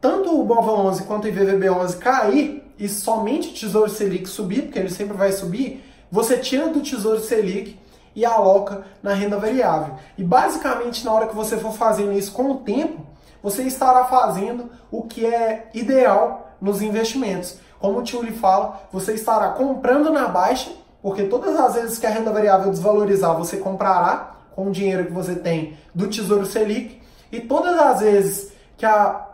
tanto 0.00 0.40
o 0.40 0.44
BOVA 0.44 0.72
11 0.72 1.04
quanto 1.04 1.24
o 1.24 1.28
IVVB 1.28 1.70
11 1.70 1.96
cair 1.96 2.67
e 2.78 2.88
somente 2.88 3.48
o 3.48 3.52
Tesouro 3.52 3.90
Selic 3.90 4.28
subir, 4.28 4.62
porque 4.62 4.78
ele 4.78 4.90
sempre 4.90 5.16
vai 5.16 5.32
subir, 5.32 5.84
você 6.10 6.38
tira 6.38 6.68
do 6.68 6.80
Tesouro 6.80 7.20
Selic 7.20 7.78
e 8.14 8.24
aloca 8.24 8.84
na 9.02 9.12
renda 9.12 9.36
variável. 9.36 9.94
E 10.16 10.24
basicamente 10.24 11.04
na 11.04 11.12
hora 11.12 11.26
que 11.26 11.34
você 11.34 11.56
for 11.56 11.72
fazendo 11.72 12.12
isso 12.12 12.32
com 12.32 12.50
o 12.50 12.56
tempo, 12.58 13.06
você 13.42 13.62
estará 13.62 14.04
fazendo 14.04 14.70
o 14.90 15.02
que 15.02 15.26
é 15.26 15.68
ideal 15.74 16.52
nos 16.60 16.82
investimentos. 16.82 17.58
Como 17.78 17.98
o 17.98 18.02
tio 18.02 18.22
lhe 18.22 18.32
fala, 18.32 18.82
você 18.92 19.12
estará 19.14 19.50
comprando 19.50 20.10
na 20.10 20.26
baixa, 20.26 20.70
porque 21.00 21.24
todas 21.24 21.56
as 21.56 21.74
vezes 21.74 21.98
que 21.98 22.06
a 22.06 22.10
renda 22.10 22.32
variável 22.32 22.70
desvalorizar, 22.70 23.36
você 23.36 23.58
comprará 23.58 24.34
com 24.54 24.68
o 24.68 24.72
dinheiro 24.72 25.06
que 25.06 25.12
você 25.12 25.36
tem 25.36 25.76
do 25.94 26.08
Tesouro 26.08 26.44
Selic, 26.44 27.00
e 27.30 27.40
todas 27.40 27.78
as 27.78 28.00
vezes 28.00 28.52
que 28.76 28.84
a 28.84 29.26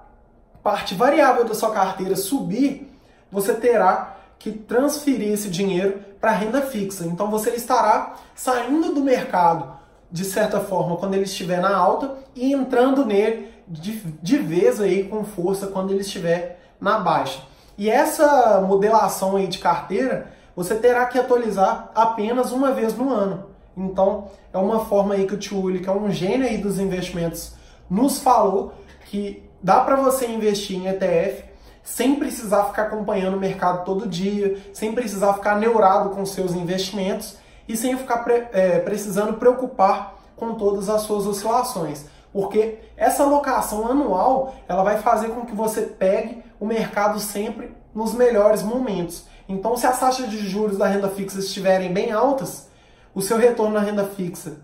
parte 0.63 0.95
variável 0.95 1.45
da 1.45 1.55
sua 1.55 1.71
carteira 1.71 2.17
subir, 2.17 2.94
você 3.35 3.53
terá 3.53 4.17
que 4.39 4.53
transferir 4.53 5.33
esse 5.33 5.51
dinheiro 5.51 6.01
para 6.21 6.31
renda 6.31 6.63
fixa. 6.63 7.05
Então 7.05 7.31
você 7.31 7.51
estará 7.51 8.15
saindo 8.35 8.95
do 8.95 9.03
mercado 9.03 9.75
de 10.11 10.25
certa 10.25 10.61
forma 10.61 10.97
quando 10.97 11.15
ele 11.15 11.25
estiver 11.25 11.61
na 11.61 11.77
alta 11.77 12.15
e 12.37 12.53
entrando 12.53 13.05
nele 13.05 13.53
de, 13.67 13.93
de 14.23 14.39
vez 14.39 14.81
aí 14.81 15.05
com 15.09 15.25
força 15.25 15.67
quando 15.67 15.91
ele 15.91 16.03
estiver 16.03 16.61
na 16.81 16.99
baixa. 16.99 17.43
E 17.77 17.91
essa 17.91 18.61
modelação 18.61 19.35
aí 19.35 19.49
de 19.49 19.59
carteira 19.59 20.29
você 20.55 20.77
terá 20.77 21.05
que 21.07 21.19
atualizar 21.19 21.91
apenas 21.93 22.53
uma 22.53 22.71
vez 22.71 22.97
no 22.97 23.13
ano. 23.13 23.47
Então 23.77 24.31
é 24.53 24.59
uma 24.59 24.85
forma 24.85 25.15
aí 25.15 25.27
que 25.27 25.35
o 25.35 25.39
Tio 25.39 25.83
que 25.83 25.89
é 25.89 25.93
um 25.93 26.13
gênio 26.13 26.47
aí 26.47 26.59
dos 26.59 26.79
investimentos, 26.79 27.55
nos 27.91 28.21
falou 28.21 28.73
que 29.07 29.43
dá 29.61 29.81
para 29.81 29.97
você 29.97 30.27
investir 30.27 30.77
em 30.77 30.87
ETF 30.87 31.54
sem 31.85 32.17
precisar 32.17 32.65
ficar 32.65 32.85
acompanhando 32.85 33.37
o 33.37 33.41
mercado 33.41 33.85
todo 33.85 34.09
dia, 34.09 34.57
sem 34.73 34.93
precisar 34.93 35.35
ficar 35.35 35.57
neurado 35.57 36.11
com 36.11 36.25
seus 36.25 36.55
investimentos 36.55 37.37
e 37.69 37.77
sem 37.77 37.97
ficar 37.97 38.25
é, 38.29 38.81
precisando 38.81 39.35
preocupar 39.35 40.15
com 40.35 40.55
todas 40.55 40.89
as 40.89 41.03
suas 41.03 41.27
oscilações. 41.27 42.07
Porque 42.33 42.79
essa 42.97 43.23
alocação 43.23 43.87
anual, 43.87 44.55
ela 44.67 44.83
vai 44.83 44.99
fazer 44.99 45.29
com 45.29 45.47
que 45.47 45.55
você 45.55 45.83
pegue 45.83 46.43
o 46.59 46.67
mercado 46.67 47.21
sempre 47.21 47.73
nos 47.95 48.13
melhores 48.13 48.63
momentos. 48.63 49.27
Então, 49.49 49.77
se 49.77 49.87
as 49.87 50.01
taxas 50.01 50.29
de 50.29 50.39
juros 50.39 50.79
da 50.79 50.87
renda 50.87 51.09
fixa 51.09 51.39
estiverem 51.39 51.93
bem 51.93 52.11
altas, 52.11 52.69
o 53.15 53.23
seu 53.23 53.37
retorno 53.37 53.75
na 53.75 53.81
renda 53.81 54.05
fixa 54.05 54.57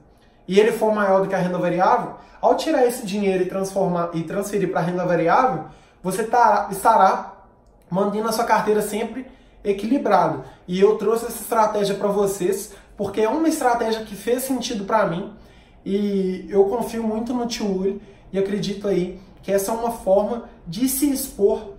e 0.49 0.59
ele 0.59 0.73
for 0.73 0.93
maior 0.93 1.23
do 1.23 1.29
que 1.29 1.35
a 1.35 1.39
renda 1.39 1.59
variável, 1.59 2.15
ao 2.41 2.57
tirar 2.57 2.85
esse 2.85 3.07
dinheiro 3.07 3.45
e 3.45 3.49
transformar 3.49 4.11
e 4.15 4.25
transferir 4.25 4.73
para 4.73 4.81
a 4.81 4.83
renda 4.83 5.05
variável, 5.05 5.67
você 6.03 6.25
tará, 6.25 6.69
estará 6.71 7.45
mantendo 7.91 8.29
a 8.29 8.33
sua 8.33 8.45
carteira 8.45 8.83
sempre 8.83 9.27
equilibrada. 9.65 10.45
E 10.67 10.81
eu 10.81 10.97
trouxe 10.97 11.27
essa 11.27 11.43
estratégia 11.43 11.95
para 11.95 12.09
vocês 12.09 12.73
porque 12.97 13.21
é 13.21 13.29
uma 13.29 13.49
estratégia 13.49 14.05
que 14.05 14.15
fez 14.15 14.43
sentido 14.43 14.85
para 14.85 15.07
mim 15.07 15.33
e 15.85 16.47
eu 16.51 16.65
confio 16.65 17.03
muito 17.03 17.33
no 17.33 17.47
Tio 17.47 17.67
Uli 17.67 18.03
e 18.33 18.39
acredito 18.39 18.87
aí 18.87 19.21
que 19.43 19.51
essa 19.51 19.73
é 19.73 19.75
uma 19.75 19.91
forma 19.91 20.45
de 20.67 20.89
se 20.89 21.11
expor 21.11 21.75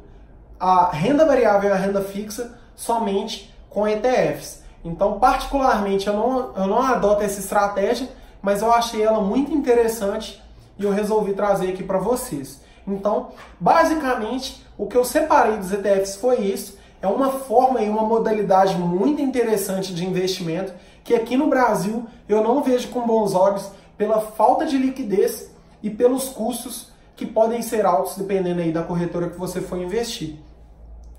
à 0.59 0.89
renda 0.91 1.25
variável 1.25 1.69
e 1.69 1.73
à 1.73 1.75
renda 1.75 2.01
fixa 2.01 2.59
somente 2.75 3.53
com 3.69 3.87
ETFs. 3.87 4.63
Então, 4.83 5.19
particularmente, 5.19 6.07
eu 6.07 6.13
não, 6.13 6.55
eu 6.55 6.67
não 6.67 6.81
adoto 6.81 7.21
essa 7.21 7.39
estratégia, 7.39 8.09
mas 8.41 8.61
eu 8.61 8.73
achei 8.73 9.03
ela 9.03 9.21
muito 9.21 9.53
interessante 9.53 10.41
e 10.77 10.83
eu 10.83 10.91
resolvi 10.91 11.33
trazer 11.33 11.69
aqui 11.69 11.83
para 11.83 11.99
vocês. 11.99 12.61
Então, 12.87 13.29
basicamente, 13.59 14.65
o 14.77 14.87
que 14.87 14.97
eu 14.97 15.03
separei 15.05 15.57
dos 15.57 15.71
ETFs 15.71 16.15
foi 16.15 16.41
isso. 16.41 16.77
É 17.01 17.07
uma 17.07 17.31
forma 17.31 17.81
e 17.81 17.89
uma 17.89 18.03
modalidade 18.03 18.75
muito 18.77 19.21
interessante 19.21 19.93
de 19.93 20.05
investimento 20.05 20.73
que 21.03 21.15
aqui 21.15 21.35
no 21.35 21.47
Brasil 21.47 22.05
eu 22.29 22.43
não 22.43 22.61
vejo 22.61 22.89
com 22.89 23.05
bons 23.05 23.33
olhos 23.33 23.71
pela 23.97 24.21
falta 24.21 24.65
de 24.65 24.77
liquidez 24.77 25.51
e 25.81 25.89
pelos 25.89 26.29
custos 26.29 26.91
que 27.15 27.25
podem 27.25 27.61
ser 27.61 27.85
altos 27.85 28.17
dependendo 28.17 28.61
aí 28.61 28.71
da 28.71 28.83
corretora 28.83 29.29
que 29.29 29.37
você 29.37 29.61
for 29.61 29.77
investir. 29.79 30.35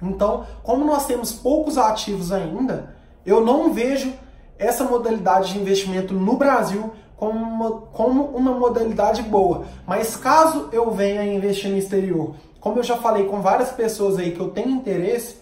Então, 0.01 0.47
como 0.63 0.85
nós 0.85 1.07
temos 1.07 1.33
poucos 1.33 1.79
ativos 1.79 2.33
ainda, 2.33 2.97
eu 3.25 3.45
não 3.45 3.73
vejo 3.73 4.13
essa 4.59 4.85
modalidade 4.85 5.53
de 5.53 5.59
investimento 5.59 6.13
no 6.15 6.37
Brasil 6.37 6.93
como 7.23 7.39
uma, 7.39 7.71
como 7.93 8.25
uma 8.37 8.51
modalidade 8.51 9.23
boa. 9.23 9.65
Mas 9.87 10.17
caso 10.17 10.69
eu 10.73 10.91
venha 10.91 11.23
investir 11.23 11.71
no 11.71 11.79
exterior, 11.79 12.35
como 12.59 12.81
eu 12.81 12.83
já 12.83 12.97
falei 12.97 13.27
com 13.27 13.41
várias 13.41 13.71
pessoas 13.71 14.19
aí 14.19 14.33
que 14.33 14.41
eu 14.41 14.51
tenho 14.51 14.71
interesse, 14.71 15.37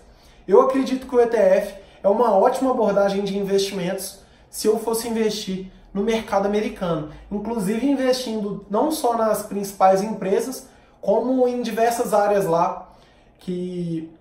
eu 0.46 0.60
acredito 0.60 1.06
que 1.06 1.16
o 1.16 1.20
ETF 1.22 1.74
é 2.02 2.08
uma 2.08 2.36
ótima 2.36 2.72
abordagem 2.72 3.24
de 3.24 3.38
investimentos 3.38 4.18
se 4.50 4.66
eu 4.66 4.78
fosse 4.78 5.08
investir 5.08 5.72
no 5.94 6.02
mercado 6.02 6.44
americano, 6.44 7.12
inclusive 7.32 7.86
investindo 7.86 8.66
não 8.68 8.92
só 8.92 9.16
nas 9.16 9.42
principais 9.44 10.02
empresas, 10.02 10.68
como 11.00 11.48
em 11.48 11.62
diversas 11.62 12.12
áreas 12.12 12.44
lá 12.44 12.92
que 13.38 14.12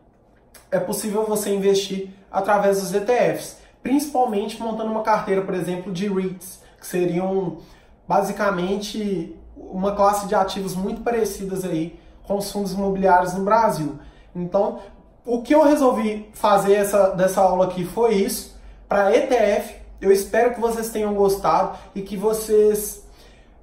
é 0.71 0.79
possível 0.79 1.25
você 1.25 1.53
investir 1.53 2.09
através 2.31 2.79
dos 2.79 2.93
ETFs, 2.93 3.57
principalmente 3.83 4.61
montando 4.61 4.91
uma 4.91 5.03
carteira, 5.03 5.41
por 5.41 5.53
exemplo, 5.53 5.91
de 5.91 6.07
REITs, 6.07 6.58
que 6.79 6.87
seriam 6.87 7.57
basicamente 8.07 9.35
uma 9.55 9.95
classe 9.95 10.27
de 10.27 10.33
ativos 10.33 10.75
muito 10.75 11.01
parecidas 11.01 11.63
aí 11.65 11.99
com 12.23 12.37
os 12.37 12.51
fundos 12.51 12.73
imobiliários 12.73 13.33
no 13.33 13.43
Brasil. 13.43 13.99
Então, 14.35 14.79
o 15.25 15.41
que 15.41 15.53
eu 15.53 15.63
resolvi 15.63 16.29
fazer 16.33 16.73
essa, 16.73 17.09
dessa 17.09 17.41
aula 17.41 17.65
aqui 17.65 17.85
foi 17.85 18.15
isso. 18.15 18.57
Para 18.87 19.15
ETF, 19.15 19.75
eu 20.01 20.11
espero 20.11 20.53
que 20.53 20.59
vocês 20.59 20.89
tenham 20.89 21.13
gostado 21.13 21.77
e 21.93 22.01
que 22.01 22.15
vocês 22.15 23.03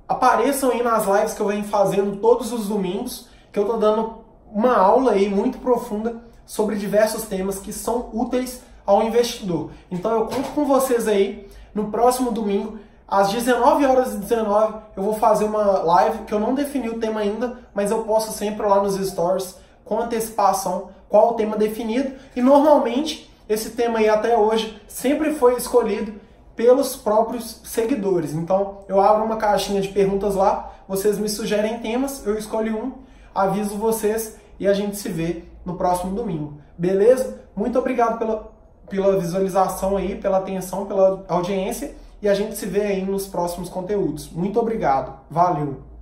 apareçam 0.09 0.71
aí 0.71 0.83
nas 0.83 1.07
lives 1.07 1.35
que 1.35 1.41
eu 1.41 1.47
venho 1.47 1.65
fazendo 1.65 2.17
todos 2.19 2.53
os 2.53 2.69
domingos, 2.69 3.29
que 3.53 3.59
eu 3.59 3.65
estou 3.65 3.79
dando 3.79 4.19
uma 4.53 4.77
aula 4.77 5.13
aí 5.13 5.29
muito 5.29 5.59
profunda 5.59 6.23
sobre 6.45 6.77
diversos 6.77 7.25
temas 7.25 7.59
que 7.59 7.73
são 7.73 8.11
úteis 8.13 8.63
ao 8.85 9.03
investidor. 9.03 9.71
Então 9.91 10.13
eu 10.13 10.27
conto 10.27 10.51
com 10.55 10.65
vocês 10.65 11.09
aí 11.09 11.49
no 11.75 11.91
próximo 11.91 12.31
domingo 12.31 12.79
às 13.09 13.31
19 13.31 13.87
horas 13.87 14.15
e 14.15 14.19
19 14.19 14.75
eu 14.97 15.03
vou 15.03 15.15
fazer 15.15 15.45
uma 15.45 15.63
live 15.83 16.25
que 16.25 16.35
eu 16.35 16.41
não 16.41 16.55
defini 16.55 16.89
o 16.89 16.99
tema 16.99 17.21
ainda, 17.21 17.59
mas 17.73 17.91
eu 17.91 18.03
posto 18.03 18.33
sempre 18.33 18.67
lá 18.67 18.83
nos 18.83 18.97
stories 18.97 19.57
com 19.85 20.01
antecipação 20.01 20.91
qual 21.09 21.31
o 21.31 21.35
tema 21.35 21.57
definido 21.57 22.13
e 22.35 22.43
normalmente 22.43 23.33
esse 23.49 23.71
tema 23.71 24.01
aí 24.01 24.09
até 24.09 24.37
hoje 24.37 24.81
sempre 24.89 25.35
foi 25.35 25.55
escolhido 25.55 26.15
pelos 26.57 26.97
próprios 26.97 27.61
seguidores. 27.63 28.33
Então 28.33 28.79
eu 28.89 29.01
abro 29.01 29.25
uma 29.25 29.37
caixinha 29.37 29.81
de 29.81 29.89
perguntas 29.89 30.35
lá, 30.35 30.73
vocês 30.89 31.17
me 31.19 31.29
sugerem 31.29 31.79
temas, 31.79 32.27
eu 32.27 32.37
escolho 32.37 32.77
um, 32.77 32.93
aviso 33.33 33.77
vocês 33.77 34.37
e 34.59 34.67
a 34.67 34.73
gente 34.73 34.97
se 34.97 35.09
vê 35.09 35.45
no 35.65 35.77
próximo 35.77 36.13
domingo. 36.13 36.55
Beleza? 36.77 37.41
Muito 37.55 37.79
obrigado 37.79 38.19
pela, 38.19 38.51
pela 38.89 39.17
visualização 39.19 39.97
aí, 39.97 40.17
pela 40.17 40.39
atenção, 40.39 40.87
pela 40.87 41.25
audiência 41.29 41.95
e 42.27 42.29
a 42.29 42.35
gente 42.35 42.57
se 42.57 42.67
vê 42.67 42.83
aí 42.83 43.05
nos 43.05 43.29
próximos 43.29 43.69
conteúdos. 43.69 44.29
Muito 44.31 44.59
obrigado. 44.59 45.17
Valeu! 45.31 45.96